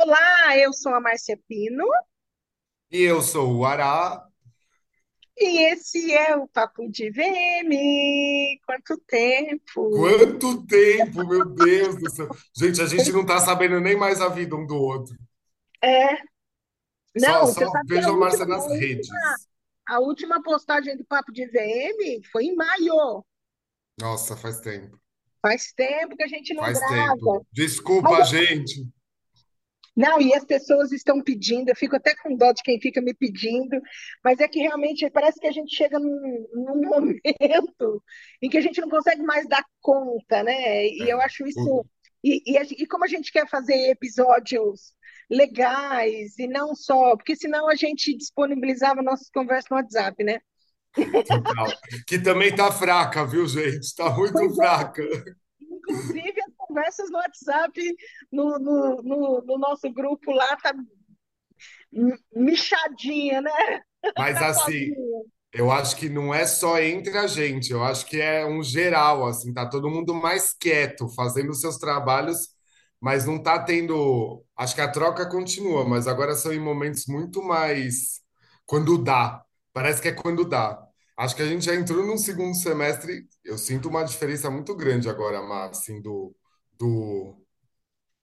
Olá, 0.00 0.56
eu 0.56 0.72
sou 0.72 0.94
a 0.94 1.00
Márcia 1.00 1.36
Pino 1.48 1.84
E 2.90 3.02
eu 3.02 3.22
sou 3.22 3.56
o 3.56 3.64
Ará. 3.64 4.28
e 5.36 5.72
esse 5.72 6.12
é 6.12 6.36
o 6.36 6.48
Papo 6.48 6.88
de 6.90 7.10
VM. 7.10 8.60
Quanto 8.66 8.98
tempo! 9.06 9.90
Quanto 9.90 10.66
tempo, 10.66 11.26
meu 11.26 11.44
Deus 11.44 11.96
do 11.96 12.10
céu. 12.10 12.28
Gente, 12.56 12.80
a 12.80 12.86
gente 12.86 13.10
não 13.12 13.24
tá 13.24 13.38
sabendo 13.40 13.80
nem 13.80 13.96
mais 13.96 14.20
a 14.20 14.28
vida 14.28 14.54
um 14.56 14.66
do 14.66 14.76
outro. 14.76 15.16
É, 15.82 16.16
Só, 17.16 17.40
não, 17.40 17.46
só 17.46 17.64
a 17.64 17.82
vejo 17.86 18.10
a 18.10 18.16
Márcia 18.16 18.46
nas 18.46 18.62
última, 18.64 18.78
redes. 18.78 19.08
a 19.86 20.00
última 20.00 20.42
postagem 20.42 20.96
do 20.96 21.04
Papo 21.04 21.32
de 21.32 21.46
VM 21.46 22.22
foi 22.32 22.44
em 22.46 22.54
maio. 22.56 23.24
Nossa, 24.00 24.36
faz 24.36 24.60
tempo. 24.60 24.98
Faz 25.42 25.72
tempo 25.72 26.16
que 26.16 26.22
a 26.22 26.28
gente 26.28 26.52
não 26.54 26.62
Faz 26.64 26.78
tempo. 26.88 26.92
grava. 26.92 27.16
Mas 27.34 27.46
Desculpa, 27.52 28.22
gente. 28.24 28.86
Não, 29.98 30.20
e 30.20 30.34
as 30.34 30.44
pessoas 30.44 30.92
estão 30.92 31.22
pedindo, 31.22 31.70
eu 31.70 31.76
fico 31.76 31.96
até 31.96 32.14
com 32.16 32.36
dó 32.36 32.52
de 32.52 32.62
quem 32.62 32.80
fica 32.80 33.00
me 33.02 33.14
pedindo, 33.14 33.80
mas 34.24 34.40
é 34.40 34.48
que 34.48 34.60
realmente 34.60 35.08
parece 35.10 35.40
que 35.40 35.46
a 35.48 35.52
gente 35.52 35.74
chega 35.74 35.98
num, 35.98 36.46
num 36.54 36.82
momento 36.88 38.02
em 38.42 38.48
que 38.48 38.58
a 38.58 38.60
gente 38.60 38.80
não 38.80 38.88
consegue 38.88 39.22
mais 39.22 39.46
dar 39.48 39.64
conta, 39.80 40.42
né? 40.44 40.86
E 40.86 41.08
eu 41.08 41.20
É. 41.20 41.22
acho 41.22 41.46
O- 41.56 41.68
isso. 41.68 41.84
E, 42.24 42.42
e, 42.46 42.64
gen- 42.64 42.76
e 42.80 42.86
como 42.86 43.04
a 43.04 43.08
gente 43.08 43.32
quer 43.32 43.48
fazer 43.48 43.90
episódios 43.90 44.94
legais 45.30 46.38
e 46.38 46.46
não 46.46 46.74
só, 46.74 47.16
porque 47.16 47.36
senão 47.36 47.68
a 47.68 47.74
gente 47.74 48.16
disponibilizava 48.16 49.02
nossas 49.02 49.30
conversas 49.30 49.70
no 49.70 49.76
WhatsApp, 49.76 50.24
né? 50.24 50.40
Total. 51.26 51.72
Que 52.06 52.18
também 52.18 52.54
tá 52.54 52.70
fraca, 52.72 53.24
viu, 53.26 53.46
gente? 53.46 53.94
Tá 53.94 54.10
muito 54.10 54.32
Pois 54.32 54.58
é, 54.58 54.66
fraca. 54.66 55.02
inclusive 55.60 56.40
as 56.42 56.54
conversas 56.68 57.10
no 57.10 57.18
WhatsApp, 57.18 57.96
no, 58.32 58.58
no, 58.58 59.02
no, 59.02 59.42
no 59.42 59.58
nosso 59.58 59.90
grupo 59.92 60.32
lá, 60.32 60.56
tá 60.58 60.72
michadinha, 62.34 63.40
né? 63.40 63.80
Mas 64.16 64.40
Tá 64.40 64.42
assim, 64.42 64.96
sozinha. 64.96 65.24
eu 65.52 65.70
acho 65.72 65.96
que 65.96 66.08
não 66.08 66.34
é 66.34 66.46
só 66.46 66.80
entre 66.80 67.16
a 67.18 67.26
gente, 67.26 67.72
eu 67.72 67.84
acho 67.84 68.06
que 68.06 68.20
é 68.20 68.46
um 68.46 68.62
geral, 68.62 69.26
assim, 69.26 69.52
tá 69.54 69.66
todo 69.68 69.90
mundo 69.90 70.14
mais 70.14 70.52
quieto, 70.54 71.08
fazendo 71.10 71.54
seus 71.54 71.78
trabalhos, 71.78 72.48
mas 73.00 73.26
não 73.26 73.42
tá 73.42 73.58
tendo. 73.62 74.44
Acho 74.56 74.74
que 74.74 74.80
a 74.82 74.90
troca 74.90 75.28
continua, 75.28 75.84
mas 75.88 76.06
agora 76.08 76.34
são 76.36 76.52
em 76.52 76.60
momentos 76.60 77.06
muito 77.06 77.42
mais 77.42 78.20
quando 78.66 78.98
dá. 78.98 79.44
Parece 79.72 80.02
que 80.02 80.08
é 80.08 80.12
quando 80.12 80.44
dá. 80.48 80.78
Acho 81.16 81.36
que 81.36 81.42
a 81.42 81.46
gente 81.48 81.64
já 81.66 81.74
entrou 81.74 82.04
num 82.06 82.18
segundo 82.18 82.54
semestre, 82.56 83.26
eu 83.44 83.58
sinto 83.58 83.88
uma 83.88 84.04
diferença 84.04 84.50
muito 84.50 84.74
grande 84.76 85.08
agora, 85.08 85.42
Mar, 85.42 85.70
assim, 85.70 86.00
do, 86.02 86.34
do 86.78 87.36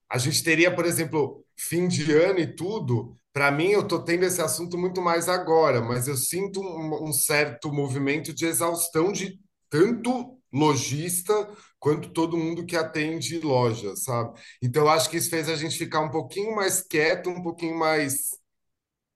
a 0.10 0.18
gente 0.18 0.44
teria, 0.44 0.74
por 0.74 0.86
exemplo, 0.86 1.44
fim 1.58 1.88
de 1.88 2.12
ano 2.14 2.40
e 2.40 2.56
tudo. 2.56 3.18
Para 3.34 3.52
mim, 3.52 3.70
eu 3.70 3.82
estou 3.82 4.04
tendo 4.04 4.24
esse 4.24 4.42
assunto 4.42 4.78
muito 4.78 5.02
mais 5.02 5.28
agora, 5.28 5.82
mas 5.82 6.08
eu 6.08 6.16
sinto 6.16 6.62
um, 6.62 7.10
um 7.10 7.14
certo 7.14 7.72
movimento 7.72 8.34
de 8.34 8.46
exaustão 8.46 9.12
de 9.12 9.40
tanto 9.70 10.40
lojista 10.54 11.34
quanto 11.80 12.14
todo 12.14 12.38
mundo 12.38 12.66
que 12.66 12.78
atende 12.78 13.40
loja, 13.40 13.94
sabe? 13.96 14.40
Então, 14.62 14.84
eu 14.84 14.90
acho 14.90 15.10
que 15.10 15.18
isso 15.18 15.30
fez 15.30 15.50
a 15.50 15.56
gente 15.56 15.78
ficar 15.78 16.00
um 16.00 16.10
pouquinho 16.10 16.56
mais 16.56 16.82
quieto, 16.82 17.30
um 17.30 17.44
pouquinho 17.44 17.78
mais 17.78 18.30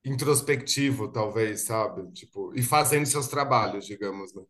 introspectivo, 0.04 1.12
talvez, 1.12 1.62
sabe? 1.62 2.12
Tipo, 2.12 2.54
e 2.56 2.62
fazendo 2.62 3.06
seus 3.06 3.28
trabalhos, 3.28 3.86
digamos, 3.86 4.34
né? 4.34 4.44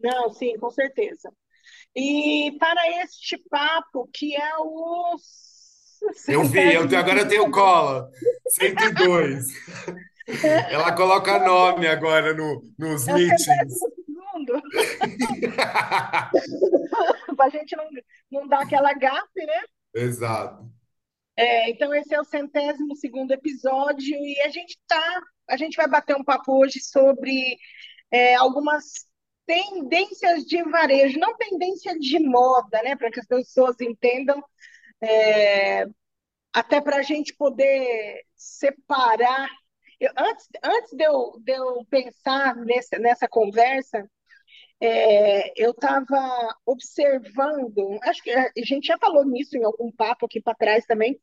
Não, 0.00 0.30
sim, 0.30 0.56
com 0.58 0.70
certeza. 0.70 1.30
E 1.96 2.56
para 2.58 3.02
este 3.02 3.38
papo, 3.48 4.08
que 4.12 4.34
é 4.34 4.56
o 4.58 5.16
Eu 6.28 6.44
vi, 6.44 6.74
eu, 6.74 6.82
centésimo 6.82 6.96
agora 6.96 7.20
eu 7.20 7.28
tenho 7.28 7.50
cola. 7.50 8.10
cento 8.48 8.82
e 8.82 8.94
dois. 8.94 9.46
Ela 10.70 10.92
coloca 10.92 11.38
nome 11.38 11.86
agora 11.86 12.34
no, 12.34 12.62
nos 12.78 13.06
é 13.08 13.12
o 13.12 13.16
meetings. 13.16 13.44
centésimo 13.44 13.92
segundo, 14.04 14.62
para 17.36 17.46
a 17.46 17.48
gente 17.50 17.76
não, 17.76 17.88
não 18.30 18.48
dar 18.48 18.62
aquela 18.62 18.92
gafe, 18.94 19.44
né? 19.44 19.62
Exato. 19.94 20.64
É, 21.36 21.70
então, 21.70 21.92
esse 21.94 22.14
é 22.14 22.20
o 22.20 22.24
centésimo 22.24 22.94
segundo 22.96 23.32
episódio 23.32 24.16
e 24.16 24.40
a 24.42 24.48
gente 24.48 24.78
tá, 24.86 25.22
a 25.48 25.56
gente 25.56 25.76
vai 25.76 25.88
bater 25.88 26.16
um 26.16 26.24
papo 26.24 26.58
hoje 26.60 26.80
sobre 26.80 27.58
é, 28.10 28.34
algumas 28.36 29.06
tendências 29.46 30.44
de 30.44 30.62
varejo, 30.64 31.18
não 31.18 31.36
tendência 31.36 31.98
de 31.98 32.18
moda, 32.18 32.82
né? 32.82 32.96
Para 32.96 33.10
que 33.10 33.20
as 33.20 33.26
pessoas 33.26 33.80
entendam, 33.80 34.42
até 36.52 36.80
para 36.80 36.98
a 36.98 37.02
gente 37.02 37.34
poder 37.34 38.22
separar. 38.36 39.48
Eu, 40.00 40.10
antes, 40.16 40.48
antes 40.62 40.92
de 40.92 41.04
eu, 41.04 41.32
de 41.40 41.52
eu 41.52 41.84
pensar 41.90 42.56
nesse, 42.56 42.98
nessa 42.98 43.28
conversa, 43.28 44.08
é, 44.80 45.52
eu 45.56 45.70
estava 45.70 46.54
observando, 46.66 47.98
acho 48.02 48.22
que 48.22 48.30
a 48.30 48.50
gente 48.58 48.86
já 48.86 48.98
falou 48.98 49.24
nisso 49.24 49.56
em 49.56 49.64
algum 49.64 49.90
papo 49.90 50.26
aqui 50.26 50.40
para 50.40 50.54
trás 50.54 50.84
também, 50.84 51.18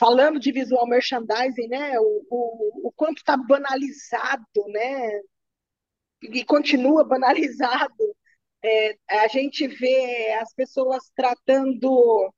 falando 0.00 0.40
de 0.40 0.52
visual 0.52 0.88
merchandising, 0.88 1.68
né? 1.68 2.00
O, 2.00 2.26
o, 2.30 2.88
o 2.88 2.92
quanto 2.92 3.18
está 3.18 3.36
banalizado, 3.36 4.46
né? 4.68 5.20
E 6.22 6.44
continua 6.44 7.04
banalizado. 7.04 8.16
É, 8.62 8.96
a 9.10 9.28
gente 9.28 9.66
vê 9.68 10.32
as 10.40 10.52
pessoas 10.54 11.10
tratando. 11.16 12.32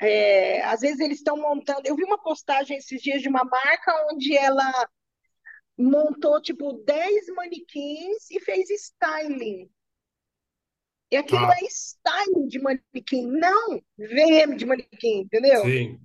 é, 0.00 0.62
às 0.64 0.80
vezes 0.80 1.00
eles 1.00 1.18
estão 1.18 1.36
montando. 1.36 1.82
Eu 1.86 1.96
vi 1.96 2.04
uma 2.04 2.22
postagem 2.22 2.76
esses 2.78 3.00
dias 3.02 3.22
de 3.22 3.28
uma 3.28 3.44
marca 3.44 3.92
onde 4.12 4.36
ela 4.36 4.88
montou 5.78 6.40
tipo 6.40 6.72
10 6.84 7.26
manequins 7.34 8.30
e 8.30 8.40
fez 8.40 8.70
styling. 8.70 9.70
E 11.10 11.16
aquilo 11.16 11.46
Tá. 11.46 11.54
é 11.60 11.64
styling 11.66 12.48
de 12.48 12.58
manequim, 12.58 13.26
não 13.26 13.80
VM 13.98 14.56
de 14.56 14.64
manequim, 14.66 15.20
entendeu? 15.20 15.62
Sim. 15.62 16.00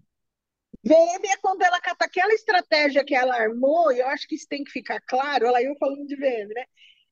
VM 0.87 1.37
quando 1.41 1.61
ela 1.63 1.79
cata 1.81 2.05
aquela 2.05 2.33
estratégia 2.33 3.03
que 3.05 3.15
ela 3.15 3.35
armou, 3.35 3.91
e 3.91 3.99
eu 3.99 4.07
acho 4.07 4.27
que 4.27 4.35
isso 4.35 4.47
tem 4.47 4.63
que 4.63 4.71
ficar 4.71 5.01
claro, 5.01 5.45
ela 5.47 5.61
eu 5.61 5.75
falando 5.77 6.05
de 6.07 6.15
VM, 6.15 6.53
né? 6.53 6.65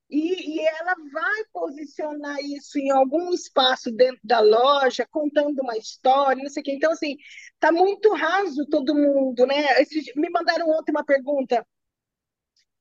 E, 0.09 0.57
e 0.57 0.67
ela 0.67 0.95
vai 1.13 1.45
posicionar 1.53 2.37
isso 2.41 2.79
em 2.79 2.91
algum 2.91 3.33
espaço 3.33 3.91
dentro 3.91 4.19
da 4.23 4.39
loja, 4.39 5.07
contando 5.11 5.59
uma 5.61 5.77
história, 5.77 6.43
não 6.43 6.49
sei 6.49 6.61
o 6.61 6.63
quê. 6.65 6.73
Então, 6.73 6.91
assim, 6.91 7.17
tá 7.59 7.71
muito 7.71 8.13
raso 8.13 8.65
todo 8.69 8.95
mundo, 8.95 9.45
né? 9.47 9.81
Esses- 9.81 10.13
me 10.15 10.29
mandaram 10.29 10.69
ontem 10.69 10.91
uma 10.91 11.05
pergunta. 11.05 11.65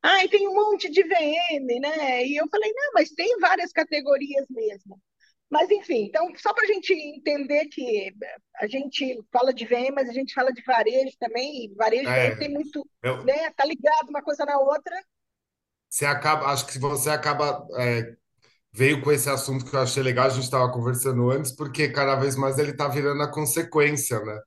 Ah, 0.02 0.28
tem 0.30 0.46
um 0.48 0.54
monte 0.54 0.90
de 0.90 1.02
VM, 1.02 1.80
né? 1.80 2.26
E 2.26 2.36
eu 2.36 2.46
falei, 2.48 2.72
não, 2.72 2.92
mas 2.94 3.10
tem 3.10 3.38
várias 3.40 3.72
categorias 3.72 4.46
mesmo. 4.50 5.00
Mas, 5.50 5.70
enfim, 5.70 6.04
então, 6.06 6.28
só 6.36 6.52
para 6.52 6.64
a 6.64 6.66
gente 6.66 6.92
entender 6.92 7.66
que 7.66 8.12
a 8.56 8.66
gente 8.66 9.20
fala 9.32 9.52
de 9.54 9.64
VM, 9.66 9.94
mas 9.94 10.08
a 10.08 10.12
gente 10.12 10.34
fala 10.34 10.52
de 10.52 10.62
varejo 10.62 11.16
também, 11.18 11.66
e 11.66 11.74
varejo 11.74 12.12
VM 12.12 12.36
tem 12.36 12.48
É, 12.48 12.52
muito, 12.52 12.88
eu, 13.02 13.18
né? 13.22 13.50
Tá 13.52 13.64
ligado 13.64 14.08
uma 14.10 14.22
coisa 14.22 14.44
na 14.44 14.58
outra. 14.58 14.94
você 15.88 16.04
acaba, 16.06 16.46
acho 16.48 16.66
que 16.66 16.78
você 16.78 17.10
acaba, 17.10 17.66
é, 17.78 18.14
veio 18.72 19.02
com 19.02 19.12
esse 19.12 19.30
assunto 19.30 19.64
que 19.66 19.74
eu 19.76 19.80
achei 19.82 20.02
legal, 20.02 20.26
a 20.26 20.30
gente 20.30 20.44
estava 20.44 20.70
conversando 20.72 21.30
antes, 21.30 21.52
porque 21.52 21.88
cada 21.90 22.16
vez 22.16 22.36
mais 22.36 22.58
ele 22.58 22.72
está 22.72 22.88
virando 22.88 23.22
a 23.22 23.32
consequência, 23.32 24.20
né? 24.24 24.40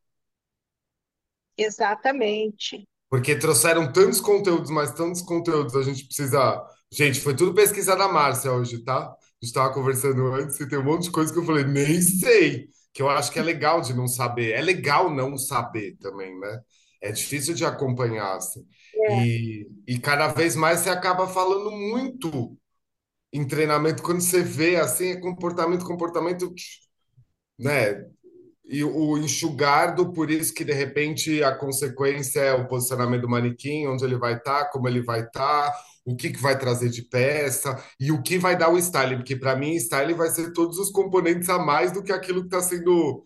Exatamente. 1.56 2.88
Porque 3.10 3.36
trouxeram 3.38 3.92
tantos 3.92 4.20
conteúdos, 4.20 4.70
mas 4.70 4.92
tantos 4.94 5.22
conteúdos, 5.22 5.76
a 5.76 5.84
gente 5.84 6.06
precisa. 6.06 6.62
Gente, 6.92 7.20
foi 7.22 7.36
tudo 7.36 7.54
pesquisa 7.54 7.96
da 7.96 8.08
Márcia 8.08 8.52
hoje, 8.52 8.84
tá? 8.84 9.14
A 9.42 9.46
gente 9.46 9.50
estava 9.52 9.74
conversando 9.74 10.28
antes 10.34 10.60
e 10.60 10.68
tem 10.68 10.80
um 10.80 10.84
monte 10.84 11.04
de 11.04 11.12
coisa 11.12 11.32
que 11.32 11.38
eu 11.38 11.46
falei, 11.46 11.64
nem 11.64 12.02
sei, 12.02 12.70
que 12.94 13.02
eu 13.02 13.10
acho 13.10 13.32
que 13.32 13.38
é 13.38 13.44
legal 13.44 13.82
de 13.82 13.94
não 13.94 14.08
saber. 14.08 14.54
É 14.54 14.62
legal 14.62 15.14
não 15.14 15.38
saber 15.38 15.96
também, 16.00 16.38
né? 16.40 16.60
É 17.02 17.12
difícil 17.12 17.54
de 17.54 17.64
acompanhar, 17.64 18.36
assim. 18.36 18.66
É. 18.96 19.24
E, 19.24 19.68
e 19.88 20.00
cada 20.00 20.28
vez 20.30 20.56
mais 20.56 20.80
você 20.80 20.90
acaba 20.90 21.28
falando 21.28 21.72
muito 21.72 22.58
em 23.32 23.46
treinamento, 23.46 24.02
quando 24.02 24.22
você 24.22 24.42
vê 24.42 24.78
assim, 24.78 25.10
é 25.10 25.20
comportamento, 25.20 25.86
comportamento, 25.86 26.54
né? 27.60 28.04
E 28.66 28.84
o 28.84 29.18
enxugar 29.18 29.96
do 29.96 30.12
por 30.12 30.30
isso 30.30 30.54
que 30.54 30.66
de 30.66 30.74
repente 30.74 31.42
a 31.44 31.56
consequência 31.56 32.42
é 32.42 32.54
o 32.54 32.68
posicionamento 32.68 33.22
do 33.22 33.30
manequim, 33.30 33.88
onde 33.88 34.04
ele 34.04 34.18
vai 34.18 34.36
estar, 34.36 34.70
como 34.72 34.88
ele 34.88 35.02
vai 35.02 35.22
estar, 35.22 35.72
o 36.08 36.16
que 36.16 36.32
que 36.32 36.40
vai 36.42 36.58
trazer 36.58 36.90
de 36.90 37.04
peça 37.04 37.76
e 38.00 38.12
o 38.12 38.22
que 38.24 38.38
vai 38.40 38.58
dar 38.58 38.70
o 38.70 38.78
styling, 38.78 39.18
porque 39.18 39.36
para 39.36 39.56
mim 39.56 39.74
styling 39.76 40.14
vai 40.16 40.30
ser 40.30 40.54
todos 40.54 40.80
os 40.80 40.92
componentes 40.92 41.50
a 41.50 41.60
mais 41.60 41.92
do 41.92 42.04
que 42.04 42.12
aquilo 42.14 42.42
que 42.42 42.48
está 42.48 42.62
sendo 42.62 43.24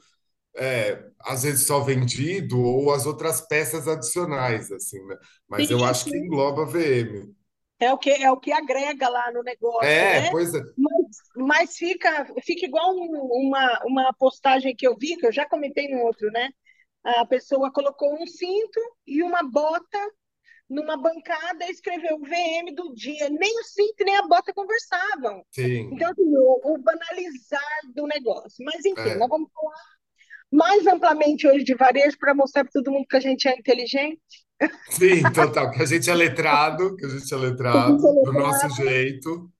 é, 0.58 1.04
às 1.22 1.44
vezes 1.44 1.68
só 1.68 1.80
vendido 1.82 2.60
ou 2.62 2.92
as 2.94 3.06
outras 3.06 3.42
peças 3.42 3.88
adicionais, 3.88 4.72
assim, 4.72 5.04
né? 5.08 5.18
Mas 5.50 5.70
eu 5.72 5.84
Sim, 5.84 5.86
acho 5.86 6.08
que 6.08 6.18
engloba 6.18 6.66
VM. 6.66 7.36
É 7.80 7.92
o 7.94 7.98
que, 7.98 8.12
é 8.12 8.32
o 8.32 8.40
que 8.40 8.52
agrega 8.52 9.10
lá 9.10 9.32
no 9.32 9.42
negócio, 9.44 10.10
É, 10.10 10.22
né? 10.22 10.30
pois 10.30 10.54
é. 10.54 10.62
Mas, 10.78 11.18
mas 11.36 11.78
fica, 11.78 12.26
fica 12.44 12.66
igual 12.66 12.96
um- 12.96 13.48
uma, 13.48 13.82
uma 13.86 14.14
postagem 14.14 14.76
que 14.76 14.88
eu 14.88 14.96
vi, 14.98 15.18
que 15.18 15.26
eu 15.26 15.32
já 15.32 15.46
comentei 15.48 15.88
no 15.90 16.02
outro, 16.04 16.30
né? 16.32 16.50
A 17.04 17.26
pessoa 17.26 17.72
colocou 17.74 18.14
um 18.22 18.28
cinto 18.28 18.80
e 19.08 19.24
uma 19.24 19.44
bota 19.44 20.00
numa 20.72 20.96
bancada 20.96 21.70
escreveu 21.70 22.18
VM 22.20 22.74
do 22.74 22.94
dia. 22.96 23.30
Nem 23.30 23.60
o 23.60 23.64
cinto 23.64 24.06
nem 24.06 24.16
a 24.16 24.26
bota 24.26 24.54
conversavam. 24.54 25.44
Sim, 25.52 25.90
Então, 25.92 26.10
assim, 26.10 26.24
o, 26.24 26.74
o 26.74 26.78
banalizar 26.78 27.82
do 27.94 28.08
negócio. 28.08 28.64
Mas, 28.64 28.86
enfim, 28.86 29.10
é. 29.10 29.18
nós 29.18 29.28
vamos 29.28 29.50
falar 29.54 29.76
mais 30.50 30.88
amplamente 30.88 31.46
hoje 31.46 31.66
de 31.66 31.76
varejo 31.76 32.18
para 32.18 32.34
mostrar 32.34 32.64
para 32.64 32.72
todo 32.72 32.92
mundo 32.92 33.06
que 33.08 33.18
a 33.18 33.22
gente 33.22 33.48
é 33.48 33.58
inteligente, 33.58 34.22
Sim, 34.92 35.24
total. 35.34 35.72
Que 35.72 35.82
a 35.82 35.86
gente 35.86 36.10
é 36.10 36.14
letrado, 36.14 36.96
que 36.96 37.06
a 37.06 37.10
gente 37.10 37.34
é 37.34 37.38
a 37.38 37.40
gente 37.40 37.46
é 37.46 37.50
letrado, 37.50 37.98
do 37.98 38.32
nosso 38.34 38.68
letrado, 38.68 38.76
jeito. 38.76 39.52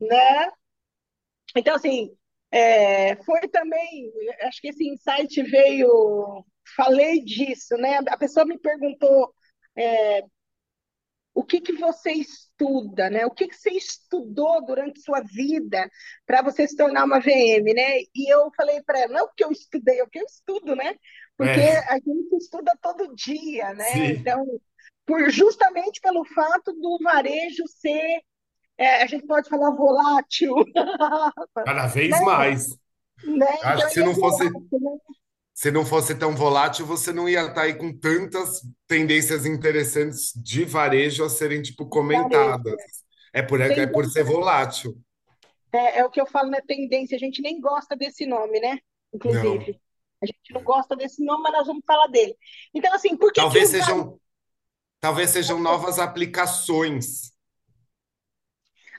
né? 0.00 0.48
Então, 1.56 1.76
assim, 1.76 2.10
é, 2.50 3.16
foi 3.22 3.40
também, 3.48 4.12
acho 4.42 4.60
que 4.60 4.68
esse 4.68 4.84
insight 4.86 5.42
veio, 5.44 6.44
falei 6.76 7.22
disso, 7.22 7.76
né? 7.76 8.00
A 8.08 8.16
pessoa 8.16 8.44
me 8.44 8.58
perguntou 8.58 9.32
é, 9.76 10.24
o 11.38 11.44
que 11.44 11.60
que 11.60 11.72
você 11.74 12.10
estuda, 12.12 13.08
né? 13.08 13.24
O 13.24 13.30
que 13.30 13.46
que 13.46 13.54
você 13.54 13.70
estudou 13.70 14.64
durante 14.66 15.00
sua 15.00 15.20
vida 15.20 15.88
para 16.26 16.42
você 16.42 16.66
se 16.66 16.76
tornar 16.76 17.04
uma 17.04 17.20
VM, 17.20 17.72
né? 17.74 18.00
E 18.12 18.32
eu 18.34 18.50
falei 18.56 18.82
para 18.82 18.98
ela, 18.98 19.12
não 19.12 19.20
é 19.20 19.22
o 19.22 19.28
que 19.28 19.44
eu 19.44 19.52
estudei, 19.52 20.00
é 20.00 20.02
o 20.02 20.08
que 20.08 20.18
eu 20.18 20.24
estudo, 20.24 20.74
né? 20.74 20.96
Porque 21.36 21.60
É, 21.60 21.78
a 21.88 21.94
gente 21.94 22.34
estuda 22.36 22.72
todo 22.82 23.14
dia, 23.14 23.72
né? 23.74 23.92
sim, 23.92 24.02
Então, 24.14 24.44
por, 25.06 25.30
justamente 25.30 26.00
pelo 26.00 26.24
fato 26.24 26.72
do 26.72 26.98
varejo 27.04 27.62
ser, 27.68 28.20
é, 28.76 29.02
a 29.02 29.06
gente 29.06 29.24
pode 29.24 29.48
falar 29.48 29.70
volátil, 29.70 30.54
cada 31.64 31.82
né? 31.86 31.88
vez 31.88 32.20
mais. 32.22 32.68
né? 33.24 33.46
Acho 33.62 33.76
Então 33.76 33.86
que 33.86 33.94
se 33.94 34.00
ele 34.00 34.08
é 34.08 34.12
não 34.12 34.14
fosse, 34.16 34.44
volátil, 34.50 34.80
né? 34.80 34.98
Se 35.58 35.72
não 35.72 35.84
fosse 35.84 36.14
tão 36.14 36.36
volátil, 36.36 36.86
você 36.86 37.12
não 37.12 37.28
ia 37.28 37.44
estar 37.44 37.62
aí 37.62 37.74
com 37.74 37.92
tantas 37.92 38.60
tendências 38.86 39.44
interessantes 39.44 40.32
de 40.36 40.64
varejo 40.64 41.24
a 41.24 41.28
serem, 41.28 41.60
tipo, 41.60 41.88
comentadas. 41.88 42.76
É 43.32 43.42
por, 43.42 43.60
é 43.60 43.86
por 43.88 44.04
ser 44.04 44.22
volátil. 44.22 44.96
é, 45.72 45.98
é 45.98 46.04
o 46.04 46.10
que 46.10 46.20
eu 46.20 46.26
falo 46.26 46.48
na 46.48 46.60
tendência, 46.60 47.16
a 47.16 47.18
gente 47.18 47.42
nem 47.42 47.60
gosta 47.60 47.96
desse 47.96 48.24
nome, 48.24 48.60
né? 48.60 48.70
Não. 48.70 48.78
Inclusive. 49.14 49.80
A 50.22 50.26
gente 50.26 50.54
não 50.54 50.62
gosta 50.62 50.94
desse 50.94 51.24
nome, 51.24 51.42
mas 51.42 51.52
nós 51.52 51.66
vamos 51.66 51.82
falar 51.84 52.06
dele. 52.06 52.36
Então, 52.72 52.94
assim, 52.94 53.16
por 53.16 53.32
que 53.32 53.40
que 53.40 53.40
Talvez 53.40 53.72
varejo... 53.72 53.84
sejam, 53.84 54.20
talvez 55.00 55.30
sejam 55.30 55.58
novas 55.58 55.98
aplicações. 55.98 57.32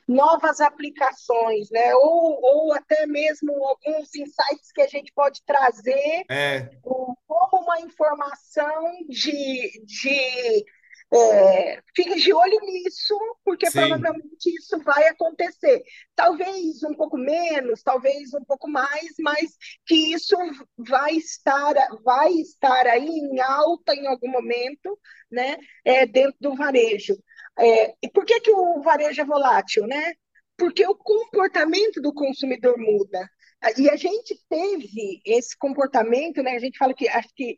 Novas 0.09 0.59
aplicações, 0.59 1.69
né? 1.69 1.93
Ou, 1.95 2.39
ou 2.41 2.73
até 2.73 3.05
mesmo 3.05 3.53
alguns 3.63 4.13
insights 4.15 4.71
que 4.73 4.81
a 4.81 4.87
gente 4.87 5.13
pode 5.13 5.43
trazer 5.45 6.25
É, 6.29 6.67
como 6.81 7.63
uma 7.63 7.79
informação 7.79 9.05
de, 9.07 9.85
de 9.85 10.65
é, 11.11 11.81
fique 11.95 12.15
de 12.15 12.33
olho 12.33 12.59
nisso, 12.61 13.17
porque 13.43 13.67
sim, 13.67 13.79
provavelmente 13.79 14.49
isso 14.49 14.79
vai 14.79 15.07
acontecer. 15.07 15.83
Talvez 16.15 16.83
um 16.83 16.93
pouco 16.95 17.17
menos, 17.17 17.83
talvez 17.83 18.33
um 18.33 18.43
pouco 18.43 18.67
mais, 18.67 19.13
mas 19.19 19.55
que 19.85 20.13
isso 20.13 20.35
vai 20.77 21.13
estar, 21.13 21.73
vai 22.03 22.31
estar 22.33 22.87
aí 22.87 23.07
em 23.07 23.39
alta 23.41 23.93
em 23.93 24.07
algum 24.07 24.29
momento, 24.29 24.99
né? 25.31 25.57
É, 25.85 26.05
dentro 26.05 26.37
do 26.39 26.55
varejo. 26.55 27.15
É, 27.59 27.93
e 28.01 28.09
por 28.09 28.25
que 28.25 28.39
que 28.39 28.51
o 28.51 28.81
varejo 28.81 29.21
é 29.21 29.25
volátil, 29.25 29.85
né? 29.85 30.13
Porque 30.57 30.85
o 30.85 30.95
comportamento 30.95 32.01
do 32.01 32.13
consumidor 32.13 32.77
muda. 32.77 33.29
E 33.77 33.89
a 33.89 33.95
gente 33.95 34.39
teve 34.49 35.21
esse 35.25 35.57
comportamento, 35.57 36.41
né? 36.41 36.55
A 36.55 36.59
gente 36.59 36.77
fala 36.77 36.93
que 36.93 37.07
acho 37.07 37.29
que 37.35 37.57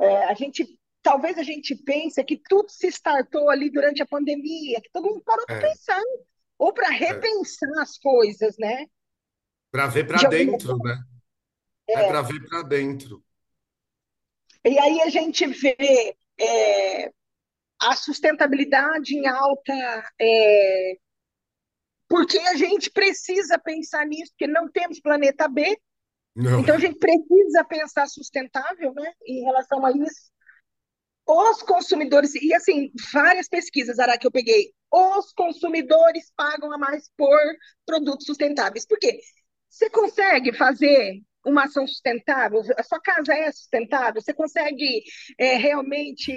é, 0.00 0.24
a 0.24 0.34
gente 0.34 0.78
talvez 1.02 1.36
a 1.36 1.42
gente 1.42 1.74
pense 1.74 2.22
que 2.24 2.40
tudo 2.48 2.70
se 2.70 2.86
startou 2.88 3.50
ali 3.50 3.70
durante 3.70 4.02
a 4.02 4.06
pandemia, 4.06 4.80
que 4.80 4.90
todo 4.92 5.08
mundo 5.08 5.22
parou 5.24 5.44
para 5.44 5.56
é, 5.56 5.60
pensar 5.60 6.02
ou 6.56 6.72
para 6.72 6.94
é. 6.94 6.96
repensar 6.96 7.68
as 7.80 7.98
coisas, 7.98 8.56
né? 8.58 8.86
Para 9.70 9.88
ver 9.88 10.06
para 10.06 10.28
dentro, 10.28 10.78
né? 10.78 11.02
É 11.88 12.06
para 12.06 12.22
ver 12.22 12.46
para 12.48 12.62
dentro. 12.62 13.22
E 14.64 14.78
aí 14.78 15.00
a 15.02 15.08
gente 15.08 15.44
vê 15.46 16.16
é, 16.38 17.12
a 17.82 17.96
sustentabilidade 17.96 19.14
em 19.14 19.26
alta, 19.26 19.72
é, 20.20 20.96
porque 22.08 22.38
a 22.38 22.56
gente 22.56 22.90
precisa 22.90 23.58
pensar 23.58 24.06
nisso, 24.06 24.32
porque 24.32 24.46
não 24.46 24.70
temos 24.70 25.00
planeta 25.00 25.48
B, 25.48 25.76
Não, 26.34 26.60
então 26.60 26.74
a 26.74 26.78
gente 26.78 26.98
precisa 26.98 27.64
pensar 27.64 28.06
sustentável, 28.06 28.92
né, 28.94 29.12
em 29.26 29.44
relação 29.44 29.84
a 29.84 29.90
isso. 29.92 30.30
Os 31.26 31.62
consumidores, 31.62 32.34
e 32.34 32.52
assim, 32.52 32.90
várias 33.12 33.48
pesquisas, 33.48 33.98
Ara, 33.98 34.18
que 34.18 34.26
eu 34.26 34.30
peguei, 34.30 34.72
os 34.90 35.32
consumidores 35.32 36.32
pagam 36.36 36.72
a 36.72 36.78
mais 36.78 37.10
por 37.16 37.38
produtos 37.86 38.26
sustentáveis. 38.26 38.86
Por 38.86 38.98
quê? 38.98 39.20
Você 39.68 39.88
consegue 39.88 40.52
fazer 40.52 41.22
uma 41.44 41.64
ação 41.64 41.86
sustentável? 41.86 42.62
A 42.76 42.82
sua 42.82 43.00
casa 43.00 43.34
é 43.34 43.50
sustentável? 43.52 44.20
Você 44.20 44.32
consegue 44.34 45.02
é, 45.38 45.56
realmente 45.56 46.32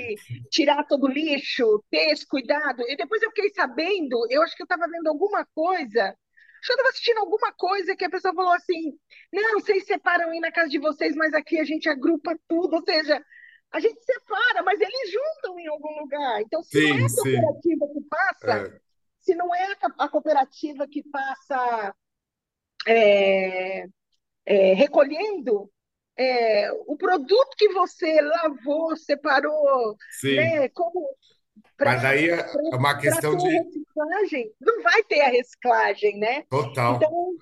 tirar 0.52 0.84
todo 0.86 1.06
o 1.06 1.10
lixo, 1.12 1.84
ter 1.92 2.12
esse 2.12 2.26
cuidado? 2.28 2.84
E 2.88 2.96
depois 2.98 3.22
eu 3.22 3.30
fiquei 3.30 3.50
sabendo, 3.52 4.26
eu 4.30 4.42
acho 4.44 4.56
que 4.56 4.64
eu 4.64 4.66
estava 4.66 4.88
vendo 4.90 5.08
alguma 5.08 5.46
coisa, 5.54 6.04
acho 6.06 6.68
que 6.68 6.72
eu 6.72 6.76
estava 6.76 6.90
assistindo 6.90 7.20
alguma 7.20 7.52
coisa 7.54 7.96
que 7.96 8.06
a 8.06 8.10
pessoa 8.10 8.34
falou 8.34 8.54
assim: 8.54 8.94
não, 9.32 9.60
vocês 9.60 9.86
separam 9.86 10.30
aí 10.32 10.40
na 10.40 10.52
casa 10.52 10.70
de 10.70 10.80
vocês, 10.80 11.16
mas 11.16 11.34
aqui 11.34 11.60
a 11.60 11.64
gente 11.66 11.90
agrupa 11.90 12.38
tudo, 12.48 12.76
ou 12.76 12.84
seja, 12.84 13.24
a 13.72 13.80
gente 13.80 14.02
separa, 14.04 14.64
mas 14.64 14.80
eles 14.80 15.12
juntam 15.12 15.60
em 15.60 15.68
algum 15.68 16.00
lugar. 16.00 16.42
Então, 16.42 16.64
se 16.64 16.82
não 16.82 16.96
é 16.98 17.00
sim, 17.00 17.06
a 17.06 17.10
sim. 17.10 17.22
cooperativa 17.22 17.88
que 17.94 18.02
passa, 18.10 18.68
É, 18.68 18.80
se 19.20 19.36
não 19.36 19.54
é 19.56 19.74
a, 19.82 20.06
a 20.06 20.10
cooperativa 20.10 20.88
que 20.88 21.04
passa 21.10 21.94
é, 22.88 23.86
é, 24.46 24.74
recolhendo, 24.74 25.70
é, 26.18 26.72
o 26.88 26.96
produto 26.96 27.56
que 27.58 27.70
você 27.70 28.22
lavou, 28.22 28.96
separou, 28.96 29.96
sim. 30.20 30.36
né, 30.36 30.70
como 30.70 31.10
para 31.78 31.94
Mas 31.94 32.02
daí 32.02 32.30
é 32.30 32.76
uma 32.76 32.98
questão 32.98 33.36
de 33.36 33.48
reciclagem, 33.48 34.52
não 34.60 34.82
vai 34.82 35.04
ter 35.04 35.22
a 35.22 35.30
reciclagem, 35.30 36.18
né? 36.18 36.44
total. 36.50 36.96
Então, 36.96 37.36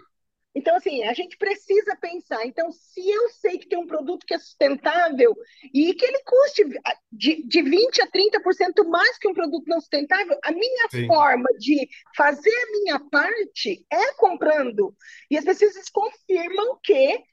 então, 0.55 0.75
assim, 0.75 1.03
a 1.03 1.13
gente 1.13 1.35
precisa 1.35 1.95
pensar. 1.95 2.45
Então, 2.45 2.71
se 2.71 3.09
eu 3.09 3.29
sei 3.29 3.57
que 3.57 3.67
tem 3.67 3.79
um 3.79 3.87
produto 3.87 4.25
que 4.25 4.35
é 4.35 4.37
sustentável 4.37 5.35
e 5.73 5.93
que 5.95 6.05
ele 6.05 6.19
custe 6.23 6.63
de, 7.11 7.47
de 7.47 7.59
20% 7.63 8.01
a 8.01 8.07
30% 8.07 8.87
mais 8.87 9.17
que 9.17 9.27
um 9.27 9.33
produto 9.33 9.65
não 9.67 9.79
sustentável, 9.79 10.37
a 10.43 10.51
minha 10.51 10.89
Sim, 10.91 11.07
forma 11.07 11.47
de 11.57 11.89
fazer 12.15 12.53
a 12.53 12.71
minha 12.71 12.99
parte 12.99 13.83
é 13.91 14.13
comprando. 14.13 14.95
E 15.29 15.37
as 15.37 15.43
pesquisas 15.43 15.89
confirmam 15.89 16.79
que 16.83 17.23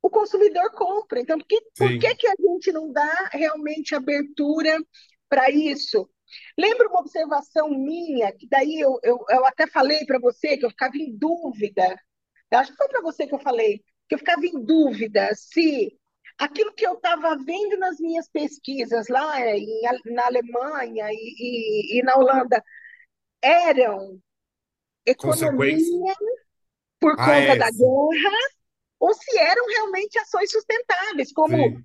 o 0.00 0.08
consumidor 0.08 0.70
compra. 0.72 1.20
Então, 1.20 1.36
por 1.36 1.46
que, 1.46 1.60
por 1.76 1.98
que, 1.98 2.14
que 2.14 2.28
a 2.28 2.34
gente 2.38 2.72
não 2.72 2.92
dá 2.92 3.28
realmente 3.32 3.94
abertura 3.94 4.78
para 5.28 5.50
isso? 5.50 6.08
Lembra 6.56 6.88
uma 6.88 7.00
observação 7.00 7.70
minha, 7.70 8.32
que 8.32 8.46
daí 8.48 8.78
eu, 8.78 9.00
eu, 9.02 9.18
eu 9.28 9.44
até 9.44 9.66
falei 9.66 10.06
para 10.06 10.20
você 10.20 10.56
que 10.56 10.64
eu 10.64 10.70
ficava 10.70 10.96
em 10.96 11.16
dúvida 11.18 11.98
eu 12.50 12.58
acho 12.58 12.70
que 12.72 12.76
foi 12.76 12.88
para 12.88 13.02
você 13.02 13.26
que 13.26 13.34
eu 13.34 13.38
falei, 13.38 13.82
que 14.08 14.14
eu 14.14 14.18
ficava 14.18 14.44
em 14.44 14.64
dúvida 14.64 15.28
se 15.34 15.96
aquilo 16.38 16.72
que 16.72 16.86
eu 16.86 16.94
estava 16.94 17.36
vendo 17.36 17.78
nas 17.78 17.98
minhas 18.00 18.28
pesquisas 18.28 19.08
lá 19.08 19.40
em, 19.46 19.82
na 20.06 20.26
Alemanha 20.26 21.06
e, 21.10 21.34
e, 21.38 21.98
e 21.98 22.02
na 22.02 22.16
Holanda 22.16 22.62
eram 23.42 24.18
economia 25.06 26.14
por 26.98 27.12
Ah, 27.12 27.16
conta 27.16 27.52
é, 27.52 27.56
da 27.56 27.70
guerra 27.70 28.38
ou 28.98 29.14
se 29.14 29.38
eram 29.38 29.66
realmente 29.66 30.18
ações 30.18 30.50
sustentáveis, 30.50 31.32
como 31.32 31.56
Sim. 31.56 31.84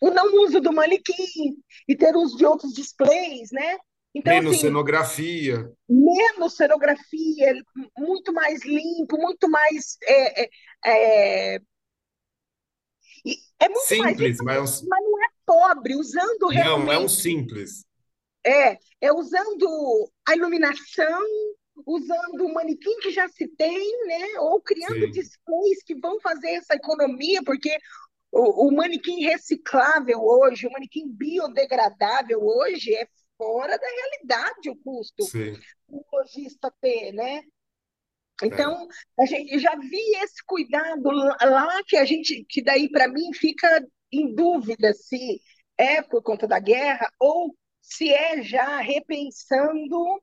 o 0.00 0.10
não 0.10 0.34
uso 0.42 0.60
do 0.60 0.72
manequim 0.72 1.56
e 1.86 1.94
ter 1.94 2.16
uso 2.16 2.36
de 2.36 2.46
outros 2.46 2.72
displays, 2.72 3.50
né? 3.52 3.78
Então, 4.14 4.34
Menos 4.34 4.58
assim, 4.58 4.60
cenografia. 4.60 5.70
menos 5.88 6.54
cenografia, 6.56 7.52
muito 7.98 8.32
mais 8.32 8.64
limpo, 8.64 9.18
muito 9.18 9.48
mais 9.50 9.96
é, 10.04 10.42
é, 10.44 10.50
é, 11.56 11.60
é 13.60 13.68
muito 13.68 13.96
mais 13.96 14.18
limpo, 14.18 14.36
Simples, 14.36 14.42
mas 14.42 14.82
mas 14.82 15.02
não 15.04 15.24
é 15.24 15.28
pobre, 15.46 15.96
usando 15.96 16.50
não, 16.52 16.90
é 16.90 16.98
um 16.98 17.08
realmente, 17.08 17.08
simples. 17.08 17.84
é, 18.46 18.78
é 19.00 19.12
usando 19.12 20.10
a 20.28 20.34
iluminação, 20.36 21.20
usando 21.86 22.44
o 22.46 22.54
manequim 22.54 22.98
que 23.00 23.10
já 23.10 23.28
se 23.28 23.48
tem, 23.48 24.06
né? 24.06 24.38
Ou 24.40 24.60
criando 24.62 25.08
Sim, 25.08 25.10
displays 25.10 25.82
que 25.84 25.94
vão 26.00 26.20
fazer 26.20 26.50
essa 26.52 26.74
economia, 26.74 27.42
porque 27.44 27.76
o, 28.32 28.68
o 28.68 28.72
manequim 28.76 29.22
reciclável 29.24 30.20
hoje, 30.22 30.66
o 30.66 30.72
manequim 30.72 31.08
biodegradável 31.08 32.40
hoje 32.44 32.94
é 32.94 33.06
fora 33.40 33.78
da 33.78 33.86
realidade 33.88 34.68
o 34.70 34.76
custo. 34.76 35.24
sim. 35.24 35.54
o 35.88 36.04
lojista 36.12 36.70
ter, 36.80 37.12
né? 37.12 37.42
Então, 38.42 38.86
É. 39.18 39.22
a 39.22 39.26
gente 39.26 39.58
já 39.58 39.74
vi 39.76 40.16
esse 40.22 40.44
cuidado 40.46 41.10
lá 41.10 41.82
que 41.86 41.96
a 41.96 42.04
gente, 42.04 42.44
que 42.48 42.62
daí 42.62 42.90
para 42.90 43.08
mim 43.08 43.32
fica 43.34 43.86
em 44.12 44.34
dúvida 44.34 44.92
se 44.94 45.40
é 45.78 46.02
por 46.02 46.22
conta 46.22 46.46
da 46.46 46.58
guerra 46.58 47.10
ou 47.18 47.54
se 47.80 48.12
é 48.12 48.42
já 48.42 48.78
repensando 48.80 50.22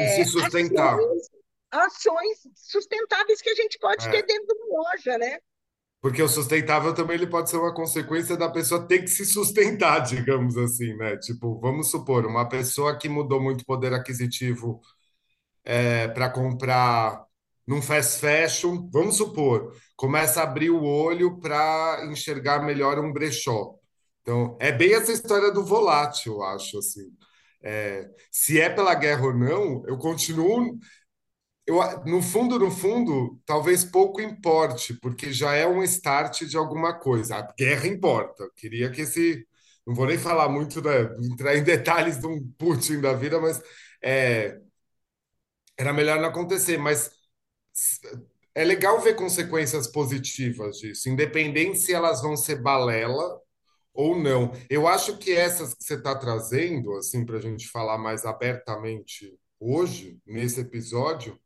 E 0.00 0.08
se 0.08 0.20
é, 0.20 0.24
sustentar. 0.24 0.94
ações, 0.94 1.28
ações 1.70 2.38
sustentáveis 2.54 3.40
que 3.42 3.50
a 3.50 3.54
gente 3.54 3.78
pode 3.78 4.08
ter 4.10 4.18
É. 4.18 4.22
dentro 4.22 4.46
de 4.46 4.62
uma 4.64 4.82
loja, 4.90 5.18
né? 5.18 5.38
Porque 6.00 6.22
o 6.22 6.28
sustentável 6.28 6.94
também 6.94 7.16
ele 7.16 7.26
pode 7.26 7.50
ser 7.50 7.56
uma 7.58 7.74
consequência 7.74 8.36
da 8.36 8.48
pessoa 8.48 8.86
ter 8.86 9.00
que 9.00 9.08
se 9.08 9.24
sustentar, 9.26 10.00
digamos 10.06 10.56
assim, 10.56 10.94
né? 10.96 11.16
Tipo, 11.18 11.58
vamos 11.60 11.90
supor, 11.90 12.26
uma 12.26 12.48
pessoa 12.48 12.96
que 12.98 13.08
mudou 13.08 13.40
muito 13.42 13.64
poder 13.64 13.92
aquisitivo 13.92 14.80
para 16.14 16.30
comprar 16.30 17.24
num 17.66 17.82
fast 17.82 18.20
fashion, 18.20 18.88
vamos 18.90 19.16
supor, 19.16 19.72
começa 19.96 20.40
a 20.40 20.44
abrir 20.44 20.70
o 20.70 20.82
olho 20.82 21.38
para 21.38 22.06
enxergar 22.10 22.62
melhor 22.64 22.98
um 22.98 23.12
brechó. 23.12 23.74
Então, 24.22 24.56
é 24.60 24.72
bem 24.72 24.94
essa 24.94 25.12
história 25.12 25.52
do 25.52 25.64
volátil, 25.64 26.34
eu 26.34 26.42
acho, 26.44 26.78
assim. 26.78 27.10
É, 27.62 28.08
se 28.30 28.60
é 28.60 28.70
pela 28.70 28.94
guerra 28.94 29.26
ou 29.26 29.34
não, 29.34 29.82
eu 29.86 29.98
continuo. 29.98 30.78
Eu, 31.68 31.76
no 32.06 32.22
fundo, 32.22 32.58
no 32.58 32.70
fundo, 32.70 33.38
talvez 33.44 33.84
pouco 33.84 34.22
importe, 34.22 34.94
porque 34.94 35.30
já 35.30 35.54
é 35.54 35.66
um 35.66 35.82
start 35.82 36.44
de 36.44 36.56
alguma 36.56 36.98
coisa. 36.98 37.36
A 37.36 37.42
guerra 37.52 37.86
importa. 37.86 38.44
Eu 38.44 38.52
queria 38.54 38.90
que 38.90 39.02
esse. 39.02 39.46
Não 39.86 39.94
vou 39.94 40.06
nem 40.06 40.16
falar 40.18 40.48
muito, 40.48 40.80
né, 40.82 41.14
entrar 41.30 41.56
em 41.56 41.62
detalhes 41.62 42.18
de 42.18 42.26
um 42.26 42.42
Putin 42.58 43.00
da 43.02 43.12
vida, 43.12 43.38
mas 43.40 43.60
é, 44.02 44.58
era 45.76 45.92
melhor 45.92 46.18
não 46.20 46.28
acontecer. 46.30 46.78
Mas 46.78 47.10
é 48.54 48.64
legal 48.64 49.00
ver 49.00 49.14
consequências 49.14 49.86
positivas 49.86 50.78
disso, 50.78 51.08
independente 51.10 51.78
se 51.78 51.92
elas 51.92 52.22
vão 52.22 52.34
ser 52.36 52.62
balela 52.62 53.40
ou 53.94 54.18
não. 54.18 54.52
Eu 54.70 54.88
acho 54.88 55.18
que 55.18 55.32
essas 55.32 55.74
que 55.74 55.84
você 55.84 55.94
está 55.96 56.14
trazendo, 56.16 56.94
assim, 56.96 57.26
para 57.26 57.38
a 57.38 57.40
gente 57.42 57.68
falar 57.68 57.98
mais 57.98 58.24
abertamente 58.24 59.38
hoje, 59.60 60.18
nesse 60.26 60.60
episódio, 60.60 61.38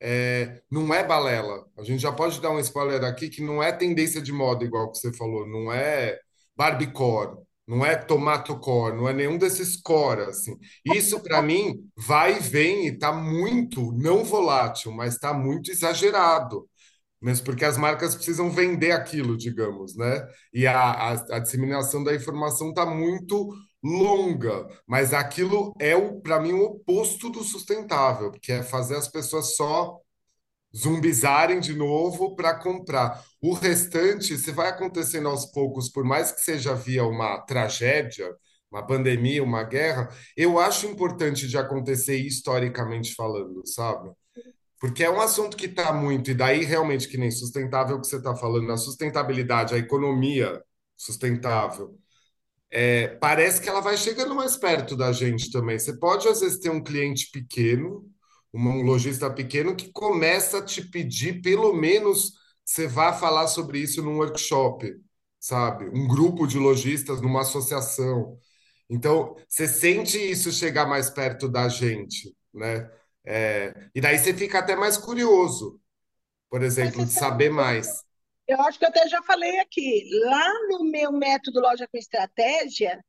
é, 0.00 0.62
não 0.70 0.92
é 0.92 1.04
balela. 1.04 1.66
A 1.76 1.82
gente 1.82 2.00
já 2.00 2.12
pode 2.12 2.40
dar 2.40 2.50
um 2.50 2.58
spoiler 2.60 3.02
aqui 3.04 3.28
que 3.28 3.42
não 3.42 3.62
é 3.62 3.72
tendência 3.72 4.20
de 4.20 4.32
moda, 4.32 4.64
igual 4.64 4.90
que 4.90 4.98
você 4.98 5.12
falou, 5.12 5.46
não 5.46 5.72
é 5.72 6.18
Barbiecore, 6.56 7.38
não 7.66 7.84
é 7.84 7.96
Tomatocore, 7.96 8.96
não 8.96 9.08
é 9.08 9.12
nenhum 9.12 9.38
desses 9.38 9.76
core, 9.80 10.22
assim. 10.22 10.56
Isso, 10.84 11.20
para 11.20 11.42
mim, 11.42 11.88
vai 11.96 12.36
e 12.36 12.40
vem 12.40 12.86
e 12.86 12.98
tá 12.98 13.12
muito, 13.12 13.92
não 13.92 14.24
volátil, 14.24 14.92
mas 14.92 15.14
está 15.14 15.34
muito 15.34 15.70
exagerado. 15.70 16.68
Mesmo 17.20 17.46
porque 17.46 17.64
as 17.64 17.76
marcas 17.78 18.14
precisam 18.14 18.50
vender 18.50 18.92
aquilo, 18.92 19.36
digamos, 19.36 19.96
né? 19.96 20.26
E 20.52 20.66
a, 20.66 20.78
a, 20.78 21.12
a 21.36 21.38
disseminação 21.38 22.04
da 22.04 22.14
informação 22.14 22.68
está 22.70 22.86
muito 22.86 23.52
longa, 23.86 24.68
mas 24.86 25.14
aquilo 25.14 25.72
é 25.78 25.94
o, 25.94 26.20
para 26.20 26.40
mim, 26.40 26.52
o 26.52 26.64
oposto 26.64 27.30
do 27.30 27.42
sustentável, 27.44 28.32
que 28.32 28.52
é 28.52 28.62
fazer 28.62 28.96
as 28.96 29.08
pessoas 29.08 29.56
só 29.56 30.00
zumbizarem 30.76 31.60
de 31.60 31.74
novo 31.74 32.34
para 32.34 32.54
comprar. 32.54 33.24
O 33.40 33.54
restante, 33.54 34.36
se 34.36 34.50
vai 34.50 34.68
acontecendo 34.68 35.28
aos 35.28 35.46
poucos, 35.46 35.88
por 35.88 36.04
mais 36.04 36.32
que 36.32 36.40
seja 36.40 36.74
via 36.74 37.04
uma 37.04 37.38
tragédia, 37.40 38.28
uma 38.70 38.84
pandemia, 38.86 39.42
uma 39.42 39.62
guerra, 39.62 40.08
eu 40.36 40.58
acho 40.58 40.86
importante 40.86 41.48
de 41.48 41.56
acontecer 41.56 42.16
historicamente 42.16 43.14
falando, 43.14 43.66
sabe? 43.66 44.10
Porque 44.78 45.04
é 45.04 45.10
um 45.10 45.20
assunto 45.20 45.56
que 45.56 45.66
está 45.66 45.92
muito, 45.92 46.30
e 46.30 46.34
daí 46.34 46.64
realmente 46.64 47.08
que 47.08 47.16
nem 47.16 47.30
sustentável 47.30 47.98
que 48.00 48.06
você 48.06 48.16
está 48.16 48.36
falando, 48.36 48.70
a 48.70 48.76
sustentabilidade, 48.76 49.74
a 49.74 49.78
economia 49.78 50.60
sustentável, 50.96 51.96
é, 52.70 53.08
parece 53.08 53.60
que 53.60 53.68
ela 53.68 53.80
vai 53.80 53.96
chegando 53.96 54.34
mais 54.34 54.56
perto 54.56 54.96
da 54.96 55.12
gente 55.12 55.50
também. 55.50 55.78
Você 55.78 55.96
pode, 55.98 56.28
às 56.28 56.40
vezes, 56.40 56.58
ter 56.58 56.70
um 56.70 56.82
cliente 56.82 57.30
pequeno, 57.30 58.10
um 58.52 58.82
lojista 58.82 59.30
pequeno, 59.30 59.76
que 59.76 59.90
começa 59.92 60.58
a 60.58 60.64
te 60.64 60.82
pedir, 60.82 61.42
pelo 61.42 61.72
menos, 61.74 62.32
você 62.64 62.86
vá 62.86 63.12
falar 63.12 63.46
sobre 63.48 63.78
isso 63.80 64.02
num 64.02 64.16
workshop, 64.18 64.94
sabe? 65.38 65.86
Um 65.88 66.08
grupo 66.08 66.46
de 66.46 66.58
lojistas 66.58 67.20
numa 67.20 67.42
associação. 67.42 68.38
Então, 68.88 69.36
você 69.48 69.66
sente 69.68 70.18
isso 70.18 70.52
chegar 70.52 70.86
mais 70.86 71.10
perto 71.10 71.48
da 71.48 71.68
gente, 71.68 72.34
né? 72.54 72.90
É, 73.24 73.74
e 73.94 74.00
daí 74.00 74.18
você 74.18 74.32
fica 74.32 74.58
até 74.60 74.76
mais 74.76 74.96
curioso, 74.96 75.80
por 76.50 76.62
exemplo, 76.62 77.04
de 77.04 77.12
sabe, 77.12 77.44
saber 77.44 77.50
mais. 77.50 78.05
Eu 78.46 78.60
acho 78.62 78.78
que 78.78 78.84
eu 78.84 78.88
até 78.88 79.08
já 79.08 79.22
falei 79.22 79.58
aqui, 79.58 80.08
lá 80.24 80.52
no 80.68 80.84
meu 80.84 81.12
método 81.12 81.60
Loja 81.60 81.88
com 81.88 81.98
Estratégia, 81.98 83.02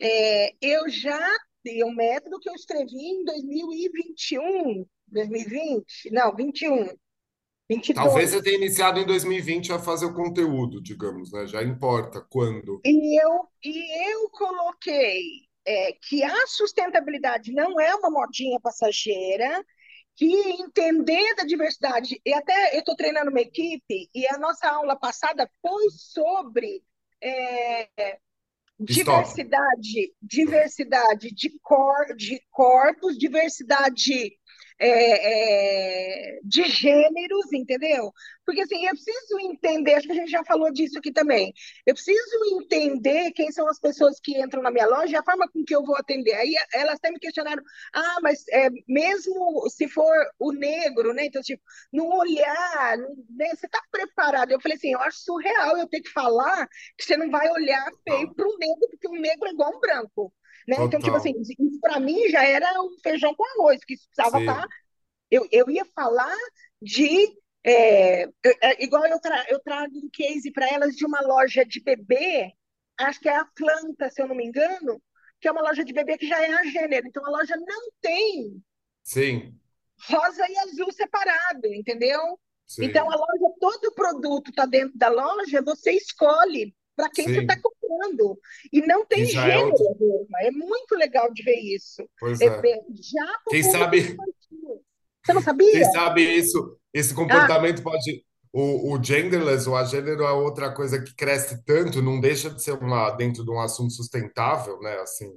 é, 0.00 0.52
eu 0.60 0.88
já 0.88 1.20
dei 1.64 1.82
um 1.82 1.94
método 1.94 2.38
que 2.38 2.48
eu 2.48 2.54
escrevi 2.54 2.94
em 2.94 3.24
2021, 3.24 4.86
2020, 5.08 6.10
não, 6.10 6.34
21, 6.34 6.88
Talvez 7.94 8.30
você 8.30 8.36
22. 8.36 8.42
tenha 8.44 8.56
iniciado 8.58 9.00
em 9.00 9.06
2020 9.06 9.72
a 9.72 9.78
fazer 9.80 10.06
o 10.06 10.14
conteúdo, 10.14 10.80
digamos, 10.80 11.32
né? 11.32 11.48
Já 11.48 11.64
importa 11.64 12.24
quando. 12.30 12.80
E 12.84 13.20
eu, 13.20 13.48
e 13.64 14.12
eu 14.12 14.30
coloquei 14.30 15.20
é, 15.66 15.92
que 15.94 16.22
a 16.22 16.46
sustentabilidade 16.46 17.52
não 17.52 17.80
é 17.80 17.92
uma 17.96 18.08
modinha 18.08 18.60
passageira, 18.60 19.64
que 20.16 20.26
entender 20.62 21.34
da 21.34 21.44
diversidade, 21.44 22.20
e 22.24 22.32
até 22.32 22.74
eu 22.74 22.80
estou 22.80 22.96
treinando 22.96 23.30
uma 23.30 23.40
equipe, 23.40 24.08
e 24.14 24.26
a 24.28 24.38
nossa 24.38 24.66
aula 24.68 24.96
passada 24.96 25.48
foi 25.60 25.90
sobre 25.90 26.82
é, 27.22 28.18
diversidade, 28.78 30.14
diversidade 30.22 31.30
de, 31.34 31.58
cor, 31.60 32.16
de 32.16 32.42
corpos, 32.50 33.18
diversidade 33.18 34.36
é, 34.78 36.36
é, 36.36 36.40
de 36.42 36.64
gêneros, 36.64 37.52
entendeu? 37.52 38.12
Porque 38.44 38.60
assim, 38.60 38.84
eu 38.86 38.90
preciso 38.90 39.38
entender, 39.40 39.94
acho 39.94 40.06
que 40.06 40.12
a 40.12 40.16
gente 40.16 40.30
já 40.30 40.44
falou 40.44 40.72
disso 40.72 40.98
aqui 40.98 41.12
também. 41.12 41.52
Eu 41.84 41.94
preciso 41.94 42.60
entender 42.60 43.32
quem 43.32 43.50
são 43.50 43.68
as 43.68 43.80
pessoas 43.80 44.20
que 44.20 44.38
entram 44.40 44.62
na 44.62 44.70
minha 44.70 44.86
loja 44.86 45.12
e 45.12 45.16
a 45.16 45.24
forma 45.24 45.48
com 45.48 45.64
que 45.64 45.74
eu 45.74 45.84
vou 45.84 45.96
atender. 45.96 46.34
Aí 46.34 46.54
elas 46.72 46.96
até 46.96 47.10
me 47.10 47.18
questionaram: 47.18 47.62
ah, 47.94 48.18
mas 48.22 48.46
é, 48.48 48.68
mesmo 48.86 49.68
se 49.70 49.88
for 49.88 50.14
o 50.38 50.52
negro, 50.52 51.12
né? 51.12 51.26
Então, 51.26 51.42
tipo, 51.42 51.62
no 51.92 52.06
olhar, 52.14 52.98
né, 53.30 53.48
você 53.54 53.66
está 53.66 53.80
preparado? 53.90 54.52
Eu 54.52 54.60
falei 54.60 54.76
assim: 54.76 54.92
eu 54.92 55.00
acho 55.00 55.18
surreal 55.20 55.76
eu 55.78 55.88
ter 55.88 56.00
que 56.00 56.10
falar 56.10 56.68
que 56.96 57.04
você 57.04 57.16
não 57.16 57.30
vai 57.30 57.48
olhar 57.50 57.90
feio 58.08 58.34
para 58.34 58.46
um 58.46 58.56
negro, 58.58 58.88
porque 58.90 59.08
um 59.08 59.20
negro 59.20 59.48
é 59.48 59.52
igual 59.52 59.74
um 59.76 59.80
branco. 59.80 60.32
Né? 60.66 60.76
Então, 60.82 61.00
tipo 61.00 61.16
assim, 61.16 61.32
isso 61.40 61.80
para 61.80 62.00
mim 62.00 62.28
já 62.28 62.44
era 62.44 62.82
um 62.82 62.98
feijão 63.02 63.34
com 63.34 63.44
arroz, 63.44 63.84
que 63.84 63.94
isso 63.94 64.06
precisava 64.08 64.40
estar. 64.40 64.62
Sim, 64.62 64.68
Eu, 65.30 65.48
eu 65.52 65.70
ia 65.70 65.84
falar 65.86 66.36
de. 66.82 67.36
é, 67.64 68.24
é, 68.24 68.84
igual 68.84 69.06
eu, 69.06 69.20
tra 69.20 69.46
eu 69.50 69.60
trago 69.62 69.98
um 69.98 70.08
case 70.12 70.52
para 70.52 70.68
elas 70.68 70.94
de 70.96 71.04
uma 71.06 71.20
loja 71.22 71.64
de 71.64 71.80
bebê, 71.82 72.52
acho 72.98 73.20
que 73.20 73.28
é 73.28 73.36
a 73.36 73.42
Atlanta, 73.42 74.10
se 74.10 74.22
eu 74.22 74.28
não 74.28 74.36
me 74.36 74.46
engano, 74.46 75.02
que 75.40 75.48
é 75.48 75.52
uma 75.52 75.62
loja 75.62 75.84
de 75.84 75.92
bebê 75.92 76.18
que 76.18 76.28
já 76.28 76.42
é 76.42 76.52
a 76.52 76.64
gênero. 76.64 77.06
Então, 77.08 77.24
a 77.26 77.30
loja 77.30 77.56
não 77.56 77.90
tem 78.00 78.62
sim, 79.02 79.58
rosa 80.08 80.46
e 80.48 80.58
azul 80.58 80.92
separado, 80.92 81.66
entendeu? 81.74 82.38
Então, 82.80 83.08
a 83.10 83.12
sim, 83.12 83.18
loja, 83.18 83.54
todo 83.60 83.94
produto 83.94 84.50
está 84.50 84.66
dentro 84.66 84.96
da 84.98 85.08
loja, 85.08 85.62
você 85.62 85.92
escolhe 85.92 86.74
para 86.96 87.10
quem 87.10 87.28
você 87.30 87.40
está 87.40 87.56
sim. 87.56 87.62
comprando. 87.62 88.38
E 88.72 88.80
não 88.86 89.06
tem 89.06 89.24
já 89.24 89.46
é 89.48 89.58
outro. 89.58 89.76
gênero, 89.76 90.26
é 90.40 90.50
muito 90.50 90.96
legal 90.96 91.32
de 91.32 91.42
ver 91.42 91.58
isso. 91.60 92.08
Pois 92.18 92.40
É, 92.40 92.46
é. 92.46 92.64
é, 92.64 92.80
já 92.90 93.38
Quem 93.48 93.62
sabe, 93.62 94.18
infantil. 94.18 94.84
Você 95.24 95.32
não 95.34 95.42
quem 95.70 95.84
sabia? 95.84 95.84
sabe 95.84 96.22
isso, 96.22 96.78
esse 96.92 97.14
Ah, 97.28 97.48
comportamento 97.48 97.82
pode. 97.82 98.24
O, 98.52 98.94
o 98.94 99.02
genderless, 99.02 99.68
o 99.68 99.76
agênero 99.76 100.24
é 100.24 100.32
outra 100.32 100.72
coisa 100.72 101.02
que 101.02 101.14
cresce 101.14 101.62
tanto, 101.64 102.00
não 102.00 102.18
deixa 102.20 102.48
de 102.50 102.62
ser 102.62 102.72
uma 102.72 103.10
dentro 103.10 103.44
de 103.44 103.50
um 103.50 103.60
assunto 103.60 103.92
sustentável, 103.92 104.80
né? 104.80 104.96
Assim, 105.00 105.30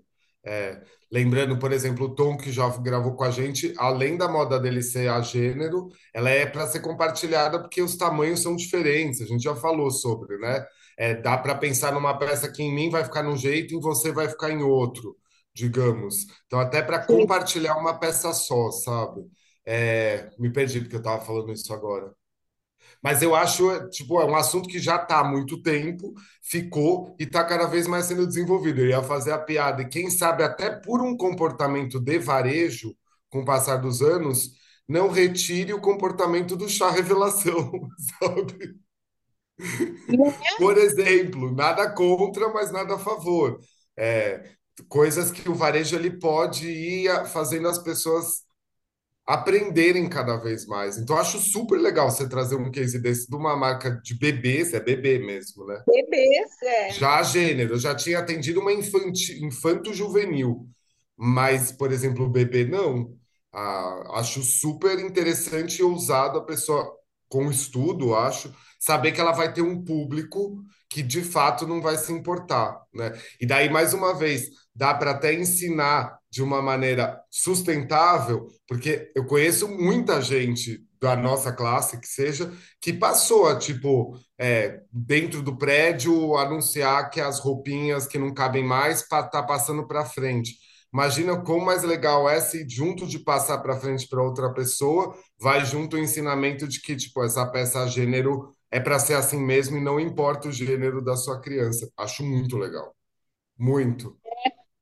é, 0.46 0.82
lembrando, 1.12 1.60
por 1.60 1.74
exemplo, 1.74 2.06
o 2.06 2.16
Tom 2.16 2.38
que 2.38 2.50
já 2.52 2.70
gravou 2.78 3.16
com 3.16 3.24
a 3.26 3.32
gente, 3.32 3.74
além 3.78 4.16
da 4.18 4.30
moda 4.30 4.58
dele 4.60 4.82
ser 4.82 5.10
a 5.10 5.20
gênero, 5.22 5.90
ela 6.14 6.30
é 6.30 6.46
para 6.46 6.66
ser 6.68 6.80
compartilhada 6.82 7.60
porque 7.62 7.82
os 7.82 7.98
tamanhos 7.98 8.42
são 8.42 8.56
diferentes. 8.56 9.22
A 9.22 9.26
gente 9.26 9.44
já 9.44 9.56
falou 9.56 9.92
sobre, 9.92 10.38
né? 10.38 10.66
É, 11.00 11.16
dá 11.16 11.38
para 11.38 11.56
pensar 11.56 11.94
numa 11.94 12.20
peça 12.20 12.52
que 12.52 12.64
em 12.64 12.74
mim 12.76 12.92
vai 12.92 13.06
ficar 13.06 13.24
num 13.24 13.38
jeito, 13.38 13.76
em 13.76 13.82
você 13.82 14.12
vai 14.14 14.30
ficar 14.30 14.52
em 14.52 14.64
outro, 14.64 15.18
digamos. 15.56 16.28
Então, 16.48 16.60
até 16.60 16.82
para 16.84 17.06
compartilhar 17.06 17.78
uma 17.78 18.00
peça 18.00 18.34
só, 18.34 18.72
sabe? 18.72 19.24
É, 19.66 20.30
me 20.40 20.52
perdi 20.54 20.82
porque 20.82 20.96
eu 20.98 21.00
estava 21.00 21.24
falando 21.26 21.54
isso 21.54 21.74
agora. 21.74 22.14
Mas 23.04 23.22
eu 23.22 23.36
acho, 23.36 23.90
tipo, 23.90 24.20
é 24.22 24.26
um 24.26 24.36
assunto 24.36 24.68
que 24.70 24.80
já 24.80 24.96
está 24.98 25.20
há 25.20 25.24
muito 25.24 25.62
tempo, 25.62 26.14
ficou 26.44 27.16
e 27.20 27.24
está 27.24 27.44
cada 27.46 27.68
vez 27.68 27.88
mais 27.88 28.06
sendo 28.06 28.28
desenvolvido. 28.28 28.82
Eu 28.82 28.90
ia 28.90 29.04
fazer 29.04 29.32
a 29.32 29.40
piada, 29.40 29.82
e 29.84 29.90
quem 29.90 30.10
sabe 30.10 30.44
até 30.44 30.70
por 30.72 31.02
um 31.02 31.16
comportamento 31.18 32.00
de 32.00 32.20
varejo, 32.20 32.96
com 33.30 33.42
o 33.42 33.46
passar 33.46 33.78
dos 33.78 34.02
anos, 34.02 34.52
não 34.88 35.10
retire 35.10 35.74
o 35.74 35.82
comportamento 35.82 36.56
do 36.58 36.68
chá 36.70 36.90
revelação, 36.92 37.72
sabe? 38.20 38.80
Por 40.58 40.78
exemplo, 40.78 41.52
nada 41.54 41.90
contra, 41.92 42.50
mas 42.50 42.72
nada 42.72 42.96
a 42.96 43.00
favor. 43.00 43.60
É, 43.98 44.52
coisas 44.88 45.32
que 45.32 45.50
o 45.50 45.56
varejo 45.56 45.96
ele 45.96 46.12
pode 46.20 46.68
ir 46.68 47.26
fazendo 47.28 47.68
as 47.68 47.78
pessoas 47.80 48.44
aprenderem 49.26 50.10
cada 50.10 50.38
vez 50.38 50.66
mais. 50.66 50.98
Então, 50.98 51.16
acho 51.18 51.38
super 51.40 51.80
legal 51.80 52.10
você 52.10 52.28
trazer 52.28 52.56
um 52.56 52.72
case 52.72 53.00
desse 53.00 53.30
de 53.30 53.36
uma 53.36 53.56
marca 53.56 53.92
de 54.04 54.18
bebês, 54.18 54.74
é 54.74 54.80
bebê 54.80 55.20
mesmo, 55.20 55.66
né? 55.68 55.84
Bebês, 55.86 56.62
é. 56.64 56.92
Já 56.94 57.22
gênero, 57.22 57.76
eu 57.76 57.80
já 57.80 57.94
tinha 57.94 58.20
atendido 58.20 58.60
uma 58.60 58.74
infanti, 58.74 59.46
infanto-juvenil, 59.46 60.68
mas, 61.16 61.72
por 61.72 61.92
exemplo, 61.92 62.26
o 62.26 62.30
bebê 62.30 62.66
não. 62.66 63.16
Ah, 63.54 64.20
acho 64.20 64.42
super 64.42 65.00
interessante 65.00 65.80
e 65.80 65.84
ousado 65.84 66.40
a 66.40 66.46
pessoa, 66.46 66.92
com 67.30 67.50
estudo, 67.50 68.16
acho, 68.16 68.54
saber 68.80 69.12
que 69.12 69.22
ela 69.22 69.32
vai 69.32 69.54
ter 69.54 69.62
um 69.62 69.84
público 69.84 70.64
que 70.90 71.04
de 71.04 71.22
fato 71.22 71.68
não 71.68 71.82
vai 71.82 71.96
se 71.98 72.12
importar, 72.12 72.82
né? 72.94 73.14
E 73.40 73.46
daí, 73.46 73.70
mais 73.70 73.94
uma 73.94 74.14
vez, 74.18 74.50
dá 74.74 74.94
para 74.94 75.12
até 75.12 75.34
ensinar 75.34 76.18
de 76.32 76.42
uma 76.42 76.62
maneira 76.62 77.22
sustentável, 77.30 78.48
porque 78.68 79.12
eu 79.16 79.26
conheço 79.26 79.68
muita 79.68 80.22
gente 80.22 80.84
da 81.02 81.16
nossa 81.16 81.52
classe, 81.52 82.00
que 82.00 82.08
seja, 82.08 82.52
que 82.82 82.92
passou 82.92 83.48
a, 83.48 83.58
tipo, 83.58 84.18
é, 84.38 84.82
dentro 84.92 85.42
do 85.42 85.58
prédio, 85.58 86.36
anunciar 86.38 87.10
que 87.10 87.22
as 87.22 87.40
roupinhas 87.40 88.06
que 88.06 88.18
não 88.18 88.34
cabem 88.34 88.64
mais 88.64 89.08
tá 89.08 89.44
passando 89.44 89.88
para 89.88 90.06
frente. 90.06 90.56
Imagina 90.94 91.40
como 91.44 91.66
mais 91.66 91.84
legal 91.84 92.28
é 92.30 92.40
se, 92.42 92.68
junto 92.68 93.06
de 93.08 93.20
passar 93.20 93.60
para 93.60 93.80
frente 93.80 94.08
para 94.08 94.24
outra 94.24 94.52
pessoa, 94.54 95.16
vai 95.40 95.64
junto 95.66 95.96
o 95.96 96.00
ensinamento 96.00 96.68
de 96.68 96.82
que, 96.82 96.96
tipo, 96.96 97.24
essa 97.24 97.46
peça 97.52 97.88
gênero 97.88 98.54
é 98.72 98.80
para 98.80 99.00
ser 99.00 99.14
assim 99.16 99.38
mesmo 99.40 99.78
e 99.78 99.82
não 99.84 100.00
importa 100.00 100.48
o 100.48 100.52
gênero 100.52 101.02
da 101.04 101.16
sua 101.16 101.40
criança. 101.42 101.90
Acho 101.98 102.24
muito 102.24 102.58
legal. 102.58 102.96
Muito. 103.58 104.18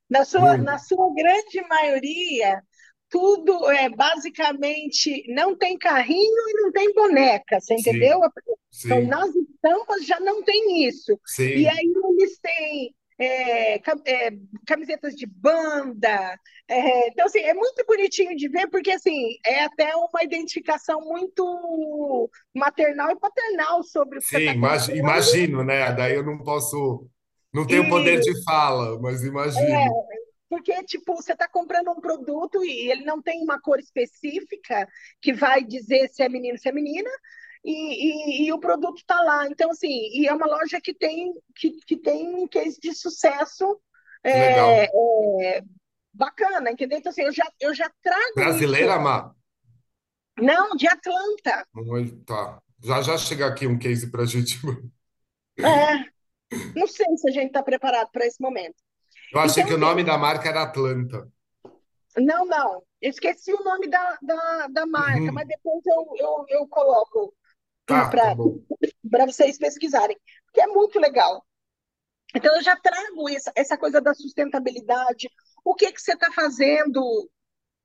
Na 0.08 0.24
sua, 0.24 0.56
na 0.58 0.78
Muito. 0.78 0.78
sua 0.78 1.12
grande 1.14 1.60
maioria, 1.68 2.62
tudo 3.10 3.70
é 3.70 3.88
basicamente 3.90 5.24
não 5.34 5.56
tem 5.56 5.76
carrinho 5.78 6.48
e 6.48 6.62
não 6.62 6.72
tem 6.72 6.92
boneca, 6.94 7.60
você 7.60 7.74
entendeu? 7.74 8.20
Sim, 8.20 8.30
Então, 8.84 9.02
sim, 9.02 9.06
nas 9.06 9.34
estampas 9.34 10.06
já 10.06 10.18
não 10.20 10.42
tem 10.42 10.86
isso. 10.88 11.18
E 11.54 11.68
aí 11.68 11.76
sim, 11.76 11.94
eles 12.18 12.38
têm 12.40 12.94
é, 13.18 13.74
é, 13.76 14.30
camisetas 14.66 15.14
de 15.14 15.26
banda. 15.26 16.38
é, 16.68 17.08
então, 17.08 17.26
assim, 17.26 17.40
é 17.40 17.54
muito 17.54 17.84
bonitinho 17.86 18.36
de 18.36 18.48
ver, 18.48 18.68
porque 18.68 18.90
assim, 18.92 19.36
é 19.44 19.64
até 19.64 19.94
uma 19.96 20.22
identificação 20.22 21.00
muito 21.00 22.30
maternal 22.54 23.10
e 23.10 23.18
paternal 23.18 23.82
sobre 23.82 24.18
o 24.18 24.22
que 24.22 24.26
sim. 24.26 24.36
está 24.36 24.54
imagi- 24.54 24.92
comprando. 24.92 24.98
Imagino, 24.98 25.64
né? 25.64 25.92
Daí 25.92 26.14
eu 26.14 26.24
não 26.24 26.38
posso, 26.38 27.08
não 27.52 27.66
tenho 27.66 27.88
poder 27.88 28.18
E 28.18 28.20
de 28.20 28.44
fala, 28.44 28.98
mas 29.00 29.22
imagino. 29.24 29.94
Porque, 30.48 30.82
tipo, 30.84 31.14
você 31.14 31.32
está 31.32 31.46
comprando 31.46 31.90
um 31.90 32.00
produto 32.00 32.64
e 32.64 32.90
ele 32.90 33.04
não 33.04 33.20
tem 33.20 33.42
uma 33.42 33.60
cor 33.60 33.78
específica 33.78 34.88
que 35.20 35.32
vai 35.32 35.62
dizer 35.62 36.08
se 36.08 36.22
é 36.22 36.28
menino, 36.28 36.56
se 36.58 36.68
é 36.68 36.72
menina, 36.72 37.10
e, 37.70 38.44
e, 38.44 38.46
e 38.48 38.52
o 38.52 38.58
produto 38.60 38.98
está 38.98 39.20
lá. 39.22 39.46
Então, 39.48 39.70
assim, 39.70 39.88
e 39.88 40.26
é 40.28 40.34
uma 40.34 40.46
loja 40.46 40.80
que 40.80 40.94
tem, 40.94 41.34
que, 41.56 41.72
que 41.86 41.96
tem 41.96 42.34
um 42.34 42.46
case 42.48 42.78
de 42.80 42.94
sucesso 42.94 43.80
é, 44.24 44.84
é, 44.86 45.62
bacana, 46.12 46.70
entendeu? 46.70 46.98
Então, 46.98 47.10
assim, 47.10 47.22
eu 47.22 47.32
já, 47.32 47.50
eu 47.60 47.74
já 47.74 47.90
trago 48.02 48.42
isso. 48.44 48.74
Brasileira, 48.74 48.98
Má? 48.98 49.34
Não, 50.40 50.74
de 50.76 50.88
Atlanta. 50.88 51.66
Tá. 52.26 52.60
Já 52.82 53.02
já 53.02 53.18
chega 53.18 53.46
aqui 53.46 53.66
um 53.66 53.78
case 53.78 54.10
para 54.10 54.22
a 54.22 54.26
gente. 54.26 54.58
É, 55.62 56.04
não 56.74 56.86
sei 56.88 57.06
se 57.18 57.28
a 57.28 57.32
gente 57.32 57.48
está 57.48 57.62
preparado 57.62 58.10
para 58.12 58.26
esse 58.26 58.40
momento. 58.40 58.76
Eu 59.32 59.40
achei 59.40 59.62
Então, 59.62 59.66
que 59.66 59.72
o 59.72 59.78
assim, 59.78 59.78
nome 59.78 60.04
da 60.04 60.18
marca 60.18 60.48
era 60.50 60.62
Atlanta. 60.62 61.26
não, 62.16 62.44
não, 62.46 62.82
eu 63.00 63.10
esqueci 63.10 63.52
o 63.52 63.62
nome 63.62 63.88
da, 63.88 64.18
da, 64.22 64.66
da 64.68 64.86
marca, 64.86 65.30
mas 65.32 65.44
Uhum. 65.44 65.48
depois 65.48 65.82
eu, 65.86 66.12
eu, 66.16 66.44
eu 66.48 66.68
coloco 66.68 67.34
Tá, 67.88 68.04
tá 68.04 68.10
para 68.10 68.36
para 69.10 69.24
vocês 69.26 69.56
pesquisarem, 69.56 70.16
que 70.52 70.60
é 70.60 70.66
muito 70.66 71.00
legal. 71.00 71.42
Então, 72.34 72.54
eu 72.54 72.62
já 72.62 72.76
trago 72.76 73.28
essa, 73.30 73.50
essa 73.56 73.78
coisa 73.78 74.00
da 74.00 74.12
sustentabilidade, 74.12 75.30
o 75.64 75.74
que 75.74 75.90
que 75.90 76.00
você 76.00 76.12
está 76.12 76.30
fazendo 76.30 77.02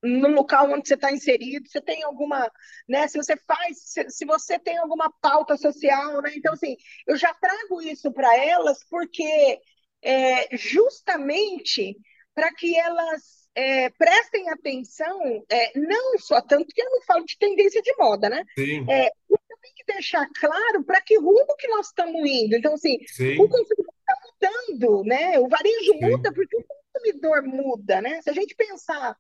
no 0.04 0.28
local 0.28 0.70
onde 0.70 0.86
você 0.86 0.96
está 0.96 1.14
inserido, 1.14 1.66
você 1.66 1.82
tem 1.82 2.04
alguma, 2.04 2.52
né, 2.88 3.08
se 3.08 3.18
você 3.18 3.38
faz, 3.48 3.78
se, 3.80 4.10
se 4.10 4.26
você 4.26 4.60
tem 4.60 4.78
alguma 4.78 5.10
pauta 5.22 5.56
social, 5.56 6.22
né, 6.22 6.34
então, 6.36 6.54
assim, 6.54 6.76
eu 7.08 7.16
já 7.16 7.34
trago 7.34 7.82
isso 7.82 8.12
para 8.12 8.38
elas 8.38 8.84
porque 8.90 9.62
é, 10.02 10.58
justamente 10.58 11.98
para 12.36 12.54
que 12.54 12.78
elas 12.78 13.48
é, 13.56 13.90
prestem 13.92 14.50
atenção, 14.50 15.46
é, 15.50 15.80
não 15.80 16.20
só, 16.20 16.42
tanto 16.42 16.68
que 16.74 16.82
eu 16.82 16.90
não 16.90 17.02
falo 17.04 17.24
de 17.24 17.38
tendência 17.38 17.82
de 17.82 17.96
moda, 17.98 18.28
né, 18.28 18.44
Sim, 18.58 18.86
é, 18.92 19.10
tem 19.10 19.38
que 19.86 19.94
deixar 19.94 20.28
claro 20.40 20.84
para 20.84 21.02
que 21.02 21.18
rumo 21.18 21.56
que 21.58 21.68
nós 21.68 21.88
estamos 21.88 22.22
indo. 22.30 22.56
Então, 22.56 22.74
assim, 22.74 22.96
o 22.96 23.08
sim, 23.08 23.36
consumidor 23.38 23.94
está 24.00 24.16
mudando, 24.24 25.04
né? 25.04 25.40
O 25.40 25.48
varejo 25.48 25.94
muda 26.02 26.30
sim, 26.30 26.36
porque 26.36 26.58
o 26.58 26.64
consumidor 26.64 27.44
muda, 27.44 28.02
né? 28.02 28.22
Se 28.22 28.30
a 28.30 28.34
gente 28.34 28.56
pensar 28.56 29.16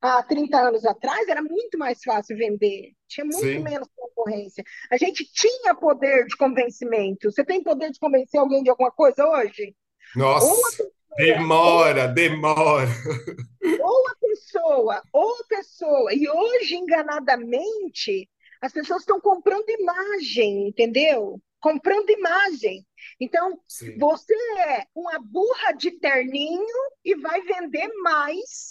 há 0.00 0.22
30 0.22 0.56
anos 0.56 0.84
atrás, 0.84 1.28
era 1.28 1.42
muito 1.42 1.78
mais 1.78 2.02
fácil 2.02 2.36
vender, 2.36 2.92
tinha 3.08 3.24
muito 3.24 3.40
sim. 3.40 3.58
menos 3.58 3.88
concorrência. 3.96 4.64
A 4.90 4.96
gente 4.96 5.24
tinha 5.32 5.74
poder 5.74 6.26
de 6.26 6.36
convencimento. 6.36 7.30
Você 7.30 7.44
tem 7.44 7.62
poder 7.62 7.90
de 7.90 7.98
convencer 7.98 8.40
alguém 8.40 8.62
de 8.62 8.70
alguma 8.70 8.90
coisa 8.90 9.26
hoje? 9.26 9.74
Nossa, 10.14 10.46
pessoa, 10.46 10.90
ou, 11.10 11.16
demora, 11.16 12.08
demora. 12.08 12.88
ou 13.82 14.08
a 14.08 14.14
pessoa, 14.20 15.02
ou 15.12 15.34
a 15.40 15.44
pessoa, 15.48 16.14
e 16.14 16.28
hoje, 16.28 16.76
enganadamente, 16.76 18.28
as 18.60 18.72
pessoas 18.72 19.02
estão 19.02 19.20
comprando 19.20 19.68
imagem, 19.68 20.68
entendeu? 20.68 21.40
Comprando 21.60 22.10
imagem. 22.10 22.86
Então, 23.20 23.60
Sim, 23.66 23.98
você 23.98 24.34
é 24.60 24.84
uma 24.94 25.18
burra 25.20 25.72
de 25.72 25.92
terninho 25.92 26.66
e 27.04 27.14
vai 27.16 27.40
vender 27.42 27.88
mais 28.02 28.70